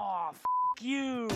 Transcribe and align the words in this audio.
Oh, 0.00 0.30
f 0.32 0.40
you. 0.80 1.28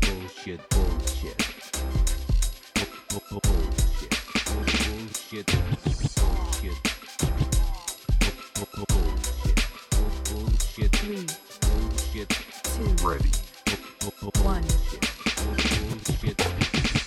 Bullshit, 0.00 0.60
bullshit. 0.70 1.36
Bu- 3.10 3.20
bu- 3.30 3.40
Bullshit. 3.42 4.14
Bullshit. 4.46 5.46
Bullshit. 6.16 6.78
Bu- 8.54 8.66
bu- 8.76 8.86
Bullshit. 8.94 9.58
Bu- 9.90 10.14
Bullshit. 10.30 10.92
Three, 10.92 11.26
Bullshit. 11.62 12.28
two, 12.62 12.88
Ready. 13.08 13.30
Bu- 14.00 14.12
bu- 14.20 14.30
bu- 14.32 14.44
one. 14.46 14.62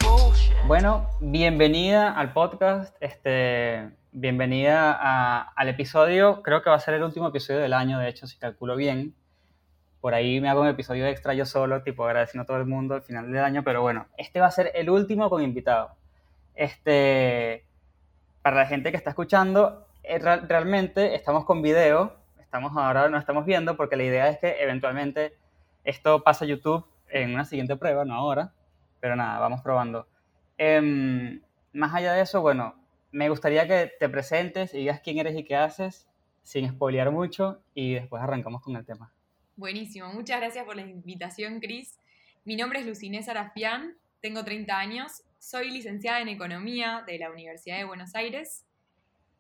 Bullshit. 0.02 0.56
Bueno, 0.68 1.08
bienvenida 1.22 2.12
al 2.14 2.34
podcast, 2.34 2.94
este, 3.02 3.90
bienvenida 4.12 5.42
al 5.56 5.70
episodio, 5.70 6.42
creo 6.42 6.62
que 6.62 6.70
va 6.70 6.76
a 6.76 6.80
ser 6.80 6.96
el 6.96 7.04
último 7.04 7.28
episodio 7.28 7.60
del 7.60 7.74
año, 7.74 8.00
de 8.00 8.10
hecho, 8.10 8.28
si 8.28 8.38
calculo 8.38 8.76
bien. 8.76 9.14
Por 10.02 10.14
ahí 10.14 10.40
me 10.40 10.50
hago 10.50 10.62
un 10.62 10.68
episodio 10.68 11.06
extra 11.08 11.34
yo 11.34 11.46
solo, 11.46 11.84
tipo 11.84 12.06
agradeciendo 12.06 12.44
a 12.44 12.46
todo 12.46 12.58
el 12.58 12.66
mundo 12.66 12.96
al 12.96 13.02
final 13.02 13.32
del 13.32 13.44
año, 13.44 13.64
pero 13.64 13.82
bueno, 13.82 14.08
este 14.18 14.40
va 14.40 14.48
a 14.48 14.52
ser 14.52 14.72
el 14.76 14.90
último 14.90 15.30
con 15.30 15.44
invitado. 15.44 15.92
Este, 16.56 17.66
para 18.42 18.56
la 18.58 18.66
gente 18.66 18.92
que 18.92 18.98
está 18.98 19.10
escuchando, 19.12 19.86
eh, 20.04 20.18
real- 20.20 20.48
realmente 20.48 21.16
estamos 21.16 21.46
con 21.46 21.62
video, 21.62 22.16
estamos 22.40 22.76
ahora 22.78 23.10
no 23.10 23.18
estamos 23.18 23.46
viendo 23.46 23.76
porque 23.78 23.96
la 23.98 24.04
idea 24.04 24.30
es 24.30 24.40
que 24.40 24.62
eventualmente 24.64 25.34
esto 25.84 26.24
pase 26.24 26.46
a 26.46 26.48
YouTube 26.48 26.86
en 27.10 27.34
una 27.34 27.46
siguiente 27.46 27.76
prueba, 27.76 28.06
no 28.06 28.16
ahora, 28.16 28.54
pero 29.02 29.16
nada, 29.16 29.40
vamos 29.40 29.62
probando. 29.62 30.08
Em, 30.58 31.42
más 31.74 31.94
allá 31.94 32.14
de 32.14 32.22
eso, 32.22 32.42
bueno, 32.42 32.76
me 33.12 33.30
gustaría 33.30 33.68
que 33.68 33.92
te 34.00 34.10
presentes 34.10 34.74
y 34.74 34.80
digas 34.80 35.02
quién 35.02 35.18
eres 35.18 35.38
y 35.38 35.44
qué 35.44 35.56
haces, 35.56 36.08
sin 36.44 36.70
spoilear 36.70 37.12
mucho, 37.12 37.62
y 37.74 37.94
después 37.94 38.22
arrancamos 38.22 38.62
con 38.62 38.76
el 38.76 38.86
tema. 38.86 39.14
Buenísimo, 39.56 40.12
muchas 40.14 40.40
gracias 40.40 40.66
por 40.66 40.76
la 40.76 40.84
invitación, 40.84 41.60
Cris. 41.60 42.00
Mi 42.46 42.56
nombre 42.56 42.80
es 42.80 42.86
Lucinés 42.86 43.28
Arafián, 43.28 43.98
tengo 44.22 44.44
30 44.44 44.78
años, 44.78 45.24
soy 45.38 45.72
licenciada 45.72 46.22
en 46.22 46.30
Economía 46.30 47.04
de 47.06 47.20
la 47.20 47.32
Universidad 47.32 47.78
de 47.78 47.86
Buenos 47.86 48.16
Aires 48.16 48.66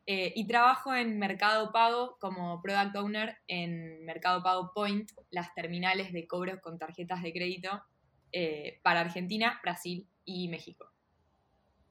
eh, 0.06 0.33
y 0.36 0.48
trabajo 0.48 0.95
en 0.95 1.20
Mercado 1.20 1.72
Pago 1.72 2.17
como 2.20 2.61
Product 2.61 2.95
Owner 2.95 3.38
en 3.48 4.04
Mercado 4.06 4.42
Pago 4.42 4.72
Point, 4.73 5.11
las 5.30 5.54
terminales 5.54 6.11
de 6.11 6.28
cobros 6.28 6.59
con 6.61 6.80
tarjetas 6.80 7.22
de 7.22 7.31
crédito 7.31 7.83
eh, 8.31 8.80
para 8.83 9.02
Argentina, 9.02 9.59
Brasil 9.64 10.08
y 10.26 10.48
México. 10.48 10.92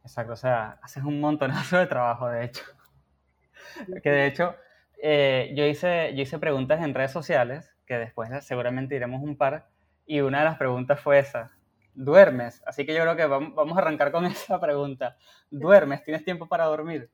Exacto, 0.08 0.32
o 0.32 0.36
sea, 0.36 0.78
haces 0.80 1.04
un 1.04 1.20
montonazo 1.20 1.76
de 1.76 1.86
trabajo, 1.86 2.28
de 2.28 2.46
hecho. 2.46 2.64
Que 4.02 4.10
de 4.10 4.26
hecho, 4.26 4.56
eh, 5.02 5.52
yo, 5.54 5.66
hice, 5.66 6.14
yo 6.14 6.22
hice 6.22 6.38
preguntas 6.38 6.82
en 6.82 6.94
redes 6.94 7.12
sociales, 7.12 7.70
que 7.86 7.98
después 7.98 8.30
seguramente 8.42 8.96
iremos 8.96 9.22
un 9.22 9.36
par, 9.36 9.68
y 10.06 10.20
una 10.20 10.38
de 10.38 10.46
las 10.46 10.56
preguntas 10.56 10.98
fue 10.98 11.18
esa. 11.18 11.52
¿Duermes? 11.92 12.62
Así 12.66 12.86
que 12.86 12.94
yo 12.94 13.02
creo 13.02 13.16
que 13.16 13.26
vamos, 13.26 13.76
a 13.76 13.80
arrancar 13.82 14.10
con 14.10 14.24
esa 14.24 14.58
pregunta. 14.58 15.18
¿Duermes? 15.50 16.02
¿Tienes 16.04 16.24
tiempo 16.24 16.48
para 16.48 16.64
dormir? 16.64 17.10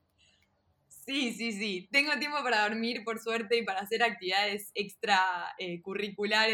Sí, 0.87 1.33
sí, 1.33 1.51
sí. 1.51 1.89
Tengo 1.91 2.17
tiempo 2.21 2.39
para 2.45 2.69
dormir, 2.69 3.03
por 3.05 3.19
suerte, 3.19 3.59
y 3.59 3.65
para 3.65 3.81
hacer 3.81 4.05
actividades 4.05 4.71
extra 4.73 5.19
eh, 5.59 5.83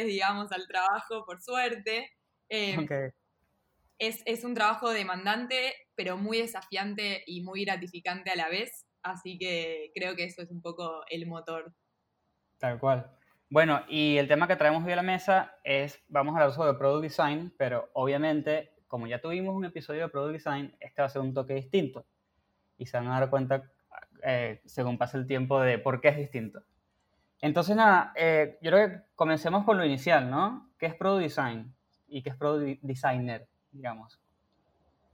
digamos, 0.07 0.51
al 0.53 0.67
trabajo, 0.67 1.27
por 1.27 1.43
suerte. 1.43 2.11
Eh, 2.49 2.79
Ok. 2.79 3.13
Es, 4.01 4.23
es 4.25 4.43
un 4.45 4.55
trabajo 4.55 4.91
demandante, 4.91 5.75
pero 5.95 6.17
muy 6.17 6.39
desafiante 6.39 7.23
y 7.27 7.43
muy 7.43 7.65
gratificante 7.65 8.31
a 8.31 8.37
la 8.37 8.49
vez. 8.49 8.87
Así 9.03 9.39
que 9.39 9.93
creo 9.95 10.17
que 10.17 10.25
eso 10.25 10.43
es 10.43 10.51
un 10.51 10.61
poco 10.61 11.05
el 11.09 11.27
motor. 11.27 11.73
Tal 12.59 12.79
cual. 12.79 13.11
Bueno, 13.51 13.83
y 13.89 14.17
el 14.17 14.27
tema 14.27 14.49
que 14.49 14.57
traemos 14.57 14.85
hoy 14.85 14.93
a 14.93 14.97
la 14.97 15.03
mesa 15.03 15.57
es, 15.65 16.03
vamos 16.09 16.35
a 16.35 16.39
hablar 16.39 16.55
sobre 16.55 16.79
Product 16.79 17.03
Design, 17.03 17.53
pero 17.59 17.91
obviamente, 17.93 18.73
como 18.87 19.07
ya 19.07 19.21
tuvimos 19.21 19.55
un 19.55 19.65
episodio 19.65 20.03
de 20.03 20.09
Product 20.09 20.35
Design, 20.35 20.77
este 20.81 21.03
va 21.03 21.07
a 21.07 21.11
ser 21.11 21.23
un 21.23 21.35
toque 21.35 21.55
distinto. 21.55 22.07
Y 22.79 22.87
se 22.87 22.97
van 22.97 23.09
a 23.09 23.21
dar 23.21 23.29
cuenta, 23.29 23.71
eh, 24.23 24.63
según 24.65 24.97
pase 24.97 25.19
el 25.19 25.27
tiempo, 25.27 25.61
de 25.61 25.79
por 25.79 26.01
qué 26.01 26.09
es 26.09 26.17
distinto. 26.17 26.63
Entonces, 27.43 27.77
nada, 27.77 28.13
eh, 28.17 28.59
yo 28.63 28.71
creo 28.71 28.89
que 28.89 29.01
comencemos 29.15 29.65
con 29.65 29.77
lo 29.77 29.85
inicial, 29.85 30.31
¿no? 30.31 30.71
¿Qué 30.79 30.87
es 30.87 30.95
Product 30.95 31.23
Design? 31.23 31.75
¿Y 32.07 32.23
qué 32.23 32.31
es 32.31 32.37
Product 32.37 32.81
Designer, 32.83 33.49
digamos? 33.73 34.19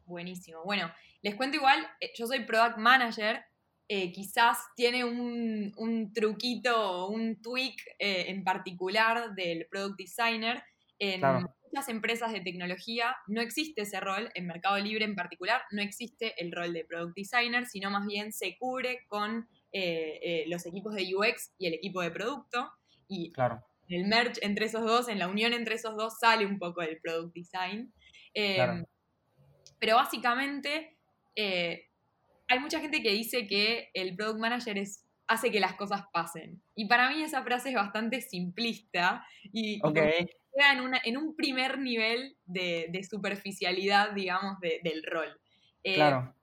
Buenísimo. 0.04 0.62
Bueno, 0.64 0.90
les 1.22 1.34
cuento 1.34 1.56
igual, 1.56 1.86
eh, 2.00 2.12
yo 2.16 2.26
soy 2.26 2.40
Product 2.44 2.78
Manager. 2.78 3.44
eh, 3.88 4.10
quizás 4.10 4.58
tiene 4.74 5.04
un, 5.04 5.72
un 5.76 6.12
truquito 6.12 6.74
o 7.04 7.08
un 7.08 7.40
tweak 7.40 7.76
eh, 8.00 8.24
en 8.30 8.42
particular 8.42 9.32
del 9.36 9.66
Product 9.70 9.96
Designer. 9.96 10.60
En 10.98 11.20
Claro. 11.20 11.54
muchas 11.62 11.88
empresas 11.88 12.32
de 12.32 12.40
tecnología 12.40 13.14
no 13.28 13.40
existe 13.40 13.82
ese 13.82 14.00
rol, 14.00 14.28
en 14.34 14.46
Mercado 14.48 14.76
Libre 14.78 15.04
en 15.04 15.14
particular 15.14 15.62
no 15.70 15.82
existe 15.82 16.34
el 16.42 16.50
rol 16.50 16.72
de 16.72 16.84
Product 16.84 17.14
Designer, 17.14 17.66
sino 17.66 17.88
más 17.90 18.04
bien 18.06 18.32
se 18.32 18.56
cubre 18.58 19.04
con 19.06 19.48
eh, 19.70 20.44
los 20.48 20.66
equipos 20.66 20.92
de 20.94 21.14
UX 21.14 21.52
y 21.58 21.66
el 21.68 21.74
equipo 21.74 22.00
de 22.02 22.10
producto. 22.10 22.68
Y 23.06 23.30
Claro, 23.30 23.62
en 23.88 24.00
el 24.00 24.08
merge 24.08 24.44
entre 24.44 24.66
esos 24.66 24.82
dos, 24.82 25.08
en 25.08 25.20
la 25.20 25.28
unión 25.28 25.52
entre 25.52 25.76
esos 25.76 25.94
dos, 25.96 26.18
sale 26.18 26.44
un 26.44 26.58
poco 26.58 26.82
el 26.82 26.98
Product 27.00 27.32
Design. 27.32 27.92
Eh, 28.36 28.54
Claro. 28.56 28.86
Pero 29.78 29.96
básicamente 29.96 30.96
eh, 31.34 31.86
hay 32.48 32.58
mucha 32.60 32.80
gente 32.80 33.02
que 33.02 33.10
dice 33.12 33.46
que 33.46 33.90
el 33.94 34.14
Product 34.16 34.38
Manager 34.40 34.78
es, 34.78 35.04
hace 35.26 35.50
que 35.50 35.58
las 35.60 35.74
cosas 35.74 36.02
pasen. 36.12 36.62
Y 36.74 36.86
para 36.86 37.10
mí 37.10 37.22
esa 37.22 37.42
frase 37.42 37.70
es 37.70 37.74
bastante 37.74 38.20
simplista 38.20 39.24
y, 39.52 39.80
queda 40.54 40.72
en, 40.72 40.80
una- 40.80 41.00
en 41.04 41.16
un 41.16 41.34
primer 41.36 41.78
nivel 41.78 42.36
de, 42.46 42.86
de 42.90 43.04
superficialidad, 43.04 44.12
digamos, 44.12 44.58
de- 44.60 44.80
del 44.82 45.02
rol. 45.02 45.28
Eh, 45.82 45.94
claro, 45.96 46.34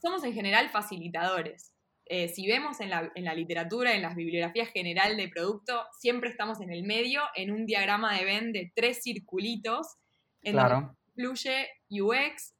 somos 0.00 0.22
en 0.24 0.32
general 0.34 0.68
facilitadores. 0.70 1.74
Eh, 2.06 2.28
si 2.28 2.46
vemos 2.46 2.80
en 2.80 2.90
la, 2.90 3.10
en 3.14 3.24
la 3.24 3.34
literatura, 3.34 3.94
en 3.94 4.02
las 4.02 4.14
bibliografías 4.14 4.68
general 4.70 5.16
de 5.16 5.28
producto, 5.28 5.84
siempre 5.98 6.30
estamos 6.30 6.60
en 6.60 6.70
el 6.70 6.82
medio, 6.84 7.22
en 7.34 7.50
un 7.52 7.64
diagrama 7.66 8.16
de 8.16 8.24
Venn 8.24 8.52
de 8.52 8.70
tres 8.74 9.02
circulitos, 9.02 9.96
en 10.42 10.54
donde 10.56 10.68
claro, 10.68 10.96
confluye 11.14 11.68
UX, 11.90 12.54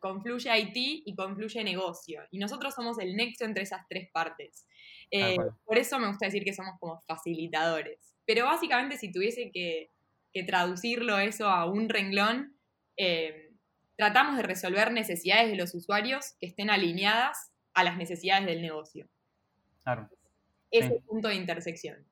confluye 0.00 0.50
IT 0.58 1.02
y 1.06 1.14
confluye 1.14 1.64
negocio. 1.64 2.22
Y 2.30 2.38
nosotros 2.38 2.74
somos 2.74 2.98
el 2.98 3.16
nexo 3.16 3.44
entre 3.44 3.62
esas 3.64 3.86
tres 3.88 4.08
partes. 4.12 4.66
Eh, 5.10 5.36
por 5.64 5.78
eso 5.78 5.98
me 5.98 6.06
gusta 6.08 6.26
decir 6.26 6.44
que 6.44 6.52
somos 6.52 6.74
como 6.78 7.00
facilitadores. 7.02 8.14
Pero 8.26 8.44
básicamente 8.44 8.96
si 8.96 9.10
tuviese 9.10 9.50
que, 9.52 9.90
que 10.32 10.44
traducirlo 10.44 11.18
eso 11.18 11.48
a 11.48 11.64
un 11.64 11.88
renglón, 11.88 12.56
eh, 12.96 13.50
tratamos 13.96 14.36
de 14.36 14.42
resolver 14.42 14.92
necesidades 14.92 15.50
de 15.50 15.56
los 15.56 15.74
usuarios 15.74 16.34
que 16.40 16.46
estén 16.46 16.70
alineadas 16.70 17.52
a 17.74 17.84
las 17.84 17.96
necesidades 17.96 18.46
del 18.46 18.62
negocio. 18.62 19.08
claro. 19.82 20.08
Ese 20.72 20.88
Sí. 20.90 21.00
punto 21.04 21.26
de 21.26 21.34
intersección. 21.34 22.06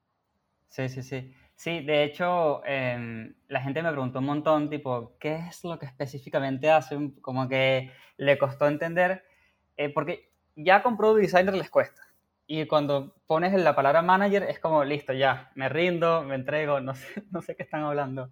Sí, 0.69 0.89
sí, 0.89 1.03
sí. 1.05 1.33
Sí, 1.59 1.81
de 1.81 2.05
hecho, 2.05 2.65
em, 2.65 3.35
la 3.49 3.61
gente 3.61 3.83
me 3.83 3.91
preguntó 3.91 4.21
un 4.21 4.27
montón, 4.27 4.71
tipo, 4.71 5.17
¿qué 5.19 5.35
es 5.49 5.65
lo 5.65 5.77
que 5.77 5.87
específicamente 5.87 6.71
hacen? 6.71 7.21
Como 7.21 7.49
que 7.49 7.91
le 8.17 8.39
costó 8.39 8.69
entender, 8.69 9.25
eh, 9.77 9.89
porque 9.93 10.31
ya 10.55 10.85
con 10.85 10.97
Product 10.97 11.21
Designer 11.21 11.55
les 11.55 11.69
cuesta. 11.69 12.01
Y 12.47 12.67
cuando 12.67 13.17
pones 13.27 13.53
la 13.55 13.75
palabra 13.75 14.03
manager 14.03 14.45
es 14.45 14.61
como, 14.61 14.85
listo, 14.85 15.13
ya, 15.13 15.51
me 15.57 15.69
rindo, 15.69 16.23
me 16.23 16.37
entrego, 16.37 16.81
no 16.81 16.95
sé, 16.95 17.25
no 17.33 17.43
sé 17.43 17.57
qué 17.57 17.65
están 17.65 17.83
hablando. 17.83 18.31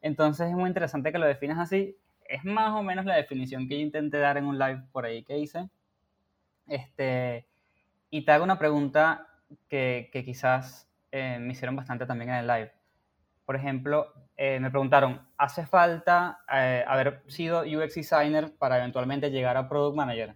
Entonces 0.00 0.48
es 0.48 0.54
muy 0.54 0.66
interesante 0.68 1.12
que 1.12 1.18
lo 1.18 1.26
definas 1.26 1.60
así. 1.60 1.96
Es 2.28 2.44
más 2.44 2.72
o 2.72 2.82
menos 2.82 3.04
la 3.04 3.14
definición 3.14 3.68
que 3.68 3.76
yo 3.76 3.82
intenté 3.82 4.18
dar 4.18 4.36
en 4.36 4.46
un 4.46 4.58
live 4.58 4.82
por 4.90 5.04
ahí 5.04 5.22
que 5.22 5.38
hice. 5.38 5.68
Este, 6.66 7.46
y 8.10 8.24
te 8.24 8.32
hago 8.32 8.42
una 8.42 8.58
pregunta 8.58 9.28
que 9.68 10.10
quizás 10.24 10.88
eh, 11.14 11.38
me 11.38 11.52
hicieron 11.52 11.76
bastante 11.76 12.06
también 12.06 12.30
en 12.30 12.36
el 12.36 12.46
live. 12.46 12.72
Por 13.44 13.54
ejemplo, 13.54 14.12
eh, 14.36 14.58
me 14.58 14.70
preguntaron, 14.70 15.24
¿hace 15.36 15.64
falta 15.64 16.40
eh, 16.52 16.84
haber 16.86 17.22
sido 17.28 17.60
UX 17.60 17.94
designer 17.94 18.56
para 18.58 18.78
eventualmente 18.78 19.30
llegar 19.30 19.56
a 19.56 19.68
product 19.68 19.96
manager? 19.96 20.34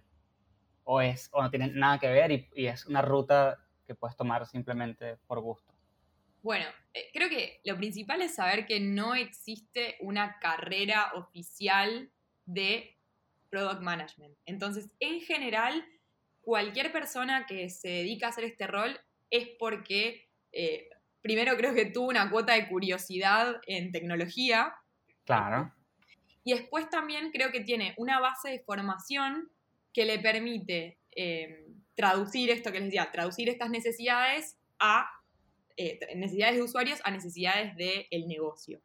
¿O, 0.85 1.01
es, 1.01 1.29
o 1.33 1.43
no 1.43 1.49
tiene 1.49 1.67
nada 1.67 1.99
que 1.99 2.07
ver 2.07 2.31
y, 2.31 2.49
y 2.55 2.67
es 2.67 2.85
una 2.85 3.01
ruta 3.01 3.57
que 3.85 3.93
puedes 3.93 4.15
tomar 4.15 4.47
simplemente 4.47 5.17
por 5.27 5.41
gusto? 5.41 5.73
Bueno, 6.41 6.65
eh, 6.93 7.09
creo 7.11 7.27
que 7.27 7.59
lo 7.65 7.75
principal 7.75 8.21
es 8.21 8.35
saber 8.35 8.65
que 8.65 8.79
no 8.79 9.15
existe 9.15 9.97
una 9.99 10.39
carrera 10.39 11.11
oficial 11.15 12.09
de 12.45 12.97
product 13.49 13.81
management. 13.81 14.37
Entonces, 14.45 14.89
en 15.01 15.19
general, 15.19 15.85
cualquier 16.39 16.93
persona 16.93 17.45
que 17.45 17.69
se 17.69 17.89
dedica 17.89 18.27
a 18.27 18.29
hacer 18.29 18.45
este 18.45 18.67
rol 18.67 18.97
es 19.29 19.49
porque, 19.59 20.28
eh, 20.61 20.89
primero 21.21 21.55
creo 21.57 21.73
que 21.73 21.85
tuvo 21.85 22.07
una 22.09 22.29
cuota 22.29 22.53
de 22.53 22.67
curiosidad 22.67 23.61
en 23.67 23.91
tecnología. 23.91 24.73
Claro, 25.25 25.73
y 26.43 26.53
después 26.53 26.89
también 26.89 27.31
creo 27.31 27.51
que 27.51 27.61
tiene 27.61 27.93
una 27.97 28.19
base 28.19 28.49
de 28.49 28.59
formación 28.59 29.51
que 29.93 30.05
le 30.05 30.17
permite 30.19 30.97
eh, 31.15 31.65
traducir 31.95 32.49
esto 32.49 32.71
que 32.71 32.79
les 32.79 32.87
decía, 32.89 33.11
traducir 33.11 33.49
estas 33.49 33.69
necesidades 33.69 34.57
a 34.79 35.09
eh, 35.77 35.99
necesidades 36.15 36.55
de 36.55 36.63
usuarios 36.63 36.99
a 37.03 37.11
necesidades 37.11 37.75
del 37.75 38.27
negocio. 38.27 38.81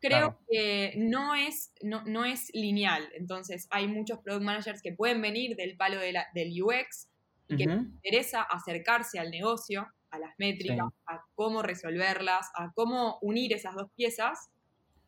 Creo 0.00 0.28
Claro. 0.28 0.38
que 0.48 0.94
no 0.96 1.34
es, 1.34 1.72
no, 1.82 2.02
no 2.04 2.24
es 2.24 2.50
lineal, 2.54 3.08
entonces 3.14 3.66
hay 3.70 3.86
muchos 3.88 4.18
product 4.20 4.44
managers 4.44 4.82
que 4.82 4.92
pueden 4.92 5.20
venir 5.22 5.56
del 5.56 5.76
palo 5.76 5.98
de 5.98 6.12
la- 6.12 6.26
del 6.34 6.50
UX 6.62 7.08
y 7.48 7.56
que 7.56 7.66
les 7.66 7.78
interesa 7.78 8.42
acercarse 8.42 9.18
al 9.18 9.30
negocio, 9.30 9.86
a 10.10 10.18
las 10.18 10.34
métricas, 10.38 10.78
Sí. 10.90 11.02
a 11.06 11.24
cómo 11.34 11.62
resolverlas, 11.62 12.48
a 12.54 12.72
cómo 12.74 13.18
unir 13.22 13.52
esas 13.52 13.74
dos 13.74 13.90
piezas, 13.96 14.50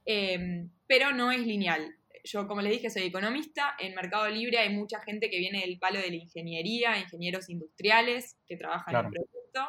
eh, 0.06 0.66
pero 0.86 1.12
no 1.12 1.30
es 1.32 1.40
lineal. 1.40 1.94
Yo, 2.24 2.46
como 2.48 2.60
les 2.62 2.72
dije, 2.72 2.90
soy 2.90 3.04
economista. 3.04 3.74
En 3.78 3.94
Mercado 3.94 4.28
Libre 4.28 4.58
hay 4.58 4.70
mucha 4.74 5.00
gente 5.00 5.30
que 5.30 5.38
viene 5.38 5.60
del 5.60 5.78
palo 5.78 6.00
de 6.00 6.10
la 6.10 6.16
ingeniería, 6.16 6.98
ingenieros 6.98 7.48
industriales 7.48 8.36
que 8.46 8.56
trabajan 8.56 8.92
Claro. 8.92 9.08
en 9.08 9.12
producto. 9.14 9.68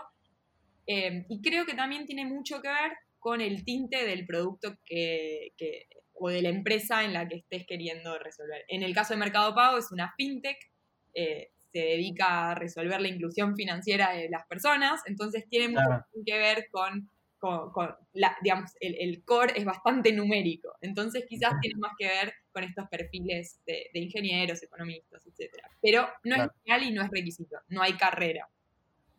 Eh, 0.87 1.25
y 1.29 1.41
creo 1.41 1.65
que 1.65 1.75
también 1.75 2.05
tiene 2.05 2.25
mucho 2.25 2.61
que 2.61 2.67
ver 2.69 2.93
con 3.19 3.41
el 3.41 3.63
tinte 3.63 4.05
del 4.05 4.25
producto 4.25 4.77
que, 4.85 5.53
que- 5.57 5.87
o 6.21 6.29
de 6.29 6.41
la 6.41 6.49
empresa 6.49 7.03
en 7.05 7.13
la 7.13 7.27
que 7.29 7.35
estés 7.37 7.65
queriendo 7.65 8.17
resolver. 8.19 8.65
En 8.67 8.83
el 8.83 8.93
caso 8.93 9.13
de 9.13 9.19
Mercado 9.19 9.53
Pago 9.55 9.77
es 9.77 9.91
una 9.91 10.13
fintech, 10.17 10.57
eh, 11.13 11.51
se 11.71 11.79
dedica 11.79 12.51
a 12.51 12.55
resolver 12.55 12.99
la 13.01 13.07
inclusión 13.07 13.55
financiera 13.55 14.11
de 14.13 14.29
las 14.29 14.45
personas, 14.47 15.01
entonces 15.05 15.45
tiene 15.49 15.69
mucho 15.69 15.85
Claro. 15.85 16.05
que 16.25 16.37
ver 16.37 16.67
con, 16.71 17.09
con- 17.37 17.71
con 17.71 17.95
la, 18.13 18.35
digamos, 18.41 18.71
el, 18.79 18.95
el 18.99 19.23
core 19.23 19.53
es 19.55 19.65
bastante 19.65 20.11
numérico, 20.11 20.75
entonces 20.81 21.25
quizás 21.27 21.53
tiene 21.61 21.79
más 21.79 21.93
que 21.97 22.07
ver 22.07 22.33
con 22.51 22.63
estos 22.63 22.87
perfiles 22.89 23.59
de, 23.65 23.85
de 23.93 23.99
ingenieros, 23.99 24.61
economistas, 24.63 25.25
etc. 25.25 25.51
Pero 25.81 26.07
no 26.23 26.35
Claro. 26.35 26.51
es 26.55 26.61
real 26.65 26.83
y 26.83 26.91
no 26.91 27.01
es 27.03 27.09
requisito, 27.11 27.57
no 27.69 27.81
hay 27.81 27.93
carrera 27.93 28.47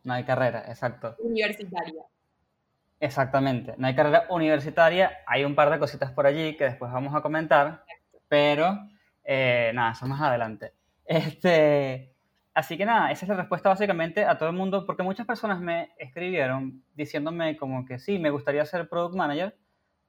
No 0.03 0.13
hay 0.13 0.23
carrera, 0.23 0.65
exacto. 0.67 1.15
universitaria. 1.19 2.03
Exactamente. 2.99 3.73
No 3.77 3.87
hay 3.87 3.95
carrera 3.95 4.27
universitaria. 4.29 5.19
Hay 5.25 5.43
un 5.43 5.55
par 5.55 5.71
de 5.71 5.79
cositas 5.79 6.11
por 6.11 6.27
allí 6.27 6.55
que 6.55 6.65
después 6.65 6.91
vamos 6.91 7.15
a 7.15 7.21
comentar, 7.21 7.83
pero 8.27 8.77
eh, 9.23 9.71
nada, 9.73 9.93
eso 9.93 10.05
más 10.05 10.21
adelante. 10.21 10.73
Este, 11.05 12.10
así 12.53 12.77
que 12.77 12.85
nada, 12.85 13.11
esa 13.11 13.25
es 13.25 13.29
la 13.29 13.35
respuesta 13.35 13.69
básicamente 13.69 14.25
a 14.25 14.37
todo 14.37 14.49
el 14.49 14.55
mundo, 14.55 14.85
porque 14.85 15.03
muchas 15.03 15.25
personas 15.25 15.59
me 15.59 15.91
escribieron 15.97 16.83
diciéndome 16.95 17.57
como 17.57 17.85
que 17.85 17.99
sí, 17.99 18.19
me 18.19 18.29
gustaría 18.29 18.65
ser 18.65 18.89
product 18.89 19.15
manager, 19.15 19.55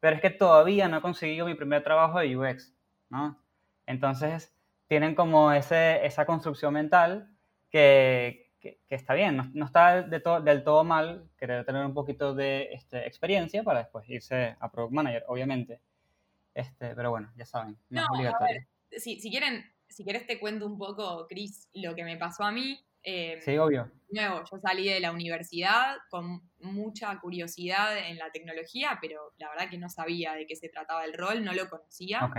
pero 0.00 0.16
es 0.16 0.22
que 0.22 0.30
todavía 0.30 0.88
no 0.88 0.98
he 0.98 1.00
conseguido 1.00 1.46
mi 1.46 1.54
primer 1.54 1.82
trabajo 1.84 2.18
de 2.18 2.36
UX, 2.36 2.74
¿no? 3.10 3.38
Entonces, 3.86 4.54
tienen 4.88 5.14
como 5.14 5.52
ese, 5.52 6.04
esa 6.04 6.26
construcción 6.26 6.74
mental 6.74 7.28
que, 7.70 8.50
que- 8.60 8.78
que 8.88 8.94
está 8.94 9.14
bien, 9.14 9.36
no, 9.36 9.50
no 9.54 9.64
está 9.66 10.02
de 10.02 10.20
to- 10.20 10.40
del 10.40 10.62
todo 10.64 10.84
mal 10.84 11.28
querer 11.38 11.64
tener 11.64 11.84
un 11.86 11.94
poquito 11.94 12.34
de 12.34 12.68
este, 12.72 13.06
experiencia 13.06 13.62
para 13.62 13.80
después 13.80 14.08
irse 14.08 14.56
a 14.60 14.70
product 14.70 14.92
manager, 14.94 15.24
obviamente. 15.28 15.80
Este, 16.54 16.94
pero 16.94 17.10
bueno, 17.10 17.32
ya 17.36 17.46
saben, 17.46 17.78
no, 17.88 18.00
es 18.00 18.06
No, 18.06 18.14
a 18.14 18.18
obligatorio. 18.18 18.66
Si, 18.90 19.20
si 19.20 19.30
quieren, 19.30 19.64
si 19.92 20.04
quieres 20.04 20.26
te 20.26 20.40
cuento 20.40 20.66
un 20.66 20.78
poco, 20.78 21.26
Cris, 21.28 21.68
lo 21.74 21.94
que 21.94 22.04
me 22.04 22.16
pasó 22.16 22.44
a 22.44 22.52
mí. 22.52 22.78
Eh, 23.04 23.40
Sí, 23.40 23.56
obvio. 23.58 23.90
nuevo, 24.10 24.42
yo 24.50 24.58
salí 24.58 24.88
de 24.88 25.00
la 25.00 25.10
universidad 25.10 25.96
con 26.08 26.40
mucha 26.60 27.18
curiosidad 27.18 27.98
en 27.98 28.16
la 28.16 28.30
tecnología, 28.30 28.98
pero 29.00 29.32
la 29.38 29.48
verdad 29.50 29.68
que 29.70 29.78
no 29.78 29.88
sabía 29.88 30.34
de 30.34 30.46
qué 30.46 30.54
se 30.54 30.68
trataba 30.68 31.04
el 31.04 31.14
rol, 31.14 31.44
no 31.44 31.52
lo 31.52 31.68
conocía. 31.68 32.24
Ok. 32.24 32.36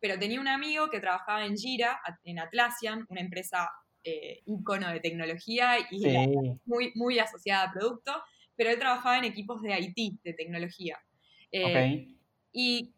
Pero 0.00 0.18
tenía 0.18 0.40
un 0.40 0.48
amigo 0.48 0.88
que 0.90 1.00
trabajaba 1.00 1.44
en 1.44 1.56
Gira, 1.56 2.00
en 2.24 2.38
Atlassian, 2.38 3.04
una 3.08 3.20
empresa 3.20 3.68
eh, 4.04 4.42
ícono 4.46 4.88
de 4.90 5.00
tecnología 5.00 5.78
y 5.90 5.98
Sí, 6.00 6.16
muy, 6.64 6.92
muy 6.94 7.18
asociada 7.18 7.64
a 7.64 7.72
producto, 7.72 8.12
pero 8.56 8.70
él 8.70 8.78
trabajaba 8.78 9.18
en 9.18 9.24
equipos 9.24 9.60
de 9.60 9.78
IT, 9.78 10.22
de 10.22 10.32
tecnología. 10.34 10.98
Eh, 11.50 11.64
ok. 11.64 12.16
y 12.52 12.94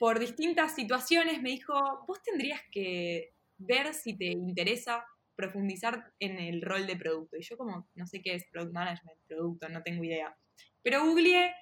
por 0.00 0.18
distintas 0.18 0.74
situaciones 0.74 1.42
me 1.42 1.50
dijo, 1.50 1.74
vos 2.08 2.22
tendrías 2.22 2.62
que 2.72 3.34
ver 3.58 3.92
si 3.92 4.16
te 4.16 4.28
interesa 4.28 5.04
profundizar 5.36 6.14
en 6.18 6.38
el 6.38 6.62
rol 6.62 6.86
de 6.86 6.96
producto. 6.96 7.36
Y 7.36 7.42
yo 7.42 7.58
como, 7.58 7.86
no 7.94 8.06
sé 8.06 8.22
qué 8.22 8.34
es 8.34 8.46
product 8.50 8.72
management, 8.72 9.18
producto, 9.28 9.68
no 9.68 9.82
tengo 9.82 10.02
idea. 10.02 10.34
Pero 10.82 11.04
googleé 11.04 11.54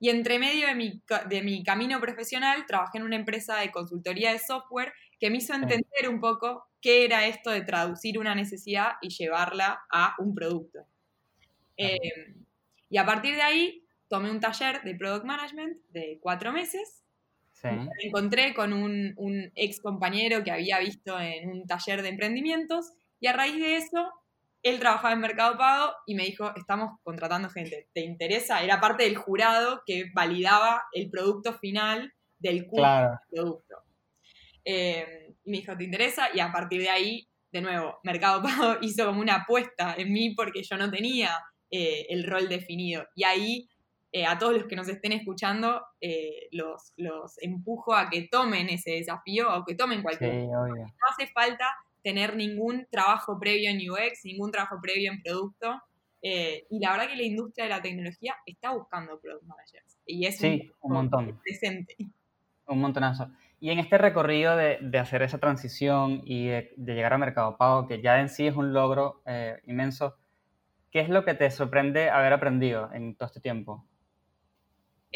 y 0.00 0.10
entre 0.10 0.40
medio 0.40 0.66
de 0.66 0.74
mi, 0.74 1.04
de 1.28 1.42
mi 1.42 1.62
camino 1.62 2.00
profesional 2.00 2.66
trabajé 2.66 2.98
en 2.98 3.04
una 3.04 3.14
empresa 3.14 3.58
de 3.58 3.70
consultoría 3.70 4.32
de 4.32 4.40
software 4.40 4.92
que 5.20 5.30
me 5.30 5.36
hizo 5.36 5.54
entender 5.54 6.08
un 6.08 6.18
poco 6.18 6.66
qué 6.80 7.04
era 7.04 7.28
esto 7.28 7.52
de 7.52 7.62
traducir 7.62 8.18
una 8.18 8.34
necesidad 8.34 8.94
y 9.02 9.10
llevarla 9.10 9.84
a 9.88 10.16
un 10.18 10.34
producto. 10.34 10.80
Eh, 11.76 12.34
y 12.90 12.98
a 12.98 13.06
partir 13.06 13.36
de 13.36 13.42
ahí 13.42 13.86
tomé 14.08 14.32
un 14.32 14.40
taller 14.40 14.82
de 14.82 14.96
product 14.96 15.24
management 15.24 15.78
de 15.90 16.18
cuatro 16.20 16.52
meses 16.52 17.03
Sí. 17.70 17.76
me 17.76 18.08
encontré 18.08 18.54
con 18.54 18.72
un, 18.72 19.14
un 19.16 19.50
ex 19.54 19.80
compañero 19.80 20.42
que 20.44 20.50
había 20.50 20.78
visto 20.78 21.18
en 21.20 21.48
un 21.50 21.66
taller 21.66 22.02
de 22.02 22.08
emprendimientos 22.10 22.92
y 23.20 23.26
a 23.26 23.32
raíz 23.32 23.56
de 23.56 23.76
eso, 23.76 24.10
él 24.62 24.78
trabajaba 24.78 25.12
en 25.14 25.20
Mercado 25.20 25.56
Pago 25.58 25.92
y 26.06 26.14
me 26.14 26.24
dijo, 26.24 26.52
estamos 26.56 26.98
contratando 27.02 27.48
gente, 27.50 27.88
¿te 27.92 28.00
interesa? 28.00 28.62
Era 28.62 28.80
parte 28.80 29.04
del 29.04 29.16
jurado 29.16 29.82
que 29.86 30.10
validaba 30.14 30.82
el 30.92 31.10
producto 31.10 31.54
final 31.54 32.12
del 32.38 32.66
curso 32.66 32.82
Claro. 32.82 33.08
del 33.10 33.42
producto. 33.42 33.76
Eh, 34.64 35.34
y 35.44 35.50
me 35.50 35.58
dijo, 35.58 35.76
¿te 35.76 35.84
interesa? 35.84 36.28
Y 36.34 36.40
a 36.40 36.50
partir 36.52 36.80
de 36.80 36.88
ahí, 36.90 37.28
de 37.52 37.60
nuevo, 37.60 37.98
Mercado 38.02 38.42
Pago 38.42 38.76
hizo 38.82 39.06
como 39.06 39.20
una 39.20 39.36
apuesta 39.36 39.94
en 39.96 40.12
mí 40.12 40.34
porque 40.34 40.62
yo 40.62 40.76
no 40.76 40.90
tenía 40.90 41.38
eh, 41.70 42.06
el 42.08 42.24
rol 42.24 42.48
definido. 42.48 43.06
Y 43.14 43.24
ahí 43.24 43.68
eh, 44.16 44.24
a 44.26 44.38
todos 44.38 44.52
los 44.54 44.64
que 44.66 44.76
nos 44.76 44.88
estén 44.88 45.10
escuchando, 45.12 45.82
eh, 46.00 46.46
los, 46.52 46.92
los 46.96 47.36
empujo 47.42 47.94
a 47.94 48.08
que 48.08 48.28
tomen 48.30 48.68
ese 48.68 48.92
desafío 48.92 49.52
o 49.52 49.64
que 49.64 49.74
tomen 49.74 49.98
Sí, 49.98 50.02
cualquier. 50.04 50.30
obvio. 50.56 50.84
No 50.86 51.06
hace 51.10 51.26
falta 51.32 51.66
tener 52.02 52.36
ningún 52.36 52.86
trabajo 52.90 53.38
previo 53.40 53.70
en 53.70 53.78
UX, 53.90 54.24
ningún 54.24 54.52
trabajo 54.52 54.76
previo 54.80 55.10
en 55.12 55.20
producto. 55.22 55.80
eh, 56.26 56.64
y 56.70 56.78
la 56.78 56.92
verdad 56.92 57.08
que 57.08 57.16
la 57.16 57.22
industria 57.24 57.64
de 57.64 57.70
la 57.70 57.82
tecnología 57.82 58.34
está 58.46 58.70
buscando 58.70 59.18
product 59.20 59.42
managers. 59.44 59.98
Y 60.06 60.24
es 60.26 60.38
Sí, 60.38 60.70
un 60.80 60.92
montón. 60.94 61.38
presente. 61.42 61.96
Un 62.66 62.80
montonazo. 62.80 63.28
Y 63.60 63.70
en 63.70 63.78
este 63.78 63.98
recorrido 63.98 64.56
de, 64.56 64.78
de 64.80 64.98
hacer 64.98 65.20
esa 65.22 65.36
transición 65.38 66.22
y 66.24 66.46
de, 66.46 66.72
de 66.76 66.94
llegar 66.94 67.12
a 67.14 67.18
Mercado 67.18 67.56
Pago, 67.58 67.86
que 67.88 68.00
ya 68.00 68.20
en 68.20 68.28
sí 68.30 68.46
es 68.46 68.54
un 68.56 68.72
logro 68.72 69.22
inmenso, 69.66 70.14
¿qué 70.90 71.00
es 71.00 71.08
lo 71.10 71.24
que 71.26 71.34
te 71.34 71.50
sorprende 71.50 72.08
haber 72.08 72.32
aprendido 72.32 72.90
en 72.94 73.16
todo 73.16 73.26
este 73.26 73.40
tiempo? 73.40 73.84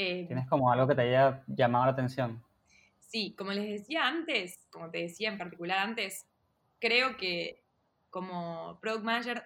Eh, 0.01 0.27
¿Tienes 0.29 0.47
como 0.47 0.71
algo 0.71 0.87
que 0.87 0.95
te 0.95 1.03
haya 1.03 1.43
llamado 1.49 1.87
la 1.87 1.91
atención? 1.91 2.41
Sí, 3.01 3.35
como 3.37 3.51
les 3.51 3.69
decía 3.69 4.07
antes, 4.07 4.65
como 4.71 4.91
te 4.91 4.99
decía 4.99 5.29
en 5.29 5.39
particular 5.39 5.79
antes, 5.79 6.25
creo 6.79 7.17
que 7.17 7.65
como 8.09 8.79
product 8.81 9.05
manager 9.05 9.43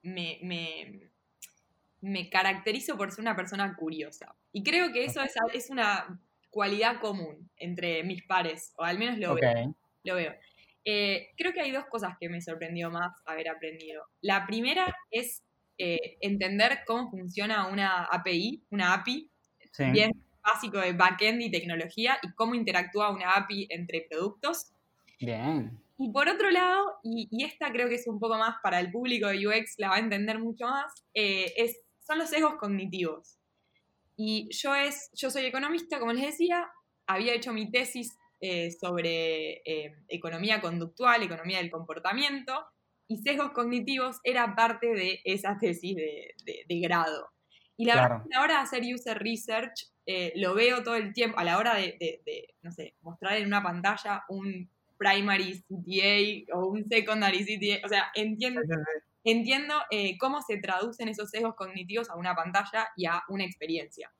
me, 0.00 0.38
me, 0.42 1.10
me 2.00 2.30
caracterizo 2.30 2.96
por 2.96 3.10
ser 3.10 3.20
una 3.20 3.36
persona 3.36 3.76
curiosa. 3.76 4.34
Y 4.52 4.62
creo 4.62 4.90
que 4.90 5.04
eso 5.04 5.20
es, 5.20 5.34
es 5.52 5.68
una 5.68 6.18
cualidad 6.48 6.98
común 6.98 7.50
entre 7.58 8.04
mis 8.04 8.22
pares, 8.22 8.72
o 8.78 8.84
al 8.84 8.98
menos 8.98 9.18
lo 9.18 9.34
veo. 9.34 9.76
Lo 10.02 10.14
veo. 10.14 10.34
Eh, 10.86 11.28
creo 11.36 11.52
que 11.52 11.60
hay 11.60 11.72
dos 11.72 11.84
cosas 11.90 12.16
que 12.18 12.30
me 12.30 12.40
sorprendió 12.40 12.90
más 12.90 13.12
haber 13.26 13.50
aprendido. 13.50 14.06
La 14.22 14.46
primera 14.46 14.96
es 15.10 15.42
eh, 15.76 16.16
entender 16.22 16.80
cómo 16.86 17.10
funciona 17.10 17.68
una 17.68 18.04
API, 18.04 18.64
una 18.70 18.94
API, 18.94 19.30
sí. 19.74 19.84
bien 19.92 20.12
básico 20.42 20.78
de 20.78 20.92
backend 20.92 21.40
y 21.42 21.50
tecnología 21.50 22.18
y 22.22 22.32
cómo 22.34 22.54
interactúa 22.54 23.10
una 23.10 23.32
API 23.32 23.66
entre 23.70 24.06
productos. 24.10 24.72
Bien. 25.20 25.80
Y 25.96 26.10
por 26.12 26.28
otro 26.28 26.50
lado, 26.50 26.98
y, 27.02 27.28
y 27.30 27.44
esta 27.44 27.70
creo 27.72 27.88
que 27.88 27.94
es 27.94 28.06
un 28.06 28.18
poco 28.18 28.36
más 28.36 28.56
para 28.62 28.80
el 28.80 28.90
público 28.90 29.28
de 29.28 29.46
UX, 29.46 29.74
la 29.78 29.88
va 29.90 29.96
a 29.96 30.00
entender 30.00 30.38
mucho 30.38 30.66
más, 30.66 30.92
eh, 31.14 31.52
es, 31.56 31.78
son 32.06 32.18
los 32.18 32.28
sesgos 32.30 32.56
cognitivos. 32.56 33.38
Y 34.16 34.48
yo, 34.50 34.74
es, 34.74 35.10
yo 35.14 35.30
soy 35.30 35.46
economista, 35.46 35.98
como 35.98 36.12
les 36.12 36.26
decía, 36.26 36.68
había 37.06 37.34
hecho 37.34 37.52
mi 37.52 37.70
tesis 37.70 38.16
eh, 38.40 38.70
sobre 38.72 39.62
eh, 39.64 39.94
economía 40.08 40.60
conductual, 40.60 41.22
economía 41.22 41.58
del 41.58 41.70
comportamiento, 41.70 42.66
y 43.08 43.18
sesgos 43.18 43.52
cognitivos 43.52 44.16
era 44.24 44.54
parte 44.54 44.88
de 44.88 45.20
esa 45.24 45.56
tesis 45.58 45.94
de, 45.96 46.34
de- 46.44 46.64
de 46.68 46.80
grado. 46.80 47.28
Y 47.76 47.86
la 47.86 47.94
Claro. 47.94 48.14
verdad, 48.14 48.24
que 48.28 48.34
a 48.34 48.38
la 48.38 48.44
hora 48.44 48.54
de 48.56 48.60
hacer 48.60 48.82
user 48.94 49.18
research, 49.18 49.86
eh, 50.06 50.32
lo 50.36 50.54
veo 50.54 50.82
todo 50.84 50.96
el 50.96 51.12
tiempo, 51.12 51.38
a 51.38 51.44
la 51.44 51.58
hora 51.58 51.74
de, 51.76 51.96
de- 51.98 52.22
de, 52.26 52.54
no 52.62 52.70
sé, 52.72 52.96
mostrar 53.02 53.36
en 53.38 53.46
una 53.46 53.62
pantalla 53.62 54.24
un 54.28 54.70
primary 54.98 55.54
CTA 55.68 56.56
o 56.56 56.66
un 56.68 56.84
secondary 56.88 57.44
CTA, 57.44 57.86
o 57.86 57.88
sea, 57.88 58.10
entiendo, 58.14 58.60
entiendo 59.24 59.74
eh, 59.90 60.16
cómo 60.18 60.42
se 60.42 60.58
traducen 60.58 61.08
esos 61.08 61.30
sesgos 61.30 61.54
cognitivos 61.56 62.10
a 62.10 62.16
una 62.16 62.34
pantalla 62.36 62.88
y 62.96 63.06
a 63.06 63.22
una 63.28 63.44
experiencia. 63.44 64.12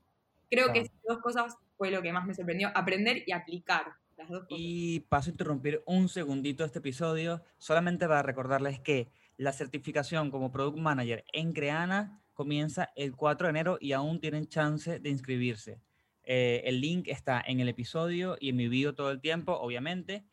Creo 0.51 0.73
que 0.73 0.81
Claro. 0.81 0.83
esas 0.83 1.03
dos 1.09 1.21
cosas 1.21 1.57
fue 1.77 1.91
lo 1.91 2.03
que 2.03 2.13
más 2.13 2.27
me 2.27 2.35
sorprendió, 2.35 2.71
aprender 2.75 3.23
y 3.27 3.33
aplicar 3.33 3.95
las 4.17 4.29
dos 4.31 4.47
cosas. 4.49 4.59
Y 4.59 5.01
paso 5.01 5.31
a 5.31 5.33
interrumpir 5.33 5.83
un 5.87 6.09
segundito 6.09 6.65
este 6.65 6.79
episodio, 6.81 7.43
solamente 7.59 8.07
para 8.07 8.23
recordarles 8.23 8.81
que 8.81 9.11
La 9.37 9.53
certificación 9.53 10.31
como 10.31 10.53
Product 10.53 10.79
Manager 10.79 11.25
en 11.33 11.53
Creana 11.53 12.24
comienza 12.35 12.91
el 12.97 13.17
4 13.17 13.47
de 13.47 13.51
enero 13.51 13.79
y 13.81 13.93
aún 13.93 14.21
tienen 14.21 14.47
chance 14.49 14.99
de 14.99 15.11
inscribirse. 15.11 15.81
Eh, 16.25 16.63
el 16.65 16.81
link 16.81 17.09
está 17.09 17.43
en 17.47 17.61
el 17.61 17.69
episodio 17.69 18.37
y 18.41 18.51
en 18.51 18.57
mi 18.57 18.69
video 18.69 18.95
todo 18.95 19.11
el 19.11 19.21
tiempo, 19.21 19.53
obviamente. 19.53 20.25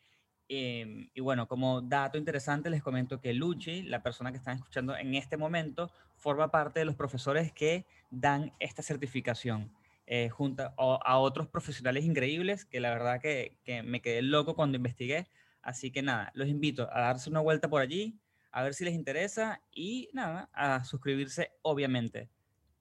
Em, 0.48 1.08
y 1.14 1.20
bueno, 1.20 1.48
como 1.48 1.80
dato 1.80 2.18
interesante, 2.18 2.68
les 2.70 2.82
comento 2.82 3.20
que 3.20 3.32
Luchi, 3.32 3.82
la 3.82 4.02
persona 4.02 4.32
que 4.32 4.38
están 4.38 4.56
escuchando 4.56 4.96
en 4.96 5.14
este 5.14 5.36
momento, 5.36 5.90
forma 6.16 6.50
parte 6.50 6.80
de 6.80 6.84
los 6.84 6.96
profesores 6.96 7.52
que 7.52 7.86
dan 8.10 8.52
esta 8.58 8.82
certificación, 8.82 9.72
eh, 10.06 10.28
junto 10.28 10.64
a, 10.76 11.18
otros 11.18 11.48
profesionales 11.48 12.04
increíbles 12.04 12.64
que 12.64 12.80
la 12.80 12.90
verdad 12.90 13.20
que 13.20 13.56
me 13.84 14.02
quedé 14.02 14.22
loco 14.22 14.54
cuando 14.54 14.76
investigué. 14.76 15.26
Así 15.62 15.90
que 15.92 16.02
nada, 16.02 16.30
los 16.34 16.48
invito 16.48 16.88
a 16.92 17.00
darse 17.00 17.30
una 17.30 17.40
vuelta 17.40 17.70
por 17.70 17.80
allí, 17.80 18.18
a 18.52 18.62
ver 18.62 18.74
si 18.74 18.84
les 18.84 18.94
interesa 18.94 19.62
y 19.72 20.10
nada, 20.14 20.50
a 20.52 20.84
suscribirse 20.84 21.52
obviamente. 21.62 22.30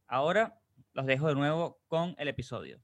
Ahora 0.07 0.59
los 0.93 1.05
dejo 1.07 1.27
de 1.29 1.35
nuevo 1.35 1.81
con 1.87 2.15
el 2.19 2.27
episodio. 2.29 2.81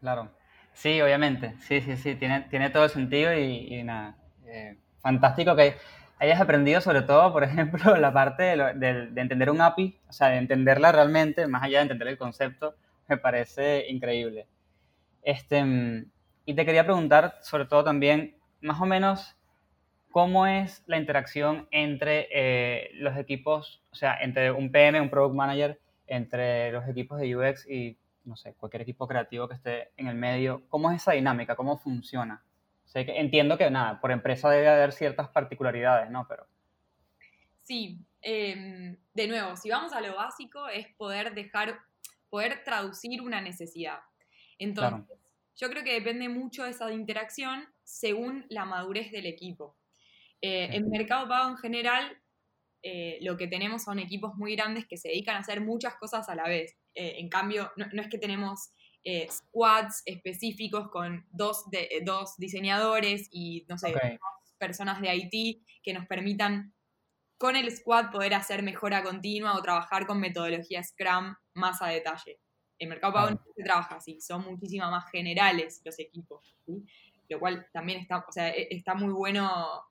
Claro. 0.00 0.30
Sí, 0.72 1.00
obviamente. 1.00 1.54
Sí, 1.60 1.80
sí, 1.80 1.96
sí. 1.96 2.14
Tiene, 2.16 2.42
tiene 2.50 2.70
todo 2.70 2.88
sentido 2.88 3.32
y, 3.34 3.74
y 3.74 3.82
nada. 3.82 4.16
eh, 4.46 4.78
fantástico 5.00 5.56
que 5.56 5.76
hayas 6.18 6.40
aprendido 6.40 6.80
sobre 6.80 7.02
todo, 7.02 7.32
por 7.32 7.44
ejemplo, 7.44 7.96
la 7.96 8.12
parte 8.12 8.42
de, 8.44 9.06
de 9.10 9.20
entender 9.20 9.50
un 9.50 9.60
API, 9.60 9.98
o 10.08 10.12
sea, 10.12 10.28
de 10.28 10.38
entenderla 10.38 10.92
realmente, 10.92 11.46
más 11.46 11.62
allá 11.62 11.78
de 11.78 11.82
entender 11.82 12.08
el 12.08 12.18
concepto, 12.18 12.74
me 13.08 13.16
parece 13.18 13.86
increíble. 13.88 14.46
Este, 15.22 15.64
mm, 15.64 16.10
y 16.46 16.54
te 16.54 16.64
quería 16.66 16.84
preguntar 16.84 17.38
sobre 17.42 17.66
todo 17.66 17.84
también, 17.84 18.36
más 18.60 18.80
o 18.80 18.86
menos, 18.86 19.35
¿cómo 20.10 20.46
es 20.46 20.82
la 20.86 20.98
interacción 20.98 21.68
entre 21.70 22.28
eh, 22.30 22.90
los 22.94 23.16
equipos, 23.16 23.82
o 23.90 23.94
sea, 23.94 24.16
entre 24.20 24.50
un 24.50 24.70
PM, 24.70 25.00
un 25.00 25.10
Product 25.10 25.34
Manager, 25.34 25.80
entre 26.06 26.72
los 26.72 26.88
equipos 26.88 27.18
de 27.18 27.36
UX 27.36 27.68
y, 27.68 27.98
no 28.24 28.36
sé, 28.36 28.54
cualquier 28.54 28.82
equipo 28.82 29.06
creativo 29.06 29.48
que 29.48 29.54
esté 29.54 29.92
en 29.96 30.08
el 30.08 30.14
medio? 30.16 30.62
¿Cómo 30.68 30.90
es 30.90 31.02
esa 31.02 31.12
dinámica? 31.12 31.56
¿Cómo 31.56 31.76
funciona? 31.78 32.42
Sé 32.84 33.04
que, 33.04 33.18
entiendo 33.18 33.58
que, 33.58 33.70
nada, 33.70 34.00
por 34.00 34.10
empresa 34.12 34.48
debe 34.50 34.68
haber 34.68 34.92
ciertas 34.92 35.28
particularidades, 35.28 36.10
¿no? 36.10 36.26
Pero, 36.28 36.46
Sí, 37.64 37.98
em, 38.22 38.96
de 39.12 39.26
nuevo, 39.26 39.56
si 39.56 39.70
vamos 39.70 39.92
a 39.92 40.00
lo 40.00 40.14
básico, 40.14 40.68
es 40.68 40.86
poder 40.94 41.34
dejar, 41.34 41.80
poder 42.30 42.62
traducir 42.64 43.20
una 43.22 43.40
necesidad. 43.40 43.98
Entonces, 44.58 45.04
Claro. 45.04 45.20
yo 45.56 45.68
creo 45.70 45.82
que 45.82 45.94
depende 45.94 46.28
mucho 46.28 46.62
de 46.62 46.70
esa 46.70 46.92
interacción 46.92 47.66
según 47.82 48.46
la 48.50 48.64
madurez 48.66 49.10
del 49.10 49.26
equipo. 49.26 49.76
Eh. 50.40 50.68
En 50.72 50.88
Mercado 50.88 51.28
Pago 51.28 51.50
en 51.50 51.56
general, 51.56 52.22
eh, 52.82 53.18
lo 53.22 53.36
que 53.36 53.48
tenemos 53.48 53.82
son 53.82 53.98
equipos 53.98 54.36
muy 54.36 54.54
grandes 54.54 54.86
que 54.86 54.96
se 54.96 55.08
dedican 55.08 55.36
a 55.36 55.40
hacer 55.40 55.60
muchas 55.60 55.96
cosas 55.96 56.28
a 56.28 56.34
la 56.34 56.44
vez. 56.44 56.76
Eh, 56.94 57.16
en 57.18 57.28
cambio, 57.28 57.72
no, 57.76 57.86
no 57.92 58.02
es 58.02 58.08
que 58.08 58.18
tenemos 58.18 58.70
eh, 59.02 59.28
squads 59.30 60.02
específicos 60.04 60.88
con 60.90 61.26
dos, 61.30 61.70
de, 61.70 62.02
dos 62.04 62.36
diseñadores 62.38 63.28
y, 63.30 63.64
no 63.68 63.78
sé, 63.78 63.94
personas 64.58 65.00
de 65.00 65.14
IT 65.14 65.64
que 65.82 65.92
nos 65.92 66.06
permitan 66.06 66.74
con 67.38 67.54
el 67.56 67.70
squad 67.70 68.10
poder 68.10 68.34
hacer 68.34 68.62
mejora 68.62 69.02
continua 69.02 69.56
o 69.56 69.62
trabajar 69.62 70.06
con 70.06 70.18
metodología 70.18 70.82
Scrum 70.82 71.34
más 71.54 71.82
a 71.82 71.88
detalle. 71.88 72.40
En 72.78 72.88
Mercado 72.88 73.12
Pago 73.12 73.30
no 73.30 73.40
se 73.54 73.62
trabaja 73.62 73.96
así, 73.96 74.20
son 74.20 74.44
muchísimo 74.44 74.90
más 74.90 75.10
generales 75.10 75.82
los 75.84 75.98
equipos, 75.98 76.56
¿sí? 76.66 76.84
lo 77.28 77.38
cual 77.38 77.68
también 77.72 78.00
está, 78.00 78.18
o 78.18 78.32
sea, 78.32 78.50
e- 78.50 78.68
está 78.70 78.94
muy 78.94 79.12
bueno 79.12 79.84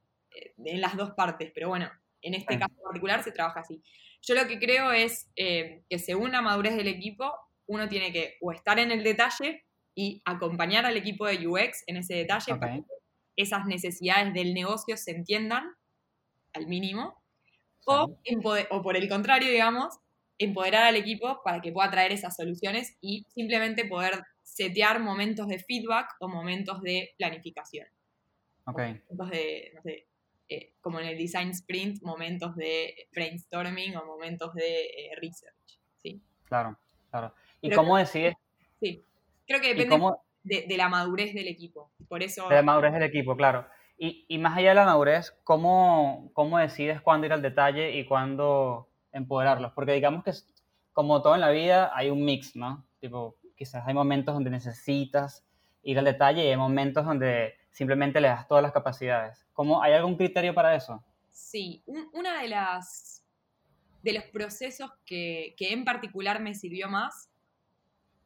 en 0.58 0.82
las 0.82 0.96
dos 0.96 1.12
partes, 1.12 1.52
pero 1.54 1.70
bueno, 1.70 1.90
en 2.22 2.34
este 2.34 2.58
caso 2.58 2.74
particular 2.84 3.24
se 3.24 3.32
trabaja 3.32 3.60
así. 3.60 3.82
Yo 4.22 4.34
lo 4.34 4.48
que 4.48 4.60
creo 4.60 4.92
es 4.92 5.30
eh, 5.36 5.84
que 5.90 6.00
según 6.00 6.32
la 6.32 6.42
madurez 6.42 6.76
del 6.76 6.88
equipo, 6.88 7.32
uno 7.68 7.88
tiene 7.88 8.12
que 8.12 8.38
o 8.42 8.52
estar 8.52 8.80
en 8.80 8.92
el 8.92 9.04
detalle 9.04 9.66
y 9.94 10.22
acompañar 10.26 10.86
al 10.86 10.98
equipo 10.98 11.26
de 11.28 11.48
UX 11.48 11.84
en 11.88 11.98
ese 11.98 12.16
detalle 12.16 12.54
ok, 12.54 12.60
para 12.60 12.76
que 12.76 12.84
esas 13.36 13.66
necesidades 13.66 14.34
del 14.34 14.54
negocio 14.54 14.98
se 14.98 15.12
entiendan 15.12 15.76
al 16.54 16.68
mínimo, 16.68 17.22
o, 17.86 18.18
o 18.72 18.82
por 18.82 18.98
el 18.98 19.08
contrario, 19.08 19.52
digamos, 19.52 20.00
empoderar 20.38 20.84
al 20.84 20.96
equipo 20.96 21.42
para 21.44 21.62
que 21.62 21.72
pueda 21.72 21.92
traer 21.92 22.12
esas 22.12 22.36
soluciones 22.36 22.98
y 23.02 23.26
simplemente 23.30 23.86
poder 23.86 24.24
setear 24.44 25.00
momentos 25.00 25.48
de 25.48 25.60
feedback 25.60 26.16
o 26.20 26.28
momentos 26.28 26.82
de 26.82 27.14
planificación. 27.18 27.88
ok, 28.66 28.80
Momentos 29.10 29.30
de, 29.30 29.72
no 29.76 29.82
sé, 29.82 30.08
eh, 30.50 30.74
como 30.82 31.00
en 31.00 31.08
el 31.08 31.18
design 31.18 31.50
sprint, 31.50 32.02
momentos 32.04 32.56
de 32.56 33.08
brainstorming 33.14 33.96
o 33.98 34.06
momentos 34.06 34.54
de 34.54 34.86
eh, 34.86 35.16
research. 35.22 35.56
¿sí? 36.02 36.22
claro, 36.46 36.78
claro. 37.10 37.34
¿Y 37.62 37.70
Pero- 37.70 37.82
cómo 37.82 37.98
decides, 37.98 38.36
sí. 38.80 39.04
Creo 39.48 39.62
que 39.62 39.70
depende 39.70 39.90
cómo, 39.90 40.24
de, 40.44 40.66
de 40.68 40.78
la 40.78 40.90
madurez 40.90 41.34
del 41.34 41.48
equipo. 41.48 41.92
Por 42.08 42.24
eso... 42.24 42.48
de 42.50 42.56
la 42.56 42.62
madurez 42.64 42.94
del 42.94 43.04
equipo, 43.04 43.36
claro? 43.36 43.68
Y, 43.98 44.26
y 44.28 44.38
más 44.40 44.58
allá 44.58 44.70
de 44.70 44.76
la 44.76 44.86
madurez, 44.86 45.32
¿cómo, 45.44 46.30
¿cómo 46.34 46.58
decides 46.58 47.00
cuándo 47.02 47.28
ir 47.28 47.34
al 47.34 47.42
detalle 47.42 47.98
y 47.98 48.06
cuándo 48.06 48.90
empoderarlos? 49.14 49.72
Porque 49.74 49.94
digamos 49.94 50.24
que 50.24 50.32
como 50.94 51.22
todo 51.22 51.36
en 51.36 51.42
la 51.42 51.50
vida 51.52 51.92
hay 51.96 52.10
un 52.10 52.24
mix, 52.26 52.56
¿no? 52.56 52.86
Tipo, 53.00 53.36
quizás 53.56 53.88
hay 53.88 53.94
momentos 53.94 54.34
donde 54.34 54.50
necesitas 54.50 55.46
ir 55.84 55.98
al 56.00 56.06
detalle 56.06 56.44
y 56.44 56.50
hay 56.50 56.58
momentos 56.58 57.06
donde 57.06 57.54
simplemente 57.76 58.22
le 58.22 58.30
das 58.30 58.48
todas 58.48 58.64
las 58.64 58.72
capacidades. 58.72 59.46
¿Cómo, 59.52 59.84
¿Hay 59.84 59.92
algún 59.92 60.16
criterio 60.16 60.54
para 60.56 60.74
eso? 60.76 61.04
Sí, 61.30 61.84
un- 61.86 62.10
una 62.14 62.42
de 62.42 62.48
las 62.48 63.22
de 64.02 64.14
los 64.14 64.24
procesos 64.26 64.92
que, 65.04 65.56
que 65.58 65.74
en 65.74 65.84
particular 65.84 66.40
me 66.40 66.54
sirvió 66.54 66.88
más, 66.88 67.28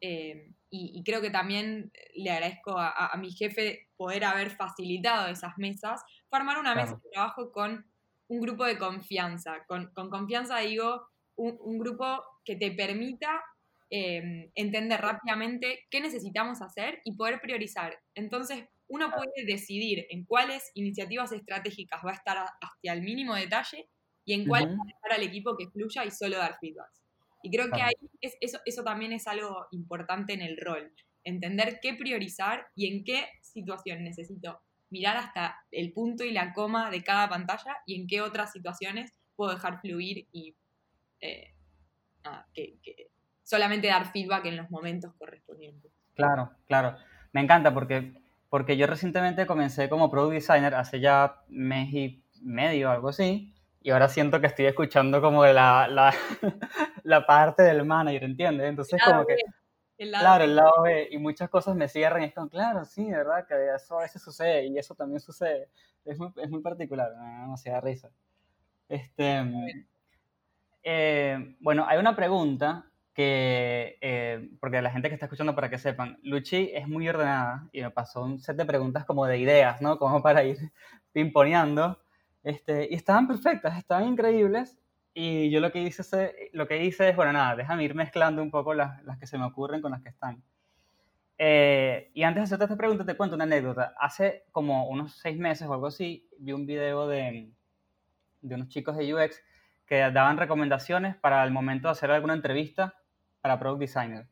eh, 0.02 0.52
y, 0.70 0.92
y 0.98 1.02
creo 1.02 1.20
que 1.20 1.30
también 1.30 1.90
le 2.14 2.30
agradezco 2.30 2.78
a, 2.78 2.88
a- 2.90 3.06
a 3.14 3.16
mi 3.16 3.32
jefe 3.32 3.88
poder 3.96 4.24
haber 4.24 4.50
facilitado 4.50 5.28
esas 5.28 5.56
mesas, 5.58 6.02
fue 6.28 6.38
armar 6.38 6.58
una 6.58 6.74
mesa 6.74 6.94
de 7.02 7.10
trabajo 7.10 7.50
con 7.50 7.84
un 8.28 8.40
grupo 8.40 8.64
de 8.66 8.78
confianza. 8.78 9.64
Con, 9.66 9.90
con 9.94 10.10
confianza 10.10 10.58
digo, 10.58 11.08
un, 11.36 11.56
un 11.60 11.78
grupo 11.78 12.22
que 12.44 12.56
te 12.56 12.70
permita 12.72 13.42
eh, 13.90 14.50
entender 14.54 15.00
rápidamente 15.00 15.86
qué 15.90 16.00
necesitamos 16.00 16.62
hacer 16.62 17.00
y 17.04 17.14
poder 17.16 17.40
priorizar. 17.40 17.98
Entonces, 18.14 18.64
uno 18.90 19.10
puede 19.10 19.44
decidir 19.46 20.06
en 20.10 20.24
cuáles 20.24 20.70
iniciativas 20.74 21.32
estratégicas 21.32 22.02
va 22.04 22.10
a 22.10 22.14
estar 22.14 22.38
hasta 22.38 22.92
el 22.92 23.02
mínimo 23.02 23.34
detalle 23.34 23.88
y 24.24 24.34
en 24.34 24.46
cuáles 24.46 24.68
Ujú. 24.68 24.78
va 24.78 24.82
a 24.82 24.86
dejar 24.86 25.20
al 25.20 25.26
equipo 25.26 25.56
que 25.56 25.68
fluya 25.70 26.04
y 26.04 26.10
solo 26.10 26.36
dar 26.36 26.58
feedbacks. 26.60 27.02
Y 27.42 27.50
creo 27.50 27.70
que 27.72 27.80
ahí 27.82 27.94
es- 28.20 28.36
eso, 28.40 28.58
eso 28.66 28.84
también 28.84 29.12
es 29.12 29.26
algo 29.26 29.66
importante 29.70 30.34
en 30.34 30.42
el 30.42 30.58
rol, 30.58 30.92
entender 31.24 31.78
qué 31.80 31.94
priorizar 31.94 32.66
y 32.74 32.88
en 32.94 33.04
qué 33.04 33.28
situación 33.42 34.04
necesito 34.04 34.60
mirar 34.90 35.16
hasta 35.16 35.56
el 35.70 35.92
punto 35.92 36.24
y 36.24 36.32
la 36.32 36.52
coma 36.52 36.90
de 36.90 37.02
cada 37.02 37.28
pantalla 37.28 37.76
y 37.86 38.00
en 38.00 38.06
qué 38.06 38.20
otras 38.20 38.52
situaciones 38.52 39.12
puedo 39.36 39.52
dejar 39.52 39.80
fluir 39.80 40.26
y 40.32 40.56
eh, 41.20 41.54
nada, 42.24 42.48
que, 42.52 42.78
que 42.82 43.10
solamente 43.42 43.86
dar 43.88 44.10
feedback 44.12 44.46
en 44.46 44.56
los 44.56 44.70
momentos 44.70 45.14
correspondientes. 45.16 45.92
Claro, 46.14 46.50
claro. 46.66 46.96
Me 47.32 47.40
encanta 47.40 47.72
porque, 47.72 48.12
porque 48.50 48.76
yo 48.76 48.86
recientemente 48.86 49.46
comencé 49.46 49.88
como 49.88 50.10
product 50.10 50.34
designer 50.34 50.74
hace 50.74 51.00
ya 51.00 51.42
mes 51.48 51.94
y 51.94 52.24
medio, 52.42 52.90
algo 52.90 53.08
así, 53.08 53.54
y 53.80 53.90
ahora 53.90 54.08
siento 54.08 54.40
que 54.40 54.48
estoy 54.48 54.66
escuchando 54.66 55.22
como 55.22 55.46
la, 55.46 55.88
la, 55.88 56.12
la 57.04 57.26
parte 57.26 57.62
del 57.62 57.86
manager, 57.86 58.24
¿entiendes? 58.24 58.68
Entonces 58.68 59.00
como 59.02 59.24
que, 59.24 59.36
el 59.96 60.10
lado 60.10 60.24
claro, 60.24 60.44
el 60.44 60.56
lado 60.56 60.82
B, 60.82 61.08
y 61.12 61.18
muchas 61.18 61.48
cosas 61.48 61.76
me 61.76 61.88
cierran 61.88 62.22
y 62.22 62.26
es 62.26 62.34
como, 62.34 62.48
claro, 62.48 62.84
sí, 62.84 63.04
de 63.04 63.18
verdad, 63.18 63.46
que 63.46 63.54
eso 63.74 63.98
a 63.98 64.02
veces 64.02 64.20
sucede 64.20 64.66
y 64.66 64.76
eso 64.76 64.94
también 64.94 65.20
sucede. 65.20 65.68
Es 66.04 66.18
muy, 66.18 66.32
es 66.42 66.50
muy 66.50 66.60
particular, 66.60 67.10
me 67.16 67.32
da 67.32 67.40
demasiada 67.42 67.80
risa. 67.80 68.10
Este, 68.88 69.44
eh, 70.82 71.56
bueno, 71.60 71.84
hay 71.86 71.98
una 71.98 72.16
pregunta 72.16 72.89
que, 73.20 73.98
eh, 74.00 74.48
porque 74.60 74.80
la 74.80 74.90
gente 74.90 75.08
que 75.08 75.14
está 75.14 75.26
escuchando, 75.26 75.54
para 75.54 75.68
que 75.68 75.76
sepan, 75.76 76.18
Luchi 76.22 76.70
es 76.72 76.88
muy 76.88 77.06
ordenada 77.06 77.68
y 77.70 77.82
me 77.82 77.90
pasó 77.90 78.22
un 78.22 78.40
set 78.40 78.56
de 78.56 78.64
preguntas 78.64 79.04
como 79.04 79.26
de 79.26 79.36
ideas, 79.36 79.82
¿no? 79.82 79.98
Como 79.98 80.22
para 80.22 80.42
ir 80.42 80.56
pimponeando. 81.12 82.00
Este, 82.42 82.88
y 82.90 82.94
estaban 82.94 83.28
perfectas, 83.28 83.76
estaban 83.76 84.08
increíbles. 84.08 84.78
Y 85.12 85.50
yo 85.50 85.60
lo 85.60 85.70
que 85.70 85.82
hice, 85.82 86.50
lo 86.54 86.66
que 86.66 86.82
hice 86.82 87.10
es, 87.10 87.16
bueno, 87.16 87.34
nada, 87.34 87.56
déjame 87.56 87.84
ir 87.84 87.94
mezclando 87.94 88.42
un 88.42 88.50
poco 88.50 88.72
las, 88.72 89.04
las 89.04 89.18
que 89.18 89.26
se 89.26 89.36
me 89.36 89.44
ocurren 89.44 89.82
con 89.82 89.90
las 89.90 90.00
que 90.00 90.08
están. 90.08 90.42
Eh, 91.36 92.10
y 92.14 92.22
antes 92.22 92.40
de 92.40 92.44
hacerte 92.44 92.64
esta 92.64 92.76
pregunta, 92.78 93.04
te 93.04 93.18
cuento 93.18 93.36
una 93.36 93.44
anécdota. 93.44 93.92
Hace 94.00 94.46
como 94.50 94.88
unos 94.88 95.18
seis 95.18 95.38
meses 95.38 95.68
o 95.68 95.74
algo 95.74 95.88
así, 95.88 96.26
vi 96.38 96.52
un 96.52 96.64
video 96.64 97.06
de, 97.06 97.52
de 98.40 98.54
unos 98.54 98.68
chicos 98.68 98.96
de 98.96 99.12
UX 99.12 99.42
que 99.84 100.10
daban 100.10 100.38
recomendaciones 100.38 101.16
para 101.16 101.44
el 101.44 101.50
momento 101.50 101.88
de 101.88 101.92
hacer 101.92 102.10
alguna 102.10 102.32
entrevista 102.32 102.94
para 103.40 103.58
Product 103.58 103.80
Designer. 103.80 104.28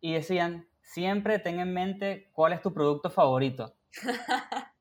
Y 0.00 0.14
decían, 0.14 0.68
siempre 0.82 1.38
ten 1.38 1.60
en 1.60 1.72
mente 1.72 2.30
cuál 2.32 2.52
es 2.52 2.62
tu 2.62 2.72
producto 2.72 3.10
favorito. 3.10 3.76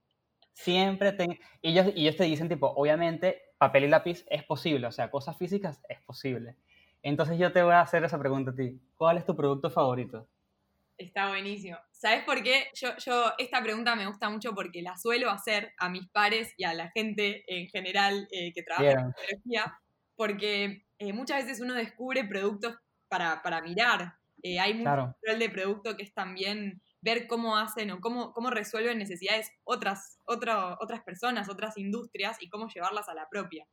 Siempre 0.53 1.11
ten... 1.11 1.37
Y 1.61 1.71
ellos, 1.71 1.87
y 1.95 2.03
ellos 2.03 2.15
te 2.15 2.23
dicen, 2.23 2.47
tipo, 2.47 2.67
obviamente, 2.67 3.41
papel 3.57 3.83
y 3.83 3.87
lápiz 3.87 4.25
es 4.29 4.43
posible, 4.43 4.87
o 4.87 4.91
sea, 4.91 5.11
cosas 5.11 5.37
físicas 5.37 5.81
es 5.89 6.01
posible. 6.01 6.55
Entonces 7.01 7.37
yo 7.37 7.51
te 7.51 7.61
voy 7.61 7.73
a 7.73 7.81
hacer 7.81 8.03
esa 8.03 8.17
pregunta 8.17 8.51
a 8.51 8.55
ti. 8.55 8.81
¿Cuál 8.95 9.17
es 9.17 9.25
tu 9.25 9.35
producto 9.35 9.69
favorito? 9.69 10.27
Está 10.97 11.27
buenísimo. 11.27 11.77
¿Sabes 11.91 12.23
por 12.23 12.41
qué? 12.41 12.67
Yo, 12.73 12.95
yo, 12.97 13.33
esta 13.37 13.61
pregunta 13.61 13.95
me 13.95 14.07
gusta 14.07 14.29
mucho 14.29 14.53
porque 14.55 14.81
la 14.81 14.97
suelo 14.97 15.29
hacer 15.29 15.73
a 15.77 15.89
mis 15.89 16.07
pares 16.09 16.53
y 16.57 16.63
a 16.63 16.73
la 16.73 16.89
gente 16.91 17.43
en 17.47 17.67
general 17.67 18.27
eh, 18.31 18.53
que 18.53 18.63
trabaja 18.63 18.83
Bien. 18.83 18.99
en 18.99 19.13
tecnología, 19.13 19.79
porque 20.15 20.85
eh, 20.97 21.13
muchas 21.13 21.43
veces 21.43 21.59
uno 21.59 21.73
descubre 21.73 22.23
productos 22.23 22.75
para, 23.07 23.41
para 23.41 23.61
mirar. 23.61 24.15
Eh, 24.43 24.59
hay 24.59 24.73
mucho 24.73 24.83
Claro. 24.83 25.03
control 25.21 25.39
de 25.39 25.49
producto 25.49 25.97
que 25.97 26.03
es 26.03 26.13
también 26.13 26.81
ver 27.01 27.27
cómo 27.27 27.57
hacen 27.57 27.91
o 27.91 27.99
cómo, 27.99 28.31
cómo 28.33 28.49
resuelven 28.49 28.97
necesidades 28.97 29.51
otras, 29.63 30.19
otro- 30.25 30.77
otras 30.79 31.01
personas, 31.03 31.49
otras 31.49 31.77
industrias 31.77 32.37
y 32.41 32.49
cómo 32.49 32.67
llevarlas 32.67 33.07
a 33.09 33.13
la 33.13 33.27
propia. 33.29 33.65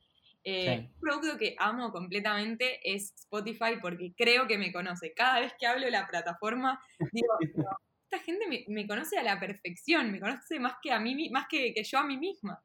Eh, 0.45 0.77
Sí. 0.89 0.93
Un 0.95 1.01
producto 1.01 1.39
que 1.39 1.55
amo 1.59 1.93
completamente 1.93 2.81
es 2.85 3.13
Spotify 3.17 3.77
porque 3.81 4.13
creo 4.17 4.47
que 4.49 4.59
me 4.59 4.73
conoce. 4.73 5.13
Cada 5.15 5.41
vez 5.41 5.53
que 5.59 5.67
hablo 5.67 5.85
de 5.85 5.91
la 5.93 6.07
plataforma, 6.09 6.81
digo, 7.13 7.29
"No, 7.67 7.71
esta 8.11 8.19
gente 8.25 8.47
me, 8.49 8.65
me 8.69 8.87
conoce 8.87 9.19
a 9.19 9.23
la 9.23 9.39
perfección, 9.39 10.11
me 10.11 10.21
conoce 10.21 10.59
más 10.59 10.75
que 10.83 10.91
a 10.93 10.99
mí, 10.99 11.31
más 11.31 11.47
que, 11.49 11.73
que 11.73 11.85
yo 11.85 11.99
a 11.99 12.05
mí 12.07 12.17
misma. 12.19 12.63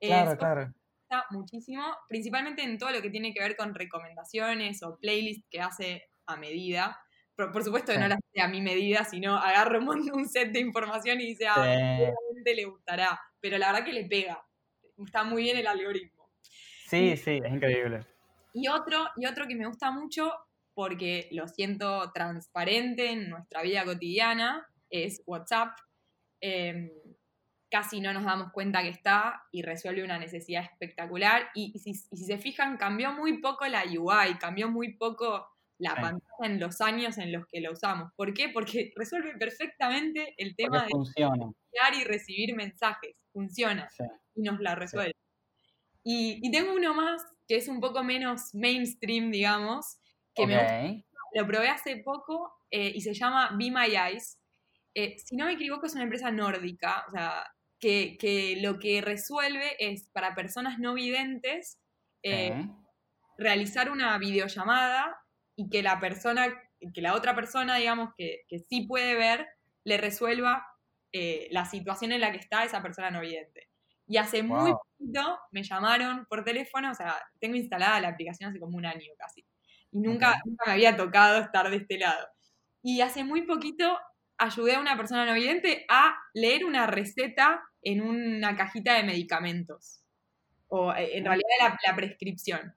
Eh, 0.00 0.06
Claro, 0.08 0.30
Spotify 0.30 0.38
claro. 0.38 0.74
Gusta 1.06 1.24
muchísimo, 1.30 1.82
principalmente 2.08 2.62
en 2.62 2.78
todo 2.78 2.90
lo 2.90 3.00
que 3.00 3.10
tiene 3.10 3.32
que 3.32 3.40
ver 3.40 3.56
con 3.56 3.74
recomendaciones 3.74 4.82
o 4.82 4.98
playlists 4.98 5.46
que 5.50 5.60
hace 5.60 6.02
a 6.26 6.36
medida. 6.36 6.98
Por, 7.36 7.52
por 7.52 7.62
supuesto 7.62 7.92
que 7.92 7.98
Sí. 7.98 8.02
no 8.02 8.08
las 8.08 8.18
hace 8.18 8.42
a 8.42 8.48
mi 8.48 8.60
medida, 8.60 9.04
sino 9.04 9.36
agarra 9.36 9.78
un, 9.78 10.28
set 10.28 10.52
de 10.52 10.60
información 10.60 11.20
y 11.20 11.26
dice, 11.26 11.46
ah, 11.48 12.12
Sí. 12.44 12.54
le 12.54 12.64
gustará. 12.64 13.20
Pero 13.40 13.58
la 13.58 13.72
verdad 13.72 13.84
que 13.84 13.92
le 13.92 14.04
pega. 14.04 14.42
Está 15.04 15.24
muy 15.24 15.42
bien 15.42 15.58
el 15.58 15.66
algoritmo. 15.66 16.30
Sí, 16.88 17.16
sí, 17.16 17.40
es 17.44 17.52
increíble. 17.52 18.06
Y 18.54 18.68
otro, 18.68 19.06
y 19.16 19.26
otro 19.26 19.46
que 19.46 19.54
me 19.54 19.66
gusta 19.66 19.90
mucho, 19.90 20.32
porque 20.74 21.28
lo 21.32 21.46
siento 21.46 22.10
transparente 22.12 23.10
en 23.10 23.28
nuestra 23.28 23.62
vida 23.62 23.84
cotidiana, 23.84 24.66
es 24.88 25.22
WhatsApp. 25.26 25.76
Eh, 26.40 26.90
casi 27.76 28.00
no 28.00 28.12
nos 28.14 28.24
damos 28.24 28.52
cuenta 28.52 28.80
que 28.82 28.88
está 28.88 29.42
y 29.52 29.60
resuelve 29.62 30.02
una 30.02 30.18
necesidad 30.18 30.64
espectacular. 30.64 31.50
Y, 31.54 31.72
y 31.74 31.78
si, 31.78 31.90
y 31.90 32.16
si 32.16 32.24
se 32.24 32.38
fijan, 32.38 32.78
cambió 32.78 33.12
muy 33.12 33.38
poco 33.42 33.66
la 33.66 33.84
UI, 33.84 34.38
cambió 34.38 34.70
muy 34.70 34.94
poco 34.96 35.46
la 35.78 35.90
Sí. 35.94 36.00
pantalla 36.00 36.44
en 36.44 36.58
los 36.58 36.80
años 36.80 37.18
en 37.18 37.32
los 37.32 37.46
que 37.46 37.60
lo 37.60 37.72
usamos. 37.72 38.10
¿Por 38.16 38.32
qué? 38.32 38.48
Porque 38.48 38.92
resuelve 38.96 39.36
perfectamente 39.36 40.34
el 40.38 40.56
tema 40.56 40.78
Porque 40.78 40.86
de 40.86 40.90
funciona. 40.92 41.44
enviar 41.44 41.94
y 42.00 42.04
recibir 42.04 42.54
mensajes. 42.56 43.14
Funciona 43.32 43.88
Sí. 43.90 44.04
y 44.36 44.42
nos 44.42 44.58
la 44.60 44.74
resuelve. 44.74 45.12
Y, 46.02 46.38
y 46.42 46.50
tengo 46.50 46.72
uno 46.74 46.94
más 46.94 47.22
que 47.46 47.56
es 47.56 47.68
un 47.68 47.80
poco 47.80 48.02
menos 48.02 48.54
mainstream, 48.54 49.30
digamos, 49.30 49.98
que 50.34 50.46
me 50.46 50.54
gusta 50.58 51.06
lo 51.34 51.46
probé 51.46 51.68
hace 51.68 51.98
poco 51.98 52.52
eh, 52.70 52.92
y 52.94 53.00
se 53.02 53.12
llama 53.12 53.50
Be 53.58 53.70
My 53.70 53.94
Eyes. 53.94 54.38
Eh, 54.94 55.16
si 55.18 55.36
no 55.36 55.44
me 55.44 55.52
equivoco, 55.52 55.84
es 55.84 55.92
una 55.94 56.04
empresa 56.04 56.30
nórdica, 56.30 57.04
o 57.08 57.10
sea, 57.10 57.44
que, 57.80 58.16
que 58.18 58.58
lo 58.62 58.78
que 58.78 59.00
resuelve 59.02 59.76
es 59.80 60.08
para 60.12 60.34
personas 60.34 60.78
no 60.78 60.94
videntes 60.94 61.78
eh, 62.22 62.50
Sí. 62.52 62.70
realizar 63.36 63.90
una 63.90 64.16
videollamada 64.18 65.16
y 65.56 65.68
que 65.70 65.82
la 65.82 66.00
persona, 66.00 66.54
que 66.94 67.00
la 67.02 67.14
otra 67.14 67.34
persona, 67.34 67.76
digamos, 67.76 68.10
que, 68.16 68.42
que 68.48 68.58
sí 68.58 68.86
puede 68.86 69.14
ver, 69.14 69.46
le 69.84 69.98
resuelva 69.98 70.66
eh, 71.12 71.48
la 71.50 71.64
situación 71.64 72.12
en 72.12 72.20
la 72.20 72.32
que 72.32 72.38
está 72.38 72.64
esa 72.64 72.82
persona 72.82 73.10
no 73.10 73.20
vidente. 73.20 73.68
Y 74.06 74.18
hace 74.18 74.42
muy 74.42 74.72
Wow. 74.72 74.78
poquito 74.98 75.38
me 75.52 75.62
llamaron 75.62 76.26
por 76.28 76.44
teléfono, 76.44 76.90
o 76.92 76.94
sea, 76.94 77.16
tengo 77.40 77.56
instalada 77.56 78.00
la 78.00 78.08
aplicación 78.08 78.50
hace 78.50 78.60
como 78.60 78.76
un 78.76 78.86
año 78.86 79.12
casi. 79.18 79.44
Y 79.92 80.00
nunca, 80.00 80.34
Ok. 80.34 80.40
nunca 80.44 80.64
me 80.66 80.72
había 80.72 80.96
tocado 80.96 81.40
estar 81.40 81.70
de 81.70 81.76
este 81.76 81.98
lado. 81.98 82.26
Y 82.82 83.00
hace 83.00 83.24
muy 83.24 83.42
poquito 83.42 83.98
ayudé 84.38 84.74
a 84.74 84.80
una 84.80 84.96
persona 84.96 85.24
no 85.24 85.34
vidente 85.34 85.84
a 85.88 86.16
leer 86.34 86.64
una 86.64 86.86
receta 86.86 87.62
en 87.82 88.00
una 88.02 88.56
cajita 88.56 88.94
de 88.94 89.04
medicamentos. 89.04 90.02
O 90.68 90.92
eh, 90.92 91.16
en 91.18 91.24
realidad 91.24 91.46
la, 91.60 91.78
la 91.86 91.96
prescripción. 91.96 92.74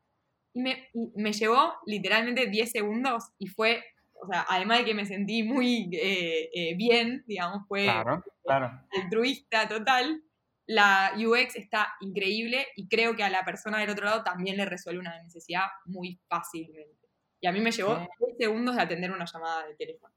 Y 0.54 0.62
me, 0.62 0.90
me 1.16 1.34
llevó 1.34 1.74
literalmente 1.86 2.48
10 2.48 2.72
segundos 2.72 3.26
y 3.38 3.48
fue, 3.48 3.84
o 4.14 4.28
sea, 4.28 4.46
además 4.50 4.80
de 4.80 4.86
que 4.86 4.94
me 4.94 5.06
sentí 5.06 5.44
muy 5.44 5.90
eh, 5.94 6.50
eh, 6.54 6.76
bien, 6.76 7.24
digamos, 7.28 7.68
fue 7.68 7.84
Claro, 7.84 8.24
claro. 8.44 8.72
altruista 9.02 9.68
total, 9.68 10.22
la 10.68 11.14
UX 11.18 11.56
está 11.56 11.94
increíble 12.02 12.68
y 12.76 12.88
creo 12.88 13.16
que 13.16 13.24
a 13.24 13.30
la 13.30 13.44
persona 13.44 13.80
del 13.80 13.90
otro 13.90 14.06
lado 14.06 14.24
también 14.24 14.56
le 14.58 14.66
resuelve 14.66 15.00
una 15.00 15.20
necesidad 15.24 15.64
muy 15.86 16.20
fácilmente. 16.28 17.08
Y 17.42 17.48
a 17.48 17.52
mí 17.52 17.60
me 17.62 17.72
llevó 17.72 17.96
Sí. 17.98 18.08
10 18.20 18.38
segundos 18.38 18.76
de 18.76 18.82
atender 18.84 19.12
una 19.12 19.26
llamada 19.26 19.66
de 19.66 19.76
teléfono. 19.76 20.14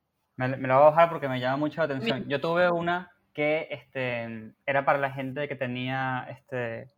Me, 0.49 0.57
me 0.57 0.69
lo 0.69 0.75
voy 0.75 0.83
a 0.83 0.91
bajar 0.91 1.09
porque 1.11 1.29
me 1.29 1.41
llama 1.41 1.57
mucho 1.57 1.81
la 1.81 1.85
atención. 1.87 2.29
Yo 2.29 2.41
tuve 2.41 2.71
una 2.71 3.11
que 3.33 3.69
este, 3.71 4.53
era 4.67 4.85
para 4.85 4.99
la 4.99 5.11
gente 5.11 5.49
que 5.49 5.57
tenía 5.57 6.27
este, 6.31 6.89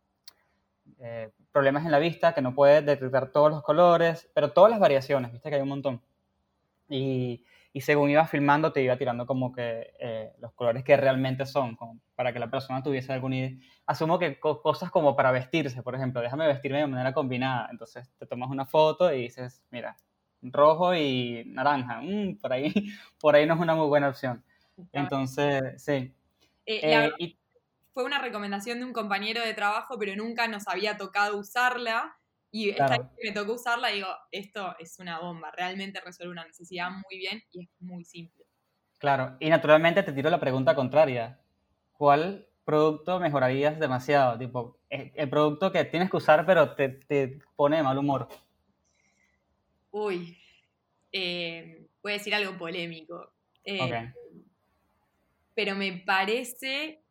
eh, 0.99 1.31
problemas 1.51 1.85
en 1.85 1.91
la 1.91 1.99
vista, 1.99 2.33
que 2.33 2.41
no 2.41 2.53
puede 2.53 2.81
detectar 2.81 3.31
todos 3.31 3.51
los 3.51 3.63
colores, 3.63 4.29
pero 4.33 4.51
todas 4.51 4.71
las 4.71 4.79
variaciones, 4.79 5.31
viste 5.31 5.49
que 5.49 5.55
hay 5.55 5.61
un 5.61 5.69
montón. 5.69 6.01
Y, 6.89 7.45
y 7.73 7.81
según 7.81 8.09
ibas 8.09 8.29
filmando, 8.29 8.71
te 8.71 8.81
iba 8.81 8.97
tirando 8.97 9.25
como 9.25 9.51
que 9.51 9.91
eh, 9.99 10.33
los 10.39 10.53
colores 10.53 10.83
que 10.83 10.95
realmente 10.97 11.45
son, 11.45 11.75
como 11.75 11.99
para 12.15 12.31
que 12.31 12.39
la 12.39 12.49
persona 12.49 12.83
tuviese 12.83 13.11
alguna 13.13 13.37
idea. 13.37 13.51
Asumo 13.85 14.19
que 14.19 14.39
co- 14.39 14.61
cosas 14.61 14.91
como 14.91 15.15
para 15.15 15.31
vestirse, 15.31 15.81
por 15.83 15.95
ejemplo, 15.95 16.21
déjame 16.21 16.47
vestirme 16.47 16.79
de 16.79 16.87
manera 16.87 17.13
combinada. 17.13 17.67
Entonces 17.71 18.13
te 18.17 18.25
tomas 18.27 18.49
una 18.49 18.65
foto 18.65 19.11
y 19.13 19.23
dices, 19.23 19.63
mira, 19.71 19.95
rojo 20.51 20.95
y 20.95 21.43
naranja, 21.47 22.01
mm, 22.01 22.37
por, 22.37 22.53
ahí, 22.53 22.73
por 23.19 23.35
ahí 23.35 23.45
no 23.45 23.55
es 23.55 23.59
una 23.59 23.75
muy 23.75 23.87
buena 23.87 24.09
opción. 24.09 24.43
Entonces, 24.91 25.83
sí. 25.83 26.13
Eh, 26.65 26.81
Eh, 26.81 26.89
verdad 26.89 27.09
y, 27.19 27.37
fue 27.93 28.03
una 28.03 28.19
recomendación 28.19 28.79
de 28.79 28.85
un 28.85 28.93
compañero 28.93 29.41
de 29.41 29.53
trabajo, 29.53 29.97
pero 29.97 30.15
nunca 30.15 30.47
nos 30.47 30.67
había 30.67 30.97
tocado 30.97 31.37
usarla. 31.37 32.17
Y 32.51 32.69
esta 32.69 32.85
Claro. 32.87 33.03
vez 33.03 33.11
que 33.17 33.29
me 33.29 33.33
tocó 33.35 33.53
usarla, 33.53 33.89
digo, 33.89 34.07
esto 34.31 34.75
es 34.79 34.99
una 34.99 35.19
bomba, 35.19 35.51
realmente 35.51 36.01
resuelve 36.01 36.31
una 36.33 36.45
necesidad 36.45 36.89
muy 36.91 37.17
bien 37.17 37.41
y 37.51 37.63
es 37.63 37.69
muy 37.79 38.03
simple. 38.05 38.45
claro, 38.97 39.37
y 39.39 39.49
naturalmente 39.49 40.03
te 40.03 40.11
tiro 40.13 40.29
la 40.29 40.39
pregunta 40.39 40.75
contraria. 40.75 41.39
¿Cuál 41.93 42.47
producto 42.65 43.19
mejorarías 43.19 43.79
demasiado? 43.79 44.37
Tipo, 44.37 44.79
el 44.89 45.29
producto 45.29 45.71
que 45.71 45.85
tienes 45.85 46.09
que 46.09 46.17
usar 46.17 46.45
pero 46.45 46.75
te, 46.75 46.89
te 46.89 47.39
pone 47.55 47.77
de 47.77 47.83
mal 47.83 47.97
humor. 47.97 48.27
Uy, 49.97 50.37
eh, 51.13 51.87
voy 52.03 52.11
a 52.11 52.17
decir 52.17 52.35
algo 52.35 52.57
polémico. 52.57 53.31
Eh, 53.63 54.11
pero 55.53 55.73
me 55.77 56.03
parece 56.05 57.01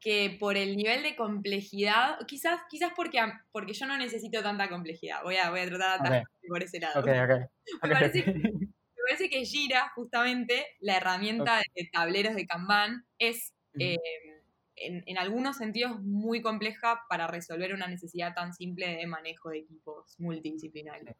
que 0.00 0.36
por 0.40 0.56
el 0.56 0.76
nivel 0.76 1.04
de 1.04 1.14
complejidad, 1.14 2.18
quizás, 2.26 2.62
quizás 2.68 2.90
porque, 2.96 3.20
porque 3.52 3.74
yo 3.74 3.86
no 3.86 3.96
necesito 3.96 4.42
tanta 4.42 4.68
complejidad, 4.68 5.22
voy 5.22 5.36
a, 5.36 5.50
voy 5.50 5.60
a 5.60 5.66
tratar 5.66 5.78
de 5.78 5.94
Ok. 5.94 6.00
atajar 6.00 6.26
por 6.48 6.62
ese 6.64 6.80
lado. 6.80 7.02
Me 7.84 7.90
parece. 7.90 8.26
Me 8.26 9.02
parece 9.06 9.30
que 9.30 9.44
Gira, 9.44 9.92
justamente, 9.94 10.66
la 10.80 10.96
herramienta 10.96 11.62
de 11.76 11.88
tableros 11.92 12.34
de 12.34 12.44
Kanban, 12.44 13.06
es 13.18 13.52
eh, 13.78 13.98
en, 14.74 15.04
en 15.06 15.18
algunos 15.18 15.58
sentidos 15.58 16.00
muy 16.00 16.42
compleja 16.42 17.02
para 17.08 17.28
resolver 17.28 17.72
una 17.72 17.86
necesidad 17.86 18.34
tan 18.34 18.52
simple 18.52 18.96
de 18.96 19.06
manejo 19.06 19.50
de 19.50 19.58
equipos 19.58 20.18
multidisciplinarios. 20.18 21.16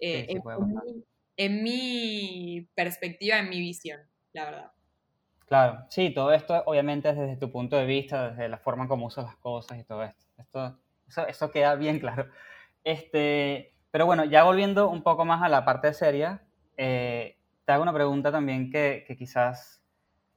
Eh, 0.00 0.26
Sí, 0.28 0.32
en, 0.36 0.42
mi, 0.84 1.04
en 1.36 1.62
mi 1.62 2.68
perspectiva, 2.74 3.38
en 3.38 3.48
mi 3.50 3.60
visión, 3.60 4.00
la 4.32 4.44
verdad. 4.44 4.72
Claro, 5.46 5.84
sí, 5.88 6.10
todo 6.14 6.32
esto 6.32 6.62
obviamente 6.66 7.08
es 7.10 7.16
desde 7.16 7.36
tu 7.36 7.50
punto 7.50 7.76
de 7.76 7.84
vista, 7.84 8.30
desde 8.30 8.48
la 8.48 8.58
forma 8.58 8.86
como 8.86 9.06
usas 9.06 9.24
las 9.24 9.36
cosas 9.36 9.78
y 9.78 9.84
todo 9.84 10.04
esto. 10.04 10.24
esto 10.38 10.78
eso, 11.08 11.26
eso 11.26 11.50
queda 11.50 11.74
bien 11.74 11.98
claro. 11.98 12.28
Este, 12.84 13.74
pero 13.90 14.06
bueno, 14.06 14.24
ya 14.24 14.44
volviendo 14.44 14.88
un 14.88 15.02
poco 15.02 15.24
más 15.24 15.42
a 15.42 15.48
la 15.48 15.64
parte 15.64 15.92
seria, 15.92 16.44
eh, 16.76 17.36
te 17.64 17.72
hago 17.72 17.82
una 17.82 17.92
pregunta 17.92 18.30
también 18.30 18.70
que, 18.70 19.04
que 19.06 19.16
quizás 19.16 19.82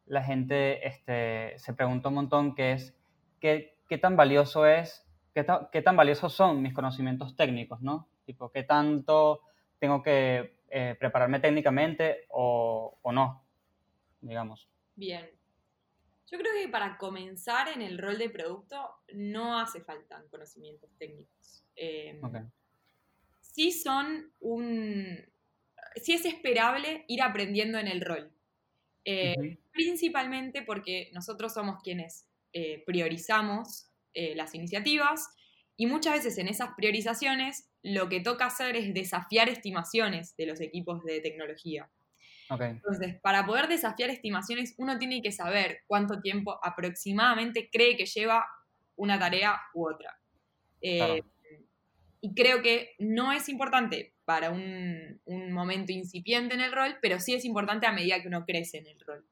la 0.06 0.23
gente 0.23 0.86
este, 0.88 1.58
se 1.60 1.73
pregunta 1.73 2.10
un 2.10 2.15
montón, 2.15 2.56
que 2.56 2.73
es, 2.73 2.95
¿qué, 3.39 3.78
qué 3.88 3.97
tan 3.99 4.17
valioso 4.17 4.65
es, 4.65 5.08
qué, 5.34 5.43
ta- 5.43 5.69
qué 5.71 5.82
tan 5.84 5.95
valiosos 5.95 6.34
son 6.34 6.62
mis 6.63 6.73
conocimientos 6.73 7.36
técnicos, 7.36 7.82
¿no? 7.82 8.10
Tipo, 8.26 8.52
¿qué 8.52 8.63
tanto 8.63 9.41
tengo 9.79 10.01
que 10.01 10.57
eh, 10.69 10.95
prepararme 10.99 11.39
técnicamente 11.39 12.25
o, 12.29 12.97
o 13.01 13.12
no, 13.12 13.45
digamos? 14.21 14.69
Bien. 14.95 15.29
Yo 16.31 16.39
creo 16.39 16.51
que 16.53 16.67
para 16.69 16.97
comenzar 16.97 17.67
en 17.67 17.81
el 17.81 17.97
rol 17.99 18.17
de 18.17 18.29
producto 18.29 18.89
no 19.13 19.59
hace 19.59 19.81
falta 19.81 20.23
conocimientos 20.31 20.89
técnicos. 20.97 21.63
Eh, 21.75 22.19
Ok. 22.23 22.38
sí 23.41 23.71
son 23.71 24.31
un... 24.39 25.19
Sí 25.97 26.13
es 26.13 26.25
esperable 26.25 27.05
ir 27.07 27.21
aprendiendo 27.21 27.77
en 27.77 27.88
el 27.88 28.01
rol. 28.01 28.31
Eh. 29.05 29.59
Principalmente 29.71 30.63
porque 30.63 31.12
nosotros 31.13 31.53
somos 31.53 31.83
quienes 31.83 32.27
eh, 32.51 32.83
priorizamos 32.86 33.89
las 34.15 34.53
iniciativas 34.53 35.27
Y 35.75 35.88
muchas 35.88 36.13
veces 36.13 36.38
en 36.38 36.47
esas 36.47 36.69
priorizaciones 36.75 37.69
lo 37.81 38.09
que 38.09 38.19
toca 38.19 38.45
hacer 38.45 38.75
es 38.75 38.93
desafiar 38.93 39.49
estimaciones 39.49 40.36
de 40.38 40.45
los 40.45 40.62
equipos 40.62 41.03
de 41.03 41.19
tecnología. 41.19 41.89
Entonces, 42.49 43.19
para 43.21 43.45
poder 43.45 43.67
desafiar 43.67 44.09
estimaciones, 44.12 44.75
uno 44.77 44.99
tiene 44.99 45.21
que 45.21 45.31
saber 45.31 45.79
cuánto 45.88 46.21
tiempo 46.21 46.59
aproximadamente 46.62 47.69
cree 47.71 47.97
que 47.97 48.05
lleva 48.05 48.45
una 48.95 49.17
tarea 49.17 49.59
u 49.73 49.89
otra. 49.89 50.19
Eh, 50.81 50.97
Claro. 50.97 51.25
Y 52.25 52.33
creo 52.36 52.62
que 52.62 52.95
no 52.99 53.33
es 53.33 53.49
importante 53.49 54.13
para 54.23 54.49
un, 54.49 55.19
un 55.25 55.51
momento 55.51 55.91
incipiente 55.91 56.55
en 56.55 56.62
el 56.62 56.71
rol, 56.71 56.97
pero 57.01 57.19
sí 57.19 57.33
es 57.33 57.43
importante 57.43 57.86
a 57.86 57.91
medida 57.91 58.21
que 58.21 58.29
uno 58.29 58.45
crece 58.45 58.77
en 58.77 58.88
el 58.88 58.99
rol. 59.01 59.25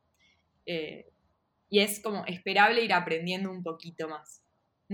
Eh, 0.65 1.09
y 1.69 1.79
es 1.79 2.01
como 2.01 2.25
esperable 2.25 2.83
ir 2.83 2.91
aprendiendo 2.91 3.49
un 3.49 3.63
poquito 3.63 4.09
más. 4.09 4.40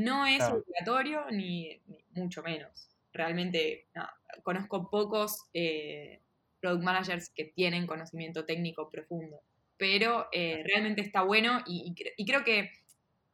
No 0.06 0.26
es 0.28 0.38
Claro. 0.38 0.58
obligatorio 0.58 1.26
ni, 1.32 1.82
ni 1.88 2.06
mucho 2.22 2.44
menos. 2.44 2.90
Realmente 3.14 3.88
no, 3.96 4.08
conozco 4.44 4.90
pocos 4.90 5.46
eh, 5.54 6.22
product 6.62 6.84
managers 6.84 7.30
que 7.36 7.46
tienen 7.46 7.88
conocimiento 7.88 8.46
técnico 8.46 8.90
profundo, 8.90 9.42
pero 9.78 10.28
eh, 10.32 10.64
realmente 10.66 11.02
está 11.02 11.24
bueno 11.24 11.62
y, 11.66 11.84
y 11.88 11.96
cre- 11.96 12.14
y 12.18 12.26
creo 12.26 12.44
que 12.44 12.72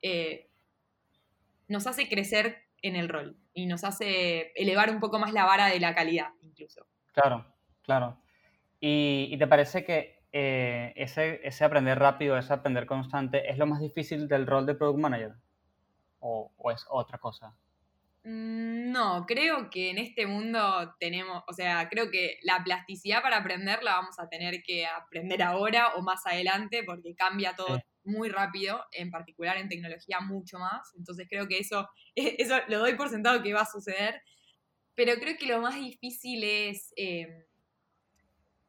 eh, 0.01 0.49
nos 1.67 1.87
hace 1.87 2.07
crecer 2.07 2.57
en 2.81 2.95
el 2.95 3.09
rol 3.09 3.37
y 3.53 3.65
nos 3.65 3.83
hace 3.83 4.51
elevar 4.55 4.89
un 4.89 4.99
poco 4.99 5.19
más 5.19 5.33
la 5.33 5.45
vara 5.45 5.67
de 5.67 5.79
la 5.79 5.95
calidad 5.95 6.29
incluso. 6.41 6.87
claro, 7.13 7.45
claro. 7.81 8.17
¿Y, 8.79 9.29
y 9.31 9.37
te 9.37 9.47
parece 9.47 9.85
que 9.85 10.23
eh, 10.31 10.93
ese, 10.95 11.39
ese 11.47 11.63
aprender 11.65 11.99
rápido, 11.99 12.37
ese 12.37 12.53
aprender 12.53 12.85
constante, 12.85 13.49
es 13.51 13.57
lo 13.57 13.65
más 13.65 13.81
difícil 13.81 14.27
del 14.27 14.47
rol 14.47 14.65
de 14.65 14.75
Product 14.75 14.99
Manager? 14.99 15.33
¿O, 16.25 16.53
o 16.57 16.71
es 16.71 16.85
otra 16.89 17.17
cosa? 17.19 17.47
Mm, 18.23 18.91
No, 18.91 19.25
creo 19.25 19.69
que 19.69 19.89
en 19.89 19.97
este 19.97 20.25
mundo 20.27 20.95
tenemos, 20.99 21.43
o 21.47 21.53
sea, 21.53 21.89
creo 21.89 22.09
que 22.11 22.37
la 22.43 22.63
plasticidad 22.63 23.21
para 23.21 23.37
aprender 23.37 23.83
la 23.83 23.95
vamos 23.95 24.19
a 24.19 24.29
tener 24.29 24.61
que 24.63 24.85
aprender 24.85 25.41
ahora 25.43 25.95
o 25.95 26.01
más 26.01 26.25
adelante 26.25 26.83
porque 26.85 27.15
cambia 27.15 27.55
todo 27.55 27.77
Sí. 27.77 27.83
muy 28.05 28.29
rápido, 28.29 28.83
en 28.91 29.09
particular 29.11 29.57
en 29.57 29.69
tecnología 29.69 30.19
mucho 30.21 30.59
más. 30.59 30.93
Entonces 30.97 31.27
creo 31.29 31.47
que 31.47 31.57
eso, 31.59 31.89
eso 32.15 32.55
lo 32.67 32.79
doy 32.79 32.95
por 32.95 33.09
sentado 33.09 33.41
que 33.43 33.53
va 33.53 33.61
a 33.61 33.65
suceder. 33.71 34.21
Pero 34.95 35.15
creo 35.15 35.37
que 35.37 35.47
lo 35.47 35.59
más 35.61 35.75
difícil 35.75 36.43
es 36.43 36.93
eh, 36.97 37.47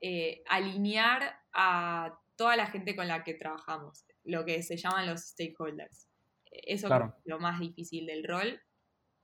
eh, 0.01 0.43
alinear 0.49 1.39
a 1.53 2.19
toda 2.37 2.57
la 2.57 2.67
gente 2.67 2.97
con 2.97 3.09
la 3.09 3.23
que 3.25 3.35
trabajamos, 3.35 4.07
lo 4.25 4.45
que 4.45 4.63
se 4.63 4.77
llaman 4.77 5.07
los 5.07 5.21
stakeholders. 5.23 6.09
Eso 6.55 6.87
Claro. 6.87 7.15
es 7.25 7.25
lo 7.25 7.39
más 7.41 7.61
difícil 7.61 8.07
del 8.07 8.25
rol. 8.25 8.61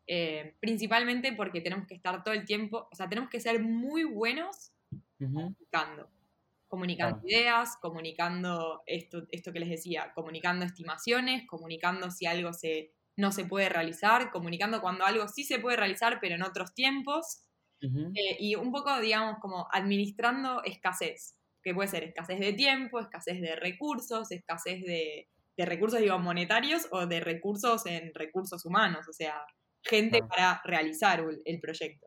Eh, 0.06 0.56
principalmente 0.60 1.32
porque 1.34 1.60
tenemos 1.60 1.86
que 1.86 1.94
estar 1.94 2.24
todo 2.24 2.34
el 2.34 2.44
tiempo, 2.44 2.88
o 2.92 2.96
sea, 2.96 3.08
tenemos 3.08 3.30
que 3.30 3.40
ser 3.40 3.62
muy 3.62 4.04
buenos 4.04 4.72
Ujú, 5.20 5.54
comunicando. 5.68 6.10
Comunicando 6.68 7.16
Claro. 7.16 7.24
ideas, 7.24 7.76
comunicando 7.80 8.82
esto, 8.86 9.26
esto 9.30 9.52
que 9.52 9.60
les 9.60 9.70
decía, 9.70 10.12
comunicando 10.14 10.64
estimaciones, 10.64 11.46
comunicando 11.48 12.10
si 12.12 12.26
algo 12.26 12.52
se, 12.52 12.94
no 13.16 13.32
se 13.32 13.44
puede 13.46 13.68
realizar, 13.68 14.30
comunicando 14.32 14.80
cuando 14.80 15.04
algo 15.06 15.28
sí 15.28 15.44
se 15.44 15.58
puede 15.60 15.76
realizar, 15.76 16.18
pero 16.20 16.36
en 16.36 16.42
otros 16.42 16.74
tiempos. 16.74 17.44
ujú. 17.82 18.14
Eh, 18.14 18.36
y 18.40 18.54
un 18.56 18.72
poco, 18.72 18.98
digamos, 19.00 19.38
como 19.40 19.68
administrando 19.72 20.62
escasez, 20.64 21.38
que 21.62 21.74
puede 21.74 21.88
ser 21.88 22.04
escasez 22.04 22.40
de 22.40 22.52
tiempo, 22.54 23.00
escasez 23.00 23.40
de 23.40 23.56
recursos, 23.56 24.32
escasez 24.32 24.82
de, 24.84 25.28
de 25.60 25.66
recursos, 25.66 26.00
digo, 26.00 26.18
monetarios 26.18 26.88
o 26.90 27.06
de 27.06 27.20
recursos 27.20 27.84
en 27.84 28.14
recursos 28.14 28.64
humanos, 28.64 29.06
o 29.06 29.12
sea, 29.12 29.44
gente 29.82 30.20
Claro. 30.20 30.28
para 30.28 30.62
realizar 30.64 31.22
el, 31.44 31.60
proyecto. 31.60 32.06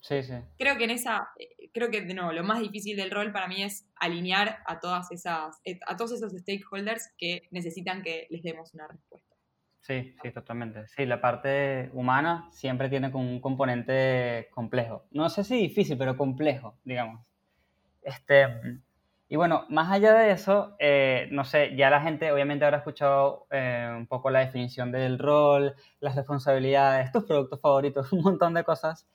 Sí, 0.00 0.22
sí. 0.22 0.32
Creo 0.58 0.78
que 0.78 0.84
en 0.84 0.92
esa, 0.92 1.28
creo 1.74 1.90
que 1.90 2.00
de 2.00 2.14
nuevo, 2.14 2.32
lo 2.32 2.42
más 2.42 2.60
difícil 2.60 2.96
del 2.96 3.10
rol 3.10 3.32
para 3.32 3.48
mí 3.48 3.62
es 3.62 3.86
alinear 3.96 4.60
a 4.66 4.80
todas 4.80 5.12
esas, 5.12 5.60
eh, 5.64 5.78
a 5.86 5.94
todos 5.94 6.12
esos 6.12 6.32
stakeholders 6.32 7.12
que 7.18 7.42
necesitan 7.50 8.02
que 8.02 8.26
les 8.30 8.42
demos 8.42 8.72
una 8.72 8.88
respuesta. 8.88 9.34
Sí, 9.82 10.14
sí, 10.22 10.30
totalmente. 10.30 10.86
Sí, 10.88 11.04
la 11.04 11.20
parte 11.20 11.90
humana 11.92 12.48
siempre 12.50 12.88
tiene 12.88 13.12
como 13.12 13.28
un 13.28 13.42
componente 13.42 14.48
complejo. 14.52 15.04
No 15.10 15.28
sé 15.28 15.44
si 15.44 15.56
difícil, 15.56 15.98
pero 15.98 16.16
complejo, 16.16 16.78
digamos. 16.82 17.20
Este, 18.00 18.46
y 19.32 19.36
bueno, 19.36 19.64
más 19.68 19.92
allá 19.92 20.12
de 20.14 20.32
eso, 20.32 20.74
eh, 20.80 21.28
no 21.30 21.44
sé, 21.44 21.76
ya 21.76 21.88
la 21.88 22.02
gente 22.02 22.32
obviamente 22.32 22.64
habrá 22.64 22.78
escuchado 22.78 23.46
eh, 23.52 23.88
un 23.96 24.08
poco 24.08 24.28
la 24.28 24.40
definición 24.40 24.90
del 24.90 25.20
rol, 25.20 25.76
las 26.00 26.16
responsabilidades, 26.16 27.12
tus 27.12 27.22
productos 27.26 27.60
favoritos, 27.60 28.12
un 28.12 28.22
montón 28.22 28.54
de 28.54 28.64
cosas. 28.64 29.08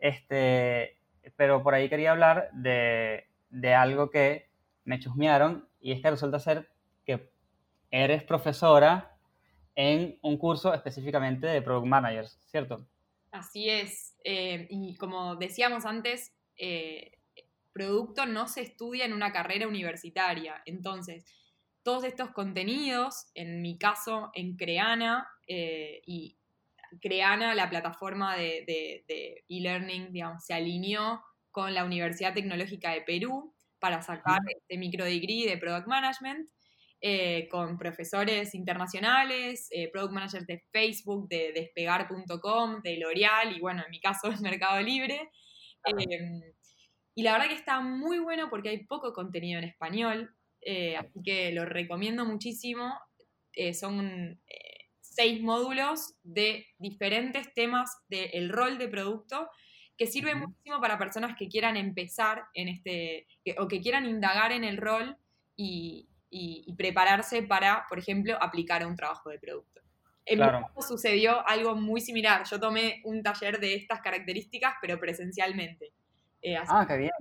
Este, 0.00 0.98
pero 1.36 1.62
por 1.62 1.74
ahí 1.74 1.88
quería 1.88 2.10
hablar 2.10 2.50
de, 2.52 3.28
de 3.50 3.74
algo 3.74 4.10
que 4.10 4.50
me 4.82 4.98
chusmearon 4.98 5.68
y 5.80 5.92
es 5.92 6.02
que 6.02 6.10
resulta 6.10 6.40
ser 6.40 6.68
que 7.04 7.30
eres 7.92 8.24
profesora 8.24 9.18
en 9.76 10.18
un 10.22 10.36
curso 10.36 10.74
específicamente 10.74 11.46
de 11.46 11.62
Product 11.62 11.86
Managers, 11.86 12.40
¿cierto? 12.50 12.88
Así 13.30 13.70
es. 13.70 14.16
eh, 14.24 14.66
y 14.68 14.96
como 14.96 15.36
decíamos 15.36 15.84
antes, 15.84 16.34
eh, 16.56 17.19
producto 17.80 18.26
no 18.26 18.46
se 18.46 18.60
estudia 18.62 19.04
en 19.04 19.12
una 19.12 19.32
carrera 19.32 19.66
universitaria. 19.66 20.62
Entonces, 20.66 21.24
todos 21.82 22.04
estos 22.04 22.30
contenidos, 22.30 23.30
en 23.34 23.62
mi 23.62 23.78
caso, 23.78 24.30
en 24.34 24.56
Creana, 24.56 25.26
eh, 25.48 26.02
y 26.06 26.36
Creana, 27.00 27.54
la 27.54 27.70
plataforma 27.70 28.36
de 28.36 29.44
e-learning, 29.48 30.12
digamos, 30.12 30.44
se 30.44 30.54
alineó 30.54 31.22
con 31.50 31.72
la 31.72 31.84
Universidad 31.84 32.34
Tecnológica 32.34 32.92
de 32.92 33.02
Perú 33.02 33.54
para 33.78 34.02
sacar 34.02 34.40
este 34.46 34.76
microdegree 34.78 35.46
de 35.46 35.56
Product 35.56 35.86
Management. 35.86 36.48
eh, 37.02 37.48
con 37.48 37.78
profesores 37.78 38.54
internacionales, 38.54 39.68
eh, 39.70 39.90
product 39.90 40.12
managers 40.12 40.46
de 40.46 40.62
Facebook, 40.70 41.28
de 41.28 41.50
despegar.com, 41.54 42.82
de 42.82 42.98
L'Oreal 42.98 43.56
y 43.56 43.58
bueno, 43.58 43.82
en 43.82 43.90
mi 43.90 44.00
caso 44.00 44.28
es 44.28 44.40
Mercado 44.42 44.82
Libre. 44.82 45.30
Eh, 45.86 46.54
y 47.20 47.22
la 47.22 47.32
verdad 47.32 47.48
que 47.48 47.54
está 47.54 47.80
muy 47.80 48.18
bueno 48.18 48.48
porque 48.50 48.70
hay 48.70 48.84
poco 48.86 49.12
contenido 49.12 49.58
en 49.58 49.64
español, 49.64 50.34
eh, 50.62 50.96
así 50.96 51.22
que 51.24 51.52
lo 51.52 51.64
recomiendo 51.64 52.24
muchísimo. 52.24 52.98
Eh, 53.52 53.74
son 53.74 54.40
eh, 54.48 54.90
seis 55.00 55.42
módulos 55.42 56.14
de 56.22 56.66
diferentes 56.78 57.52
temas 57.54 57.90
del 58.08 58.48
rol 58.48 58.78
de 58.78 58.88
producto 58.88 59.48
que 59.98 60.06
sirven 60.06 60.38
Ujú. 60.38 60.46
muchísimo 60.48 60.80
para 60.80 60.98
personas 60.98 61.36
que 61.36 61.48
quieran 61.48 61.76
empezar 61.76 62.44
en 62.54 62.68
este, 62.68 63.26
que- 63.44 63.56
o 63.58 63.68
que 63.68 63.80
quieran 63.80 64.06
indagar 64.06 64.52
en 64.52 64.64
el 64.64 64.76
rol 64.78 65.16
y, 65.56 66.08
y- 66.30 66.64
y 66.66 66.74
prepararse 66.74 67.42
para, 67.42 67.84
por 67.88 67.98
ejemplo, 67.98 68.38
aplicar 68.40 68.82
a 68.82 68.86
un 68.86 68.96
trabajo 68.96 69.30
de 69.30 69.38
producto. 69.38 69.80
En 70.24 70.40
mi 70.40 70.44
Claro. 70.46 70.60
caso 70.74 70.82
sucedió 70.88 71.46
algo 71.48 71.74
muy 71.74 72.00
similar. 72.00 72.44
Yo 72.50 72.60
tomé 72.60 73.02
un 73.04 73.22
taller 73.22 73.58
de 73.60 73.74
estas 73.74 74.00
características, 74.00 74.74
pero 74.80 74.98
presencialmente. 75.00 75.92
Eh, 76.42 76.56
así- 76.56 76.72
Ah, 76.74 76.86
qué 76.86 76.96
bien. 76.96 77.12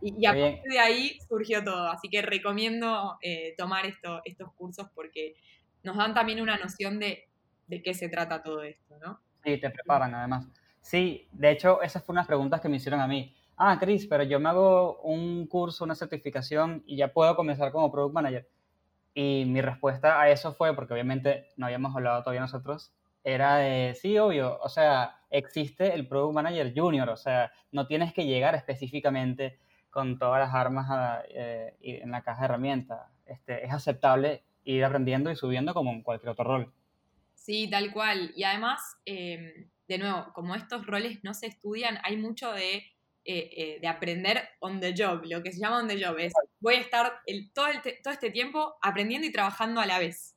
y, 0.00 0.14
y 0.22 0.26
a 0.26 0.30
partir 0.32 0.70
de 0.72 0.78
ahí 0.78 1.18
surgió 1.28 1.62
todo. 1.62 1.88
Así 1.90 2.08
que 2.08 2.22
recomiendo 2.22 3.18
eh, 3.22 3.54
tomar 3.56 3.86
esto, 3.86 4.20
estos 4.24 4.52
cursos 4.54 4.88
porque 4.94 5.34
nos 5.82 5.96
dan 5.96 6.14
también 6.14 6.40
una 6.40 6.56
noción 6.56 6.98
de, 6.98 7.28
de 7.66 7.82
qué 7.82 7.94
se 7.94 8.08
trata 8.08 8.42
todo 8.42 8.62
esto, 8.62 8.96
¿no? 8.98 9.20
Sí, 9.44 9.58
te 9.58 9.70
preparan 9.70 10.14
además. 10.14 10.46
Sí, 10.80 11.28
de 11.32 11.50
hecho, 11.50 11.82
esas 11.82 12.02
fueron 12.04 12.18
unas 12.18 12.26
preguntas 12.26 12.60
que 12.60 12.68
me 12.68 12.76
hicieron 12.76 13.00
a 13.00 13.06
mí. 13.06 13.34
Ah, 13.56 13.76
Chris, 13.78 14.06
pero 14.06 14.24
yo 14.24 14.40
me 14.40 14.48
hago 14.48 15.00
un 15.02 15.46
curso, 15.46 15.84
una 15.84 15.94
certificación 15.94 16.82
y 16.86 16.96
ya 16.96 17.12
puedo 17.12 17.36
comenzar 17.36 17.70
como 17.70 17.92
Product 17.92 18.14
Manager. 18.14 18.48
Y 19.14 19.44
mi 19.46 19.60
respuesta 19.60 20.20
a 20.20 20.30
eso 20.30 20.52
fue, 20.54 20.74
porque 20.74 20.94
obviamente 20.94 21.48
no 21.56 21.66
habíamos 21.66 21.94
hablado 21.94 22.22
todavía 22.22 22.40
nosotros, 22.40 22.92
era 23.24 23.56
de, 23.56 23.94
sí, 23.94 24.18
obvio, 24.18 24.58
o 24.60 24.68
sea, 24.68 25.20
existe 25.30 25.94
el 25.94 26.06
Product 26.08 26.34
Manager 26.34 26.72
Junior, 26.74 27.08
o 27.08 27.16
sea, 27.16 27.52
no 27.70 27.86
tienes 27.86 28.12
que 28.12 28.24
llegar 28.26 28.54
específicamente 28.54 29.58
con 29.90 30.18
todas 30.18 30.40
las 30.40 30.54
armas 30.54 30.86
a- 30.90 31.22
eh, 31.28 31.76
en 31.80 32.10
la 32.10 32.22
caja 32.22 32.40
de 32.40 32.44
herramientas. 32.46 33.00
Este, 33.26 33.64
es 33.64 33.72
aceptable 33.72 34.42
ir 34.64 34.84
aprendiendo 34.84 35.30
y 35.30 35.36
subiendo 35.36 35.74
como 35.74 35.90
en 35.92 36.02
cualquier 36.02 36.30
otro 36.30 36.44
rol. 36.44 36.72
Sí, 37.34 37.68
tal 37.70 37.92
cual. 37.92 38.32
Y 38.36 38.44
además, 38.44 38.80
eh, 39.04 39.68
de 39.88 39.98
nuevo, 39.98 40.32
como 40.32 40.54
estos 40.54 40.86
roles 40.86 41.22
no 41.24 41.34
se 41.34 41.46
estudian, 41.46 41.98
hay 42.04 42.16
mucho 42.16 42.52
de, 42.52 42.76
eh, 42.76 42.84
eh, 43.24 43.78
de 43.80 43.88
aprender 43.88 44.48
on 44.60 44.80
the 44.80 44.94
job. 44.96 45.22
Lo 45.24 45.42
que 45.42 45.52
se 45.52 45.60
llama 45.60 45.78
on 45.80 45.88
the 45.88 46.02
job 46.02 46.18
es, 46.18 46.32
voy 46.60 46.74
a 46.74 46.80
estar 46.80 47.12
el- 47.26 47.52
todo, 47.52 47.66
el 47.68 47.80
todo 48.02 48.12
este 48.14 48.30
tiempo 48.30 48.74
aprendiendo 48.82 49.26
y 49.26 49.32
trabajando 49.32 49.80
a 49.80 49.86
la 49.86 49.98
vez. 49.98 50.36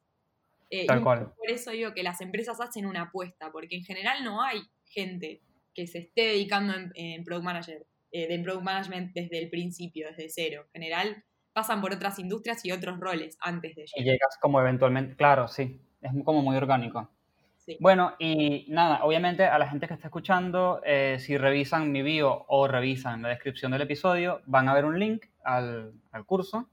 Eh, 0.70 0.86
Tal 0.88 1.00
y 1.00 1.04
cual. 1.04 1.34
Por 1.38 1.50
eso 1.50 1.72
digo 1.72 1.94
que 1.94 2.04
las 2.04 2.22
empresas 2.22 2.60
hacen 2.60 2.86
una 2.86 3.04
apuesta, 3.04 3.52
porque 3.52 3.76
en 3.76 3.84
general 3.84 4.24
no 4.24 4.42
hay 4.42 4.62
gente 4.86 5.42
que 5.74 5.88
se 5.88 6.00
esté 6.00 6.22
dedicando 6.28 6.74
en, 6.74 6.92
en 6.96 7.24
Product 7.24 7.46
Manager, 7.46 7.86
eh, 8.12 8.28
de 8.28 8.40
Product 8.40 8.64
Management 8.64 9.14
desde 9.14 9.40
el 9.40 9.50
principio, 9.50 10.08
desde 10.10 10.30
cero. 10.30 10.66
En 10.74 10.82
general 10.82 11.24
pasan 11.54 11.82
por 11.82 11.94
otras 11.94 12.20
industrias 12.20 12.66
y 12.66 12.72
otros 12.72 13.00
roles 13.00 13.38
antes 13.42 13.76
de 13.76 13.84
Y 13.84 14.02
llegar. 14.02 14.14
llegas 14.14 14.38
como 14.42 14.60
eventualmente, 14.60 15.16
claro, 15.16 15.48
sí, 15.48 15.80
es 16.02 16.12
como 16.24 16.42
muy 16.42 16.56
orgánico. 16.56 17.10
Sí. 17.58 17.78
Bueno, 17.80 18.14
y 18.20 18.66
nada, 18.70 19.04
obviamente 19.04 19.44
a 19.46 19.58
la 19.58 19.68
gente 19.68 19.88
que 19.88 19.96
está 19.96 20.08
escuchando, 20.08 20.82
eh, 20.86 21.18
si 21.20 21.38
revisan 21.38 21.92
mi 21.92 22.04
bio 22.04 22.46
o 22.48 22.68
revisan 22.68 23.22
la 23.24 23.30
descripción 23.30 23.72
del 23.72 23.82
episodio, 23.82 24.42
van 24.46 24.70
a 24.70 24.74
ver 24.74 24.86
un 24.86 25.00
link 25.00 25.26
al, 25.44 25.94
al 26.12 26.26
curso 26.26 26.70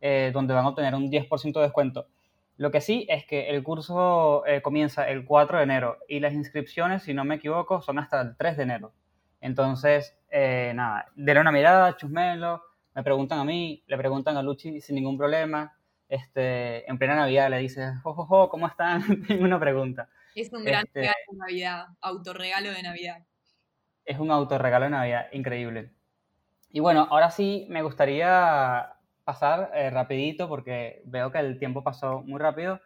eh, 0.00 0.30
donde 0.34 0.52
van 0.52 0.64
a 0.64 0.70
obtener 0.70 0.94
un 0.96 1.10
10% 1.10 1.52
de 1.52 1.60
descuento. 1.60 2.08
Lo 2.56 2.70
que 2.70 2.80
sí 2.80 3.06
es 3.08 3.24
que 3.26 3.48
el 3.50 3.62
curso 3.62 4.44
eh, 4.46 4.60
comienza 4.62 5.08
el 5.08 5.24
4 5.24 5.58
de 5.58 5.64
enero 5.64 5.98
y 6.08 6.20
las 6.20 6.32
inscripciones, 6.34 7.02
si 7.02 7.14
no 7.14 7.24
me 7.24 7.36
equivoco, 7.36 7.80
son 7.80 7.98
hasta 7.98 8.20
el 8.20 8.36
3 8.36 8.56
de 8.56 8.62
enero. 8.64 8.92
Entonces, 9.40 10.16
eh, 10.30 10.72
nada, 10.74 11.06
denle 11.16 11.40
una 11.40 11.50
mirada, 11.52 11.96
chusmelo, 11.96 12.62
me 12.94 13.02
preguntan 13.02 13.38
a 13.40 13.44
mí, 13.44 13.82
le 13.86 13.96
preguntan 13.96 14.36
a 14.36 14.42
Luchi 14.42 14.80
sin 14.80 14.94
ningún 14.96 15.16
problema. 15.18 15.76
Este, 16.08 16.88
en 16.88 16.98
plena 16.98 17.16
Navidad 17.16 17.48
le 17.48 17.58
dices, 17.58 17.90
jojojo, 18.02 18.50
¿cómo 18.50 18.66
están? 18.68 19.02
Tengo 19.26 19.44
una 19.44 19.58
pregunta. 19.58 20.08
Es 20.34 20.52
un 20.52 20.64
gran 20.64 20.84
Este- 20.84 21.00
regalo 21.00 21.16
de 21.32 21.38
Navidad, 21.38 21.86
autorregalo 22.02 22.70
de 22.70 22.82
Navidad. 22.82 23.18
Es 24.04 24.18
un 24.18 24.30
autorregalo 24.30 24.84
de 24.84 24.90
Navidad 24.90 25.26
increíble. 25.32 25.90
Y 26.70 26.80
bueno, 26.80 27.06
ahora 27.10 27.30
sí 27.30 27.66
me 27.70 27.82
gustaría 27.82 28.91
pasar 29.24 29.70
eh, 29.74 29.90
rapidito 29.90 30.48
porque 30.48 31.02
veo 31.04 31.30
que 31.30 31.38
el 31.38 31.58
tiempo 31.58 31.82
pasó 31.84 32.22
muy 32.22 32.38
rápido 32.40 32.80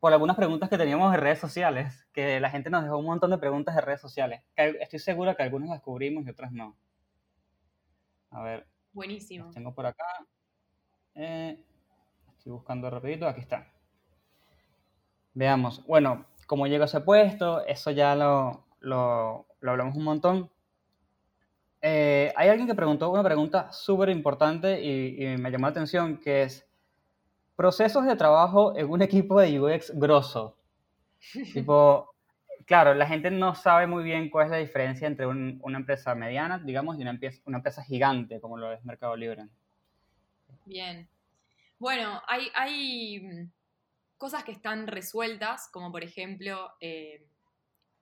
por 0.00 0.12
algunas 0.12 0.36
preguntas 0.36 0.68
que 0.70 0.78
teníamos 0.78 1.14
en 1.14 1.20
redes 1.20 1.38
sociales, 1.38 2.06
que 2.12 2.40
la 2.40 2.50
gente 2.50 2.70
nos 2.70 2.82
dejó 2.82 2.98
un 2.98 3.06
montón 3.06 3.30
de 3.30 3.38
preguntas 3.38 3.74
de 3.74 3.80
redes 3.82 4.00
sociales. 4.00 4.42
que 4.56 4.76
estoy 4.80 4.98
seguro 4.98 5.36
que 5.36 5.42
algunas 5.42 5.68
las 5.70 5.80
cubrimos 5.80 6.24
y 6.26 6.30
otras 6.30 6.50
no. 6.52 6.76
A 8.30 8.42
ver, 8.42 8.66
Buenísimo. 8.92 9.46
las 9.46 9.54
tengo 9.54 9.74
por 9.74 9.86
acá. 9.86 10.04
Eh, 11.14 11.62
estoy 12.38 12.52
buscando 12.52 12.88
rapidito, 12.90 13.28
aquí 13.28 13.40
está. 13.40 13.66
Veamos. 15.34 15.84
Bueno, 15.86 16.24
cómo 16.46 16.66
llegó 16.66 16.82
a 16.82 16.86
ese 16.86 17.00
puesto, 17.00 17.64
eso 17.66 17.90
ya 17.90 18.14
lo, 18.14 18.64
lo- 18.80 19.46
lo 19.60 19.70
hablamos 19.70 19.96
un 19.96 20.04
montón. 20.04 20.50
Eh, 21.82 22.32
hay 22.36 22.48
alguien 22.48 22.68
que 22.68 22.74
preguntó 22.76 23.10
una 23.10 23.24
pregunta 23.24 23.72
súper 23.72 24.08
importante 24.10 24.80
y, 24.80 25.24
y 25.24 25.36
me 25.36 25.50
llamó 25.50 25.66
la 25.66 25.70
atención, 25.72 26.16
que 26.18 26.42
es 26.44 26.64
procesos 27.56 28.06
de 28.06 28.14
trabajo 28.16 28.76
en 28.76 28.88
un 28.88 29.02
equipo 29.02 29.40
de 29.40 29.60
UX 29.60 29.90
grosso. 29.98 30.56
Tipo, 31.52 32.14
claro, 32.66 32.94
la 32.94 33.06
gente 33.06 33.30
no 33.30 33.54
sabe 33.54 33.86
muy 33.86 34.04
bien 34.04 34.30
cuál 34.30 34.46
es 34.46 34.50
la 34.52 34.56
diferencia 34.58 35.06
entre 35.08 35.26
un- 35.26 35.58
una 35.62 35.78
empresa 35.78 36.14
mediana, 36.14 36.58
digamos, 36.58 36.96
y 36.98 37.02
una 37.02 37.10
empresa 37.58 37.82
gigante 37.82 38.40
como 38.40 38.56
lo 38.56 38.72
es 38.72 38.84
Mercado 38.84 39.16
Libre. 39.16 39.46
Bien. 40.64 41.08
Bueno, 41.78 42.22
hay, 42.28 42.48
hay 42.54 43.20
mm, 43.20 43.50
cosas 44.18 44.44
que 44.44 44.52
están 44.52 44.86
resueltas, 44.86 45.68
como 45.72 45.90
por 45.90 46.04
ejemplo 46.04 46.70
eh, 46.80 47.26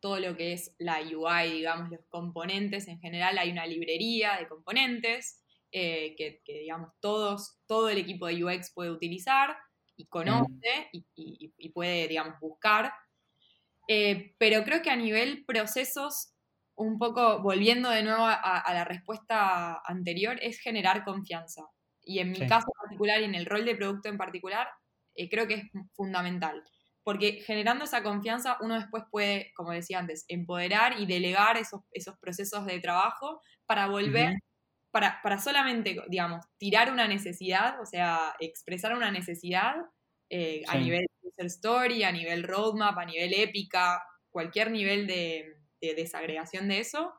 todo 0.01 0.19
lo 0.21 0.37
que 0.37 0.53
es 0.55 0.75
la 0.79 1.01
UI, 1.03 1.53
digamos, 1.59 1.91
los 1.91 2.01
componentes 2.09 2.89
en 2.89 3.01
general. 3.01 3.39
Hay 3.39 3.51
una 3.53 3.67
librería 3.67 4.37
de 4.39 4.49
componentes 4.49 5.43
eh, 5.73 6.15
que, 6.17 6.41
que, 6.45 6.61
digamos, 6.61 6.93
todos, 7.01 7.61
todo 7.67 7.89
el 7.91 7.99
equipo 7.99 8.27
de 8.27 8.45
UX 8.45 8.73
puede 8.75 8.91
utilizar 8.91 9.57
y 9.97 10.07
conoce 10.09 10.89
y, 10.93 11.07
y- 11.15 11.55
y 11.57 11.69
puede, 11.71 12.09
digamos, 12.09 12.39
buscar. 12.41 12.93
Eh, 13.89 14.35
pero 14.39 14.65
creo 14.65 14.83
que 14.83 14.91
a 14.91 14.97
nivel 14.97 15.45
procesos, 15.47 16.35
un 16.77 16.99
poco 16.99 17.43
volviendo 17.43 17.91
de 17.91 18.03
nuevo 18.03 18.23
a, 18.25 18.35
a 18.35 18.75
la 18.75 18.85
respuesta 18.85 19.81
anterior, 19.85 20.39
es 20.43 20.61
generar 20.61 21.05
confianza. 21.05 21.63
Y 22.03 22.21
en 22.21 22.31
mi 22.33 22.39
Sí. 22.39 22.47
caso 22.47 22.67
particular 22.83 23.21
y 23.21 23.25
en 23.25 23.35
el 23.35 23.47
rol 23.47 23.65
de 23.65 23.75
producto 23.77 24.09
en 24.09 24.17
particular, 24.19 24.69
eh, 25.15 25.29
creo 25.29 25.47
que 25.47 25.55
es 25.55 25.65
fundamental. 25.95 26.63
Porque 27.03 27.41
generando 27.47 27.85
esa 27.85 28.03
confianza, 28.03 28.59
uno 28.61 28.75
después 28.75 29.05
puede, 29.11 29.53
como 29.55 29.73
decía 29.73 29.99
antes, 29.99 30.25
empoderar 30.29 31.01
y 31.01 31.07
delegar 31.07 31.57
esos, 31.57 31.81
esos 31.93 32.19
procesos 32.19 32.67
de 32.67 32.81
trabajo 32.81 33.41
para 33.67 33.87
volver, 33.87 34.35
para, 34.91 35.21
para 35.23 35.39
solamente, 35.39 36.03
digamos, 36.09 36.45
tirar 36.59 36.93
una 36.93 37.09
necesidad, 37.09 37.81
o 37.81 37.87
sea, 37.87 38.35
expresar 38.41 38.95
una 38.95 39.11
necesidad 39.11 39.77
eh, 40.31 40.63
a 40.69 40.77
nivel 40.77 41.07
user 41.23 41.47
story, 41.47 42.05
a 42.05 42.13
nivel 42.13 42.43
roadmap, 42.43 42.99
a 42.99 43.05
nivel 43.05 43.33
épica, 43.35 44.03
cualquier 44.31 44.71
nivel 44.71 45.07
de, 45.07 45.57
de 45.81 45.95
desagregación 45.95 46.69
de 46.69 46.81
eso, 46.81 47.15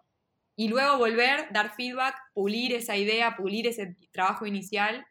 y 0.56 0.67
luego 0.67 0.98
volver, 0.98 1.48
dar 1.52 1.74
feedback, 1.76 2.15
pulir 2.34 2.74
esa 2.74 2.96
idea, 2.98 3.36
pulir 3.36 3.67
ese 3.67 3.96
trabajo 4.12 4.46
inicial 4.46 5.06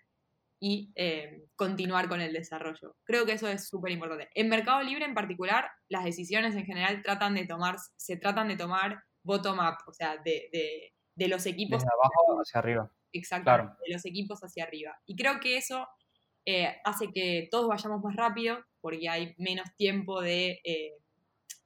y 0.62 0.92
eh, 0.94 1.46
continuar 1.56 2.08
con 2.08 2.20
el 2.20 2.32
desarrollo. 2.34 2.94
Creo 3.04 3.24
que 3.24 3.32
eso 3.32 3.48
es 3.48 3.66
súper 3.66 3.92
importante. 3.92 4.28
En 4.34 4.48
Mercado 4.50 4.82
Libre 4.82 5.06
en 5.06 5.14
particular, 5.14 5.70
las 5.88 6.04
decisiones 6.04 6.54
en 6.54 6.66
general 6.66 7.02
tratan 7.02 7.34
de 7.34 7.46
tomar, 7.46 7.76
se 7.96 8.16
tratan 8.18 8.48
de 8.48 8.56
tomar 8.56 9.02
bottom-up, 9.22 9.78
o 9.86 9.92
sea, 9.92 10.16
de, 10.18 10.48
de- 10.52 10.92
de 11.16 11.28
los 11.28 11.44
equipos 11.46 11.82
Desde 11.82 11.92
abajo 11.92 12.40
hacia 12.40 12.58
arriba. 12.60 12.90
Claro. 13.42 13.76
de 13.86 13.92
los 13.94 14.04
equipos 14.06 14.40
hacia 14.42 14.64
arriba. 14.64 14.96
Y 15.06 15.16
creo 15.16 15.40
que 15.40 15.56
eso 15.56 15.86
eh, 16.46 16.76
hace 16.84 17.10
que 17.12 17.48
todos 17.50 17.68
vayamos 17.68 18.02
más 18.02 18.14
rápido 18.16 18.64
porque 18.80 19.08
hay 19.08 19.34
menos 19.36 19.66
tiempo 19.76 20.20
de, 20.22 20.60
eh, 20.64 20.92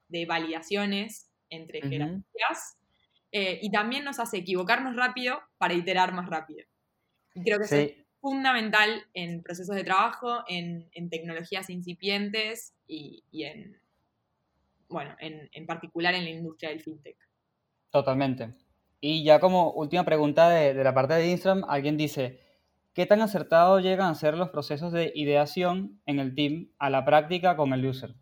de 0.08 0.26
validaciones 0.26 1.30
entre 1.50 1.80
Ujú. 1.80 1.88
jerarquías 1.88 2.78
eh, 3.30 3.58
y 3.62 3.70
también 3.70 4.04
nos 4.04 4.18
hace 4.18 4.38
equivocarnos 4.38 4.96
rápido 4.96 5.40
para 5.58 5.74
iterar 5.74 6.12
más 6.14 6.28
rápido. 6.28 6.64
Y 7.34 7.42
creo 7.42 7.58
que 7.58 7.64
eso 7.64 7.76
es 7.76 7.90
Sí, 7.90 8.03
fundamental 8.24 8.90
en 9.12 9.42
procesos 9.42 9.76
de 9.76 9.84
trabajo, 9.84 10.44
en, 10.48 10.88
en 10.92 11.10
tecnologías 11.10 11.68
incipientes 11.68 12.72
y, 12.86 13.22
y 13.30 13.44
en, 13.44 13.78
bueno, 14.88 15.14
en, 15.20 15.50
en 15.52 15.66
particular 15.66 16.14
en 16.14 16.24
la 16.24 16.30
industria 16.30 16.70
del 16.70 16.80
fintech. 16.80 17.18
totalmente. 17.90 18.54
Y 19.00 19.24
ya 19.24 19.38
como 19.38 19.72
última 19.72 20.04
pregunta 20.04 20.48
de, 20.48 20.72
de 20.72 20.84
la 20.84 20.94
parte 20.94 21.14
de 21.14 21.30
Instagram, 21.30 21.64
alguien 21.68 21.98
dice, 21.98 22.40
¿qué 22.94 23.04
tan 23.04 23.20
acertado 23.20 23.78
llegan 23.78 24.08
a 24.10 24.14
ser 24.14 24.34
los 24.38 24.48
procesos 24.48 24.90
de 24.90 25.12
ideación 25.14 26.00
en 26.06 26.18
el 26.18 26.34
team 26.34 26.70
a 26.78 26.88
la 26.88 27.04
práctica 27.04 27.56
con 27.56 27.74
el 27.74 27.84
user? 27.84 28.14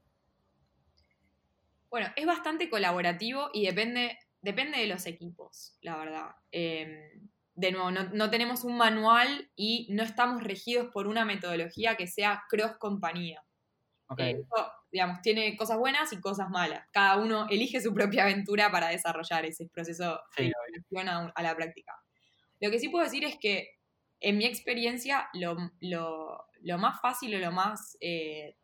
Bueno, 1.91 2.09
es 2.17 2.27
bastante 2.27 2.69
colaborativo 2.69 3.51
y 3.53 3.67
depende, 3.67 4.19
depende 4.41 4.79
de 4.79 4.87
los 4.89 5.07
equipos, 5.07 5.77
la 5.83 5.97
verdad. 5.97 6.31
Eh, 6.51 7.21
de 7.55 7.73
nuevo, 7.73 7.91
no, 7.91 8.05
no 8.11 8.31
tenemos 8.31 8.65
un 8.65 8.77
manual 8.77 9.51
y 9.57 9.89
no 9.91 10.03
estamos 10.03 10.43
regidos 10.43 10.89
por 10.93 11.07
una 11.07 11.25
metodología 11.25 11.97
que 11.97 12.07
sea 12.07 12.45
cross 12.49 12.77
compañía. 12.79 13.45
Ok, 14.09 14.21
eso, 14.21 14.73
digamos, 14.91 15.21
tiene 15.23 15.57
cosas 15.57 15.79
buenas 15.79 16.13
y 16.13 16.21
cosas 16.21 16.49
malas. 16.51 16.87
Cada 16.93 17.17
uno 17.19 17.47
elige 17.51 17.81
su 17.81 17.95
propia 17.95 18.25
aventura 18.25 18.71
para 18.71 18.89
desarrollar 18.89 19.45
ese 19.47 19.69
proceso 19.69 20.21
Sí, 20.37 20.53
de 20.93 21.01
a, 21.01 21.43
la 21.43 21.57
práctica. 21.57 21.93
Lo 22.61 22.71
que 22.71 22.79
sí 22.79 22.89
puedo 22.89 23.05
decir 23.05 23.25
es 23.25 23.37
que, 23.41 23.69
en 24.21 24.39
mi 24.39 24.47
experiencia, 24.47 25.29
lo, 25.35 25.57
lo- 25.81 26.47
lo 26.63 26.79
más 26.79 27.01
fácil 27.01 27.35
o 27.35 27.39
lo 27.39 27.53
más 27.53 27.97
eh, 28.01 28.57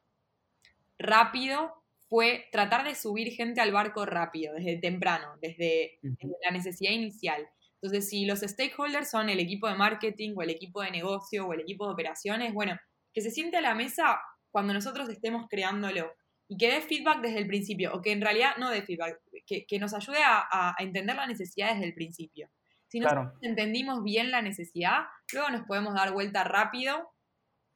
rápido 0.99 1.75
fue 2.09 2.47
tratar 2.53 2.85
de 2.87 2.95
subir 2.95 3.33
gente 3.33 3.61
al 3.61 3.73
barco 3.73 4.07
rápido, 4.07 4.55
desde 4.55 4.79
temprano, 4.79 5.37
desde 5.41 6.01
la 6.43 6.51
necesidad 6.51 6.93
inicial. 6.93 7.49
Entonces, 7.81 8.09
si 8.09 8.27
los 8.27 8.41
stakeholders 8.41 9.11
son 9.11 9.29
el 9.29 9.39
equipo 9.39 9.69
de 9.69 9.75
marketing 9.77 10.35
o 10.37 10.43
el 10.43 10.51
equipo 10.51 10.83
de 10.83 10.91
negocio 10.91 11.47
o 11.47 11.53
el 11.53 11.61
equipo 11.61 11.87
de 11.87 11.93
operaciones, 11.93 12.53
bueno, 12.53 12.77
que 13.13 13.21
se 13.21 13.31
siente 13.31 13.57
a 13.57 13.61
la 13.61 13.75
mesa 13.75 14.21
cuando 14.51 14.75
nosotros 14.75 15.09
estemos 15.09 15.47
creándolo 15.49 16.13
y 16.49 16.57
que 16.57 16.73
dé 16.73 16.81
feedback 16.81 17.21
desde 17.21 17.39
el 17.39 17.47
principio, 17.47 17.95
o 17.95 18.01
que 18.01 18.11
en 18.11 18.21
realidad 18.21 18.57
no 18.59 18.71
dé 18.71 18.83
feedback, 18.83 19.21
que, 19.47 19.67
que 19.67 19.79
nos 19.79 19.95
ayude 19.95 20.19
a, 20.25 20.75
entender 20.79 21.15
la 21.15 21.27
necesidad 21.27 21.73
desde 21.75 21.87
el 21.87 21.95
principio. 21.95 22.51
Si 22.89 23.01
nosotros 23.01 23.27
claro. 23.27 23.39
entendimos 23.43 24.03
bien 24.03 24.31
la 24.31 24.41
necesidad, 24.41 25.05
luego 25.33 25.51
nos 25.51 25.67
podemos 25.67 25.95
dar 25.95 26.13
vuelta 26.13 26.43
rápido, 26.45 27.13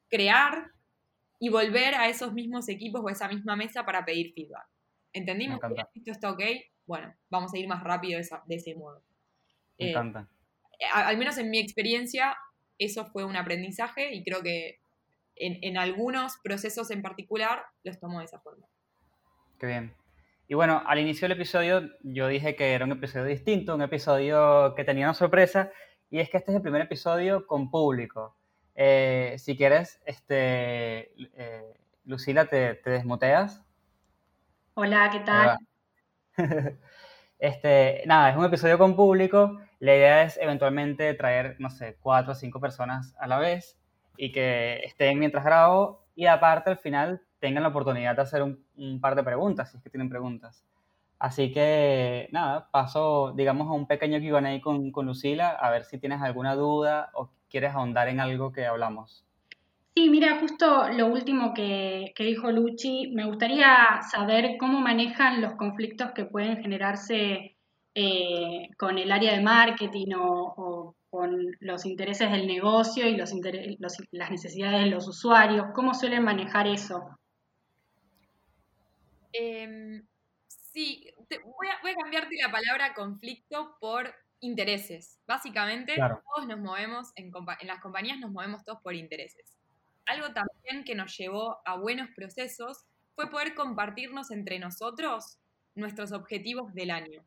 crear 0.09 0.71
y 1.39 1.49
volver 1.49 1.95
a 1.95 2.09
esos 2.09 2.33
mismos 2.33 2.67
equipos 2.67 3.01
o 3.03 3.07
a 3.07 3.11
esa 3.11 3.27
misma 3.27 3.55
mesa 3.55 3.85
para 3.85 4.03
pedir 4.03 4.33
feedback. 4.33 4.65
¿Entendimos 5.13 5.59
que 5.59 5.99
esto 5.99 6.11
está 6.11 6.31
ok? 6.31 6.41
Bueno, 6.87 7.13
vamos 7.29 7.53
a 7.53 7.57
ir 7.57 7.67
más 7.67 7.83
rápido 7.83 8.17
de, 8.17 8.21
esa- 8.21 8.43
de 8.47 8.55
ese 8.55 8.75
modo. 8.75 9.03
Me 9.79 9.87
Eh, 9.87 9.89
encanta. 9.91 10.27
al 10.93 11.17
menos 11.17 11.37
en 11.37 11.49
mi 11.49 11.59
experiencia, 11.59 12.35
eso 12.77 13.05
fue 13.07 13.23
un 13.25 13.35
aprendizaje 13.35 14.13
y 14.13 14.23
creo 14.23 14.41
que 14.41 14.79
en, 15.35 15.57
en 15.61 15.77
algunos 15.77 16.37
procesos 16.43 16.91
en 16.91 17.01
particular 17.01 17.63
los 17.83 17.99
tomo 17.99 18.19
de 18.19 18.25
esa 18.25 18.39
forma. 18.39 18.67
Qué 19.59 19.67
bien. 19.67 19.93
Y 20.47 20.55
bueno, 20.55 20.83
al 20.85 20.99
inicio 20.99 21.27
del 21.27 21.37
episodio 21.37 21.89
yo 22.03 22.27
dije 22.27 22.55
que 22.55 22.73
era 22.73 22.85
un 22.85 22.91
episodio 22.91 23.25
distinto, 23.25 23.73
un 23.75 23.81
episodio 23.81 24.75
que 24.75 24.83
tenía 24.83 25.05
una 25.05 25.13
sorpresa, 25.13 25.71
y 26.09 26.19
es 26.19 26.29
que 26.29 26.37
este 26.37 26.51
es 26.51 26.57
el 26.57 26.61
primer 26.61 26.81
episodio 26.81 27.47
con 27.47 27.71
público. 27.71 28.35
Eh, 28.75 29.35
si 29.39 29.55
quieres, 29.55 30.01
este, 30.05 31.13
eh, 31.37 31.73
Lucila, 32.05 32.45
te, 32.45 32.75
te 32.75 32.89
desmuteas. 32.89 33.63
Hola, 34.75 35.09
¿qué 35.11 35.19
tal? 35.21 35.57
Este, 37.43 38.03
nada, 38.05 38.29
es 38.29 38.37
un 38.37 38.45
episodio 38.45 38.77
con 38.77 38.95
público. 38.95 39.59
La 39.79 39.93
idea 39.93 40.23
es 40.23 40.37
eventualmente 40.37 41.13
traer, 41.13 41.57
no 41.59 41.69
sé, 41.69 41.97
cuatro 41.99 42.31
o 42.31 42.35
cinco 42.35 42.61
personas 42.61 43.17
a 43.19 43.27
la 43.27 43.37
vez 43.37 43.77
y 44.15 44.31
que 44.31 44.79
estén 44.85 45.19
mientras 45.19 45.43
grabo. 45.43 46.05
Y 46.15 46.27
aparte, 46.27 46.69
al 46.69 46.77
final, 46.77 47.21
tengan 47.39 47.63
la 47.63 47.67
oportunidad 47.67 48.15
de 48.15 48.21
hacer 48.21 48.43
un, 48.43 48.65
un 48.77 49.01
par 49.01 49.15
de 49.15 49.23
preguntas, 49.23 49.69
si 49.69 49.75
es 49.75 49.83
que 49.83 49.89
tienen 49.89 50.07
preguntas. 50.07 50.63
Así 51.19 51.51
que 51.51 52.29
nada, 52.31 52.69
paso, 52.71 53.33
digamos, 53.35 53.67
a 53.67 53.71
un 53.71 53.87
pequeño 53.87 54.19
Q&A 54.19 54.61
con, 54.61 54.93
con 54.93 55.05
Lucila, 55.05 55.49
a 55.49 55.69
ver 55.69 55.83
si 55.83 55.97
tienes 55.97 56.21
alguna 56.21 56.55
duda 56.55 57.09
o 57.13 57.29
quieres 57.49 57.73
ahondar 57.73 58.07
en 58.07 58.21
algo 58.21 58.53
que 58.53 58.65
hablamos. 58.65 59.25
Sí, 59.95 60.09
mira, 60.09 60.39
justo 60.39 60.89
lo 60.89 61.07
último 61.07 61.53
que, 61.53 62.13
que 62.15 62.23
dijo 62.23 62.51
Luchi, 62.51 63.11
me 63.13 63.25
gustaría 63.25 64.01
saber 64.11 64.57
cómo 64.59 64.79
manejan 64.81 65.41
los 65.41 65.53
conflictos 65.53 66.11
que 66.15 66.25
pueden 66.25 66.61
generarse 66.63 67.57
eh, 67.95 68.69
con 68.77 68.97
el 68.97 69.11
área 69.11 69.33
de 69.33 69.41
marketing 69.43 70.13
o, 70.17 70.53
o 70.57 70.95
con 71.11 71.31
los 71.59 71.85
intereses 71.85 72.31
del 72.31 72.47
negocio 72.47 73.07
y 73.07 73.15
los, 73.17 73.31
inter- 73.33 73.75
los- 73.79 73.97
las 74.11 74.31
necesidades 74.31 74.83
de 74.83 74.89
los 74.89 75.07
usuarios. 75.07 75.67
¿Cómo 75.75 75.93
suelen 75.93 76.23
manejar 76.23 76.65
eso? 76.67 77.19
Em, 79.31 80.07
sí, 80.47 81.05
te- 81.27 81.39
voy, 81.39 81.67
a, 81.67 81.81
voy 81.81 81.91
a 81.91 81.95
cambiarte 81.95 82.35
la 82.41 82.51
palabra 82.51 82.93
conflicto 82.93 83.75
por 83.79 84.13
intereses. 84.39 85.19
Básicamente, 85.27 85.93
Claro. 85.95 86.21
todos 86.35 86.47
nos 86.47 86.59
movemos, 86.59 87.11
en, 87.15 87.31
en 87.59 87.67
las 87.67 87.79
compañías 87.81 88.19
nos 88.19 88.31
movemos 88.31 88.63
todos 88.63 88.79
por 88.81 88.93
intereses. 88.95 89.57
Algo 90.05 90.33
también 90.33 90.83
que 90.85 90.95
nos 90.95 91.17
llevó 91.17 91.59
a 91.65 91.77
buenos 91.77 92.09
procesos 92.15 92.85
fue 93.15 93.29
poder 93.29 93.55
compartirnos 93.55 94.31
entre 94.31 94.59
nosotros 94.59 95.37
nuestros 95.75 96.11
objetivos 96.11 96.73
del 96.73 96.91
año. 96.91 97.23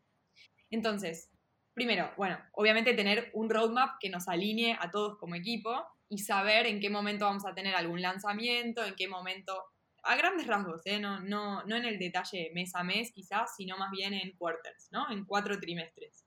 Entonces, 0.71 1.31
primero, 1.75 2.11
bueno, 2.17 2.39
obviamente 2.53 2.95
tener 2.95 3.31
un 3.35 3.51
roadmap 3.51 3.99
que 4.01 4.11
nos 4.11 4.29
alinee 4.29 4.77
a 4.81 4.91
todos 4.91 5.19
como 5.19 5.35
equipo 5.35 5.87
y 6.09 6.19
saber 6.19 6.67
en 6.67 6.81
qué 6.81 6.91
momento 6.91 7.25
vamos 7.25 7.47
a 7.47 7.55
tener 7.55 7.75
algún 7.75 8.01
lanzamiento, 8.01 8.85
en 8.85 8.95
qué 8.95 9.09
momento, 9.09 9.63
a 10.03 10.17
grandes 10.17 10.47
rasgos, 10.47 10.83
¿eh? 10.85 11.01
no, 11.01 11.21
no, 11.21 11.65
no 11.65 11.77
en 11.77 11.85
el 11.85 11.99
detalle 11.99 12.51
mes 12.55 12.75
a 12.75 12.85
mes 12.85 13.11
quizás, 13.13 13.57
sino 13.57 13.77
más 13.77 13.91
bien 13.91 14.15
en 14.15 14.37
quarters, 14.37 14.89
¿no? 14.93 15.11
En 15.11 15.25
cuatro 15.25 15.59
trimestres. 15.59 16.25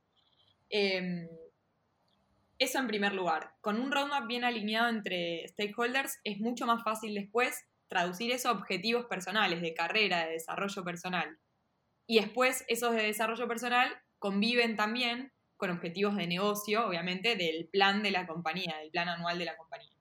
Em, 0.70 1.28
eso 2.60 2.78
en 2.78 2.88
primer 2.88 3.14
lugar. 3.14 3.56
Con 3.62 3.80
un 3.80 3.92
roadmap 3.92 4.28
bien 4.28 4.44
alineado 4.44 4.90
entre 4.90 5.48
stakeholders 5.48 6.20
es 6.24 6.40
mucho 6.40 6.66
más 6.66 6.84
fácil 6.84 7.16
después 7.16 7.66
traducir 7.88 8.32
eso 8.32 8.50
a 8.50 8.52
objetivos 8.52 9.06
personales, 9.06 9.62
de 9.62 9.74
carrera, 9.74 10.26
de 10.26 10.34
desarrollo 10.34 10.84
personal. 10.84 11.40
Y 12.06 12.20
después 12.20 12.66
esos 12.68 12.92
de 12.92 13.04
desarrollo 13.04 13.48
personal 13.48 13.90
conviven 14.20 14.76
también 14.76 15.32
con 15.58 15.72
objetivos 15.72 16.16
de 16.16 16.28
negocio, 16.28 16.88
obviamente, 16.88 17.36
del 17.36 17.68
plan 17.68 18.04
de 18.04 18.12
la 18.12 18.28
compañía, 18.28 18.78
del 18.78 18.92
plan 18.92 19.10
anual 19.10 19.40
de 19.40 19.46
la 19.46 19.58
compañía. 19.58 19.92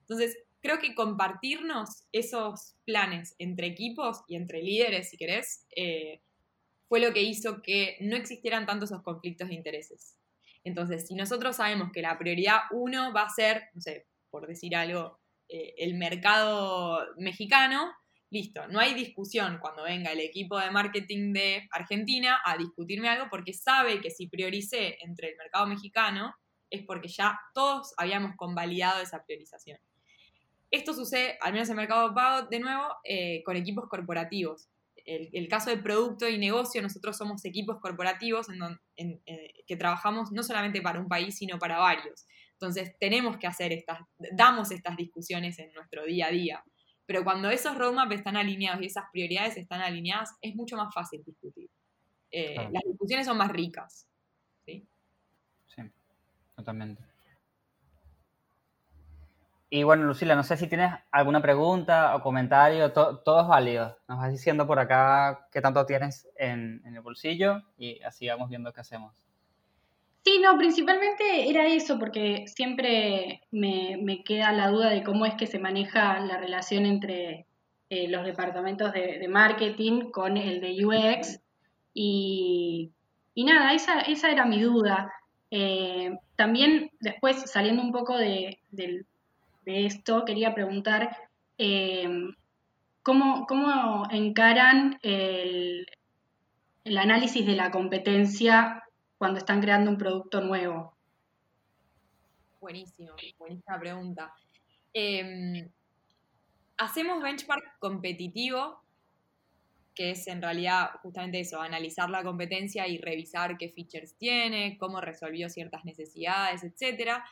Entonces, 0.00 0.36
creo 0.60 0.78
que 0.78 0.94
compartirnos 0.94 2.04
esos 2.12 2.76
planes 2.84 3.34
entre 3.38 3.66
equipos 3.66 4.22
y 4.28 4.36
entre 4.36 4.62
líderes, 4.62 5.10
si 5.10 5.16
querés, 5.16 5.66
eh, 5.74 6.20
fue 6.88 7.00
lo 7.00 7.12
que 7.12 7.22
hizo 7.22 7.62
que 7.62 7.96
no 8.00 8.16
existieran 8.16 8.66
tantos 8.66 8.90
esos 8.90 9.02
conflictos 9.02 9.48
de 9.48 9.54
intereses. 9.54 10.19
Entonces, 10.64 11.06
si 11.06 11.14
nosotros 11.14 11.56
sabemos 11.56 11.90
que 11.92 12.02
la 12.02 12.18
prioridad 12.18 12.60
uno 12.70 13.12
va 13.12 13.22
a 13.22 13.30
ser, 13.30 13.64
no 13.74 13.80
sé, 13.80 14.06
por 14.30 14.46
decir 14.46 14.76
algo, 14.76 15.18
eh, 15.48 15.74
el 15.78 15.94
mercado 15.94 17.06
mexicano, 17.16 17.92
listo, 18.30 18.68
no 18.68 18.78
hay 18.78 18.94
discusión 18.94 19.58
cuando 19.60 19.82
venga 19.82 20.12
el 20.12 20.20
equipo 20.20 20.58
de 20.58 20.70
marketing 20.70 21.32
de 21.32 21.68
Argentina 21.72 22.40
a 22.44 22.56
discutirme 22.56 23.08
algo 23.08 23.26
porque 23.30 23.52
sabe 23.52 24.00
que 24.00 24.10
si 24.10 24.28
prioricé 24.28 24.98
entre 25.02 25.30
el 25.30 25.36
mercado 25.36 25.66
mexicano 25.66 26.32
es 26.70 26.84
porque 26.84 27.08
ya 27.08 27.38
todos 27.52 27.92
habíamos 27.96 28.36
convalidado 28.36 29.02
esa 29.02 29.24
priorización. 29.24 29.78
Esto 30.70 30.94
sucede, 30.94 31.36
al 31.40 31.52
menos 31.52 31.68
en 31.68 31.76
Mercado 31.76 32.14
Pago, 32.14 32.46
de 32.48 32.60
nuevo, 32.60 32.84
eh, 33.02 33.42
con 33.44 33.56
equipos 33.56 33.88
corporativos. 33.88 34.68
El, 35.06 35.30
el 35.32 35.48
caso 35.48 35.70
de 35.70 35.76
producto 35.78 36.28
y 36.28 36.38
negocio, 36.38 36.80
nosotros 36.82 37.16
somos 37.16 37.44
equipos 37.44 37.78
corporativos 37.80 38.48
en 38.48 38.58
don- 38.58 38.80
en- 38.96 39.20
eh, 39.26 39.52
que 39.66 39.76
trabajamos 39.76 40.32
no 40.32 40.42
solamente 40.42 40.80
para 40.82 41.00
un 41.00 41.08
país, 41.08 41.36
sino 41.36 41.58
para 41.58 41.78
varios. 41.78 42.26
Entonces, 42.52 42.94
tenemos 42.98 43.36
que 43.38 43.46
hacer 43.46 43.72
estas, 43.72 44.00
damos 44.32 44.70
estas 44.70 44.96
discusiones 44.96 45.58
en 45.58 45.72
nuestro 45.72 46.04
día 46.04 46.26
a 46.26 46.30
día. 46.30 46.64
Pero 47.06 47.24
cuando 47.24 47.50
esos 47.50 47.76
roadmaps 47.76 48.14
están 48.14 48.36
alineados 48.36 48.82
y 48.82 48.86
esas 48.86 49.04
prioridades 49.12 49.56
están 49.56 49.80
alineadas, 49.80 50.30
es 50.42 50.54
mucho 50.54 50.76
más 50.76 50.92
fácil 50.94 51.22
discutir. 51.24 51.68
Eh, 52.30 52.54
Claro. 52.54 52.70
Las 52.72 52.82
discusiones 52.84 53.26
son 53.26 53.36
más 53.38 53.50
ricas. 53.50 54.06
¿sí? 54.64 54.86
Sí, 55.74 55.82
totalmente. 56.54 57.02
Y 59.72 59.84
bueno, 59.84 60.02
Lucila, 60.04 60.34
no 60.34 60.42
sé 60.42 60.56
si 60.56 60.66
tienes 60.66 60.92
alguna 61.12 61.40
pregunta 61.40 62.16
o 62.16 62.22
comentario, 62.22 62.92
to- 62.92 63.18
todo 63.18 63.42
es 63.42 63.46
válido. 63.46 63.96
Nos 64.08 64.18
vas 64.18 64.32
diciendo 64.32 64.66
por 64.66 64.80
acá 64.80 65.46
qué 65.52 65.60
tanto 65.60 65.86
tienes 65.86 66.28
en, 66.36 66.82
el 66.84 67.00
bolsillo 67.00 67.62
y 67.78 68.02
así 68.02 68.26
vamos 68.28 68.48
viendo 68.48 68.72
qué 68.72 68.80
hacemos. 68.80 69.14
Sí, 70.24 70.40
no, 70.42 70.58
principalmente 70.58 71.48
era 71.48 71.66
eso, 71.68 71.98
porque 72.00 72.44
siempre 72.48 73.42
me, 73.52 73.96
me 74.02 74.22
queda 74.24 74.50
la 74.52 74.68
duda 74.68 74.90
de 74.90 75.04
cómo 75.04 75.24
es 75.24 75.34
que 75.34 75.46
se 75.46 75.60
maneja 75.60 76.18
la 76.20 76.36
relación 76.36 76.84
entre 76.84 77.46
eh, 77.90 78.08
los 78.08 78.24
departamentos 78.26 78.92
de, 78.92 79.18
de 79.18 79.28
marketing 79.28 80.10
con 80.10 80.36
el 80.36 80.60
de 80.60 80.84
UX. 80.84 81.40
Y, 81.94 82.90
y 83.34 83.44
nada, 83.44 83.72
esa, 83.72 84.00
esa 84.00 84.30
era 84.30 84.44
mi 84.44 84.60
duda. 84.60 85.12
Eh, 85.52 86.18
también 86.36 86.90
después, 87.00 87.50
saliendo 87.50 87.82
un 87.82 87.92
poco 87.92 88.16
de, 88.18 88.60
del- 88.72 89.06
de 89.62 89.86
esto, 89.86 90.24
quería 90.24 90.54
preguntar 90.54 91.16
eh, 91.58 92.08
¿cómo, 93.02 93.46
cómo 93.46 94.04
encaran 94.10 94.98
el, 95.02 95.86
el 96.84 96.98
análisis 96.98 97.46
de 97.46 97.56
la 97.56 97.70
competencia 97.70 98.84
cuando 99.18 99.38
están 99.38 99.60
creando 99.60 99.90
un 99.90 99.98
producto 99.98 100.40
nuevo? 100.40 100.96
Buenísimo, 102.60 103.12
buenísima 103.38 103.78
pregunta. 103.78 104.34
Eh, 104.92 105.68
hacemos 106.76 107.22
benchmark 107.22 107.78
competitivo, 107.78 108.82
que 109.94 110.12
es 110.12 110.26
en 110.26 110.40
realidad 110.40 110.90
justamente 111.02 111.40
eso, 111.40 111.60
analizar 111.60 112.10
la 112.10 112.22
competencia 112.22 112.86
y 112.86 112.98
revisar 112.98 113.58
qué 113.58 113.68
features 113.68 114.14
tiene, 114.16 114.76
cómo 114.78 115.00
resolvió 115.00 115.48
ciertas 115.48 115.84
necesidades, 115.84 116.62
etc. 116.64 117.22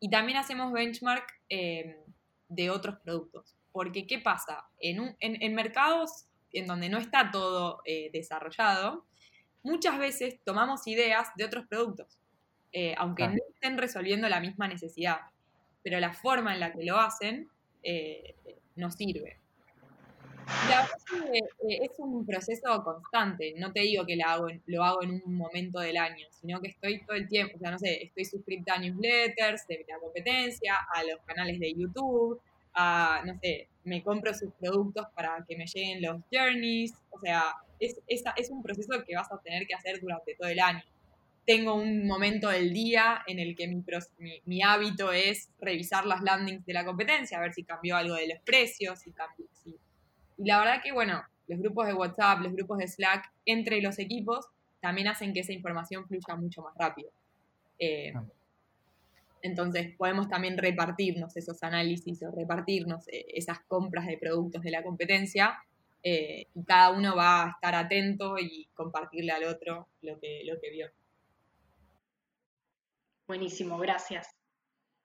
Y 0.00 0.10
también 0.10 0.38
hacemos 0.38 0.72
benchmark 0.72 1.26
eh, 1.48 1.98
de 2.48 2.70
otros 2.70 2.96
productos. 3.00 3.54
Porque, 3.72 4.06
¿qué 4.06 4.18
pasa? 4.18 4.64
En, 4.80 5.00
un- 5.00 5.16
en- 5.20 5.42
en 5.42 5.54
mercados 5.54 6.26
en 6.52 6.66
donde 6.66 6.88
no 6.88 6.98
está 6.98 7.30
todo 7.30 7.80
eh, 7.84 8.10
desarrollado, 8.12 9.04
muchas 9.62 9.98
veces 9.98 10.40
tomamos 10.44 10.86
ideas 10.86 11.28
de 11.36 11.44
otros 11.44 11.66
productos, 11.66 12.18
eh, 12.72 12.94
aunque 12.96 13.24
Claro. 13.24 13.34
no 13.38 13.54
estén 13.54 13.76
resolviendo 13.78 14.28
la 14.28 14.40
misma 14.40 14.66
necesidad, 14.68 15.18
pero 15.82 16.00
la 16.00 16.12
forma 16.12 16.54
en 16.54 16.60
la 16.60 16.72
que 16.72 16.84
lo 16.84 16.96
hacen 16.98 17.48
eh, 17.82 18.34
nos 18.76 18.94
sirve. 18.94 19.40
La 20.68 20.82
verdad 20.82 21.34
es 21.34 21.90
es 21.90 21.98
un 21.98 22.24
proceso 22.24 22.82
constante, 22.82 23.54
no 23.58 23.72
te 23.72 23.80
digo 23.80 24.06
que 24.06 24.16
lo 24.16 24.82
hago, 24.84 25.02
en, 25.02 25.22
un 25.24 25.36
momento 25.36 25.80
del 25.80 25.96
año, 25.96 26.26
sino 26.30 26.60
que 26.60 26.68
estoy 26.68 27.04
todo 27.04 27.16
el 27.16 27.28
tiempo, 27.28 27.56
o 27.56 27.58
sea, 27.58 27.70
no 27.70 27.78
sé, 27.78 28.02
estoy 28.02 28.24
suscrita 28.24 28.74
a 28.74 28.78
newsletters 28.78 29.66
de 29.66 29.84
la 29.88 29.98
competencia, 29.98 30.74
a 30.94 31.02
los 31.04 31.20
canales 31.26 31.58
de 31.60 31.74
YouTube, 31.74 32.40
a, 32.74 33.22
no 33.26 33.38
sé, 33.40 33.68
me 33.84 34.02
compro 34.02 34.32
sus 34.32 34.52
productos 34.54 35.06
para 35.14 35.44
que 35.46 35.56
me 35.56 35.66
lleguen 35.66 36.02
los 36.02 36.22
journeys, 36.32 36.94
o 37.10 37.18
sea, 37.20 37.42
es, 37.78 38.00
es, 38.06 38.22
es 38.36 38.50
un 38.50 38.62
proceso 38.62 39.04
que 39.06 39.16
vas 39.16 39.30
a 39.30 39.40
tener 39.40 39.66
que 39.66 39.74
hacer 39.74 40.00
durante 40.00 40.34
todo 40.34 40.48
el 40.48 40.60
año. 40.60 40.82
Tengo 41.44 41.74
un 41.74 42.06
momento 42.06 42.50
del 42.50 42.74
día 42.74 43.22
en 43.26 43.38
el 43.38 43.56
que 43.56 43.66
mi, 43.68 43.82
mi, 44.44 44.62
hábito 44.62 45.12
es 45.12 45.48
revisar 45.58 46.04
las 46.04 46.20
landings 46.22 46.66
de 46.66 46.74
la 46.74 46.84
competencia, 46.84 47.38
a 47.38 47.40
ver 47.40 47.54
si 47.54 47.64
cambió 47.64 47.96
algo 47.96 48.16
de 48.16 48.28
los 48.28 48.38
precios, 48.40 48.98
si 48.98 49.12
cambió, 49.12 49.46
y 50.38 50.44
la 50.46 50.58
verdad 50.58 50.80
que, 50.82 50.92
bueno, 50.92 51.22
los 51.48 51.58
grupos 51.58 51.86
de 51.86 51.94
WhatsApp, 51.94 52.40
los 52.40 52.52
grupos 52.52 52.78
de 52.78 52.88
Slack 52.88 53.30
entre 53.44 53.82
los 53.82 53.98
equipos 53.98 54.46
también 54.80 55.08
hacen 55.08 55.32
que 55.32 55.40
esa 55.40 55.52
información 55.52 56.06
fluya 56.06 56.36
mucho 56.36 56.62
más 56.62 56.74
rápido. 56.76 57.10
Eh, 57.78 58.12
Ah. 58.14 58.24
entonces 59.42 59.94
podemos 59.96 60.28
también 60.28 60.58
repartirnos 60.58 61.36
esos 61.36 61.62
análisis 61.62 62.22
o 62.24 62.30
repartirnos 62.32 63.06
eh, 63.08 63.24
esas 63.34 63.60
compras 63.60 64.06
de 64.06 64.18
productos 64.18 64.62
de 64.62 64.70
la 64.72 64.82
competencia 64.82 65.58
eh, 66.02 66.46
y 66.54 66.64
cada 66.64 66.90
uno 66.90 67.14
va 67.16 67.44
a 67.44 67.50
estar 67.50 67.74
atento 67.74 68.36
y 68.38 68.66
compartirle 68.74 69.32
al 69.32 69.44
otro 69.44 69.88
lo 70.02 70.18
que, 70.18 70.42
lo 70.44 70.60
que 70.60 70.70
vio. 70.70 70.90
Buenísimo, 73.26 73.78
gracias. 73.78 74.37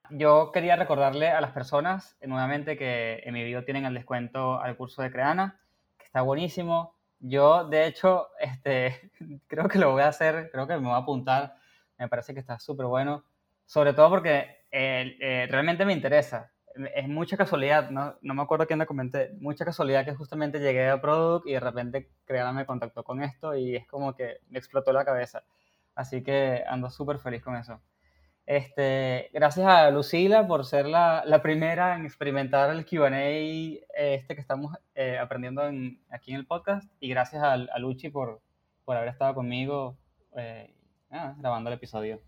Yo 0.10 0.51
quería 0.51 0.76
recordarle 0.76 1.30
a 1.30 1.39
las 1.41 1.51
personas 1.51 2.18
eh, 2.20 2.28
nuevamente 2.28 2.78
que 2.78 3.22
en 3.24 3.34
mi 3.34 3.43
video 3.43 3.64
tienen 3.64 3.86
el 3.86 3.93
descuento 3.93 4.60
al 4.60 4.76
curso 4.76 5.01
de 5.01 5.12
Creana, 5.12 5.60
que 5.97 6.06
está 6.06 6.22
buenísimo. 6.22 6.95
Yo, 7.20 7.66
de 7.70 7.88
hecho, 7.88 8.28
este, 8.39 9.12
creo 9.47 9.68
que 9.70 9.80
lo 9.80 9.91
voy 9.91 10.04
a 10.04 10.10
hacer, 10.10 10.49
creo 10.51 10.68
que 10.68 10.76
me 10.76 10.88
voy 10.88 10.93
a 10.93 10.97
apuntar. 10.97 11.56
Me 11.97 12.10
parece 12.10 12.34
que 12.34 12.41
está 12.41 12.60
súper 12.60 12.86
bueno, 12.88 13.24
sobre 13.66 13.93
todo 13.93 14.10
porque 14.10 14.66
eh, 14.72 15.47
realmente 15.49 15.86
me 15.86 15.93
interesa. 15.93 16.51
es 16.95 17.08
mucha 17.08 17.38
casualidad, 17.38 17.89
¿no? 17.89 18.18
no 18.22 18.34
me 18.34 18.41
acuerdo 18.41 18.68
quién 18.68 18.80
le 18.80 18.86
comenté, 18.86 19.32
mucha 19.39 19.64
casualidad 19.64 20.06
que 20.06 20.16
justamente 20.16 20.60
llegué 20.60 20.89
a 20.89 20.99
Product 21.01 21.47
y 21.47 21.54
de 21.54 21.60
repente 21.60 22.10
Creana 22.26 22.51
me 22.51 22.66
contactó 22.66 23.04
con 23.04 23.24
esto 23.24 23.56
y 23.56 23.76
es 23.76 23.88
como 23.88 24.16
que 24.16 24.39
me 24.49 24.60
explotó 24.60 24.91
la 24.91 25.06
cabeza. 25.06 25.43
Así 25.95 26.24
que 26.24 26.64
ando 26.68 26.89
súper 26.89 27.20
feliz 27.20 27.43
con 27.43 27.56
eso. 27.56 27.80
Este, 28.46 29.30
gracias 29.32 29.66
a 29.66 29.89
Lucila 29.89 30.46
por 30.48 30.66
ser 30.66 30.86
la, 30.86 31.24
la 31.26 31.41
primera 31.41 31.96
en 31.96 32.06
experimentar 32.06 32.70
el 32.72 32.86
QA 32.86 33.10
este 33.96 34.36
que 34.36 34.41
estamos 34.41 34.76
eh, 34.96 35.18
aprendiendo 35.18 35.66
en- 35.68 36.02
aquí 36.10 36.32
en 36.32 36.38
el 36.38 36.46
podcast. 36.46 36.91
Y 37.00 37.10
gracias 37.10 37.41
a, 37.41 37.54
a 37.54 37.80
Luchi 37.80 38.10
por, 38.10 38.41
por 38.86 38.98
haber 38.98 39.10
estado 39.10 39.34
conmigo 39.34 39.98
eh, 40.36 40.74
nada, 41.10 41.36
grabando 41.39 41.70
el 41.70 41.76
episodio. 41.78 42.22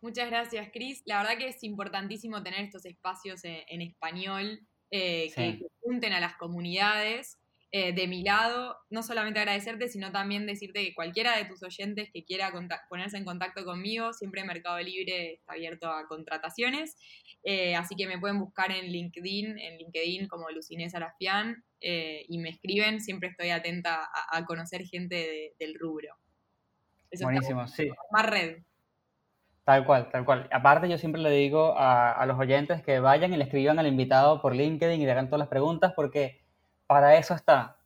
Muchas 0.00 0.28
gracias, 0.30 0.68
Cris. 0.72 1.02
La 1.06 1.18
verdad 1.18 1.36
que 1.38 1.48
es 1.48 1.62
importantísimo 1.62 2.42
tener 2.42 2.60
estos 2.60 2.84
espacios 2.86 3.44
en, 3.44 3.58
en 3.68 3.82
español 3.82 4.60
eh, 4.90 5.30
que, 5.34 5.52
Sí. 5.52 5.58
que 5.58 5.66
junten 5.82 6.12
a 6.12 6.20
las 6.20 6.34
comunidades. 6.36 7.38
Eh, 7.74 7.94
de 7.94 8.06
mi 8.06 8.22
lado, 8.22 8.76
no 8.90 9.02
solamente 9.02 9.40
agradecerte, 9.40 9.88
sino 9.88 10.12
también 10.12 10.44
decirte 10.46 10.84
que 10.84 10.94
cualquiera 10.94 11.38
de 11.38 11.46
tus 11.46 11.62
oyentes 11.62 12.10
que 12.12 12.22
quiera 12.22 12.52
ponerse 12.90 13.16
en 13.16 13.24
contacto 13.24 13.64
conmigo, 13.64 14.12
siempre 14.12 14.44
Mercado 14.44 14.78
Libre 14.80 15.32
está 15.32 15.54
abierto 15.54 15.90
a 15.90 16.06
contrataciones. 16.06 16.96
Eh, 17.44 17.74
así 17.74 17.96
que 17.96 18.06
me 18.06 18.18
pueden 18.18 18.38
buscar 18.38 18.70
en 18.72 18.88
LinkedIn, 18.92 19.58
en 19.58 19.78
LinkedIn 19.78 20.28
como 20.28 20.50
Lucinés 20.50 20.94
Arafián, 20.94 21.64
eh, 21.80 22.26
y 22.28 22.36
me 22.38 22.50
escriben. 22.50 23.00
Siempre 23.00 23.30
estoy 23.30 23.48
atenta 23.48 24.04
a, 24.04 24.36
a 24.36 24.44
conocer 24.44 24.82
gente 24.84 25.14
de- 25.14 25.54
del 25.58 25.74
rubro. 25.78 26.14
Eso 27.10 27.22
está 27.22 27.24
Buenísimo, 27.24 27.66
sí. 27.68 27.88
Más 28.10 28.26
red. 28.26 28.58
Tal 29.64 29.86
cual, 29.86 30.10
tal 30.10 30.26
cual. 30.26 30.46
Aparte, 30.52 30.90
yo 30.90 30.98
siempre 30.98 31.22
le 31.22 31.30
digo 31.30 31.78
a, 31.78 32.12
a 32.12 32.26
los 32.26 32.38
oyentes 32.38 32.82
que 32.82 32.98
vayan 33.00 33.32
y 33.32 33.38
le 33.38 33.44
escriban 33.44 33.78
al 33.78 33.86
invitado 33.86 34.42
por 34.42 34.54
LinkedIn 34.54 35.00
y 35.00 35.06
le 35.06 35.12
hagan 35.12 35.28
todas 35.28 35.38
las 35.38 35.48
preguntas 35.48 35.94
porque 35.96 36.41
para 36.86 37.16
eso 37.16 37.34
está. 37.34 37.76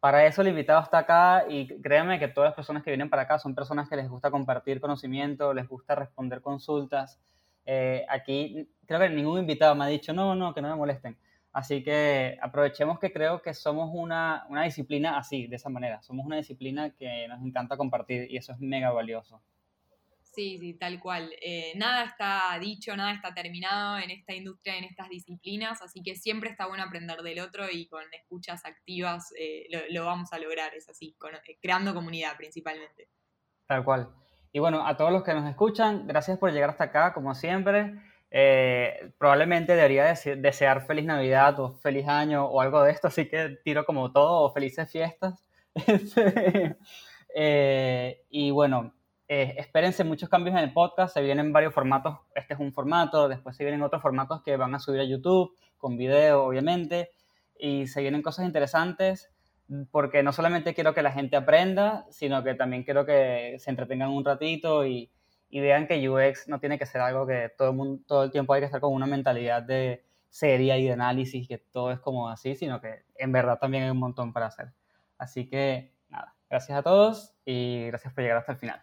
Para 0.00 0.26
eso 0.26 0.42
el 0.42 0.48
invitado 0.48 0.82
está 0.82 0.98
acá 0.98 1.46
y 1.48 1.66
créanme 1.80 2.18
que 2.18 2.28
todas 2.28 2.48
las 2.48 2.54
personas 2.54 2.82
que 2.82 2.90
vienen 2.90 3.08
para 3.08 3.22
acá 3.22 3.38
son 3.38 3.54
personas 3.54 3.88
que 3.88 3.96
les 3.96 4.08
gusta 4.08 4.30
compartir 4.30 4.80
conocimiento, 4.80 5.54
les 5.54 5.66
gusta 5.66 5.94
responder 5.94 6.42
consultas. 6.42 7.18
Eh, 7.64 8.04
aquí 8.08 8.68
creo 8.86 9.00
que 9.00 9.08
ningún 9.08 9.38
invitado 9.38 9.74
me 9.74 9.84
ha 9.84 9.88
dicho, 9.88 10.12
no, 10.12 10.34
no, 10.34 10.52
que 10.52 10.60
no 10.60 10.68
me 10.68 10.76
molesten. 10.76 11.16
Así 11.54 11.82
que 11.82 12.36
aprovechemos 12.42 12.98
que 12.98 13.12
creo 13.12 13.40
que 13.40 13.54
somos 13.54 13.90
una, 13.94 14.44
una 14.50 14.64
disciplina 14.64 15.16
así, 15.16 15.46
de 15.46 15.56
esa 15.56 15.70
manera. 15.70 16.02
Somos 16.02 16.26
una 16.26 16.36
disciplina 16.36 16.90
que 16.90 17.26
nos 17.28 17.40
encanta 17.42 17.76
compartir 17.76 18.30
y 18.30 18.36
eso 18.36 18.52
es 18.52 18.60
mega 18.60 18.90
valioso. 18.90 19.40
Sí, 20.34 20.58
sí, 20.58 20.74
tal 20.74 20.98
cual. 21.00 21.30
Eh, 21.40 21.72
nada 21.76 22.04
está 22.04 22.58
dicho, 22.60 22.96
nada 22.96 23.12
está 23.12 23.32
terminado 23.32 23.98
en 23.98 24.10
esta 24.10 24.34
industria, 24.34 24.76
en 24.76 24.84
estas 24.84 25.08
disciplinas, 25.08 25.80
así 25.80 26.02
que 26.02 26.16
siempre 26.16 26.50
está 26.50 26.66
bueno 26.66 26.82
aprender 26.82 27.22
del 27.22 27.40
otro 27.40 27.70
y 27.70 27.86
con 27.86 28.02
escuchas 28.12 28.64
activas 28.64 29.32
eh, 29.38 29.66
lo, 29.90 30.04
vamos 30.04 30.32
a 30.32 30.38
lograr, 30.38 30.74
es 30.74 30.88
así, 30.88 31.16
eh, 31.46 31.58
creando 31.62 31.94
comunidad 31.94 32.36
principalmente. 32.36 33.08
Tal 33.66 33.84
cual. 33.84 34.10
Y 34.52 34.58
bueno, 34.58 34.86
a 34.86 34.96
todos 34.96 35.12
los 35.12 35.22
que 35.22 35.34
nos 35.34 35.48
escuchan, 35.48 36.06
gracias 36.06 36.38
por 36.38 36.52
llegar 36.52 36.70
hasta 36.70 36.84
acá, 36.84 37.12
como 37.12 37.34
siempre. 37.34 37.94
Probablemente 39.18 39.76
debería 39.76 40.06
dese- 40.12 40.36
desear 40.40 40.84
feliz 40.86 41.04
Navidad 41.04 41.58
o 41.60 41.74
feliz 41.74 42.08
año 42.08 42.46
o 42.46 42.60
algo 42.60 42.82
de 42.82 42.90
esto, 42.90 43.06
así 43.08 43.28
que 43.28 43.58
tiro 43.64 43.84
como 43.84 44.10
todo, 44.12 44.42
o 44.42 44.52
felices 44.52 44.90
fiestas. 44.90 45.44
Este, 47.34 48.24
y 48.30 48.52
bueno, 48.52 48.94
eh, 49.28 49.54
espérense 49.58 50.04
muchos 50.04 50.28
cambios 50.28 50.56
en 50.56 50.62
el 50.62 50.72
podcast, 50.72 51.14
se 51.14 51.22
vienen 51.22 51.52
varios 51.52 51.72
formatos, 51.72 52.18
este 52.34 52.54
es 52.54 52.60
un 52.60 52.72
formato, 52.72 53.28
después 53.28 53.56
se 53.56 53.64
vienen 53.64 53.82
otros 53.82 54.02
formatos 54.02 54.42
que 54.42 54.56
van 54.56 54.74
a 54.74 54.78
subir 54.78 55.00
a 55.00 55.04
YouTube, 55.04 55.56
con 55.78 55.96
video 55.96 56.44
obviamente, 56.44 57.10
y 57.58 57.86
se 57.86 58.02
vienen 58.02 58.22
cosas 58.22 58.46
interesantes 58.46 59.30
porque 59.90 60.22
no 60.22 60.32
solamente 60.32 60.74
quiero 60.74 60.94
que 60.94 61.02
la 61.02 61.12
gente 61.12 61.36
aprenda, 61.36 62.06
sino 62.10 62.42
que 62.44 62.54
también 62.54 62.84
quiero 62.84 63.06
que 63.06 63.56
se 63.58 63.70
entretengan 63.70 64.10
un 64.10 64.24
ratito 64.24 64.84
y, 64.84 65.10
y 65.48 65.60
vean 65.60 65.86
que 65.86 66.08
UX 66.08 66.48
no 66.48 66.60
tiene 66.60 66.78
que 66.78 66.86
ser 66.86 67.00
algo 67.00 67.26
que 67.26 67.50
todo 67.56 67.70
el, 67.70 67.76
mundo, 67.76 68.02
todo 68.06 68.24
el 68.24 68.30
tiempo 68.30 68.52
hay 68.52 68.60
que 68.60 68.66
estar 68.66 68.80
con 68.80 68.92
una 68.92 69.06
mentalidad 69.06 69.62
de 69.62 70.04
seria 70.28 70.76
y 70.78 70.84
de 70.84 70.92
análisis, 70.92 71.48
que 71.48 71.58
todo 71.58 71.92
es 71.92 72.00
como 72.00 72.28
así, 72.28 72.56
sino 72.56 72.80
que 72.80 73.04
en 73.16 73.32
verdad 73.32 73.58
también 73.58 73.84
hay 73.84 73.90
un 73.90 73.98
montón 73.98 74.32
para 74.32 74.46
hacer. 74.46 74.72
Así 75.16 75.48
que 75.48 75.92
nada, 76.08 76.34
gracias 76.50 76.76
a 76.76 76.82
todos 76.82 77.34
y 77.44 77.86
gracias 77.86 78.12
por 78.12 78.22
llegar 78.22 78.38
hasta 78.38 78.52
el 78.52 78.58
final. 78.58 78.82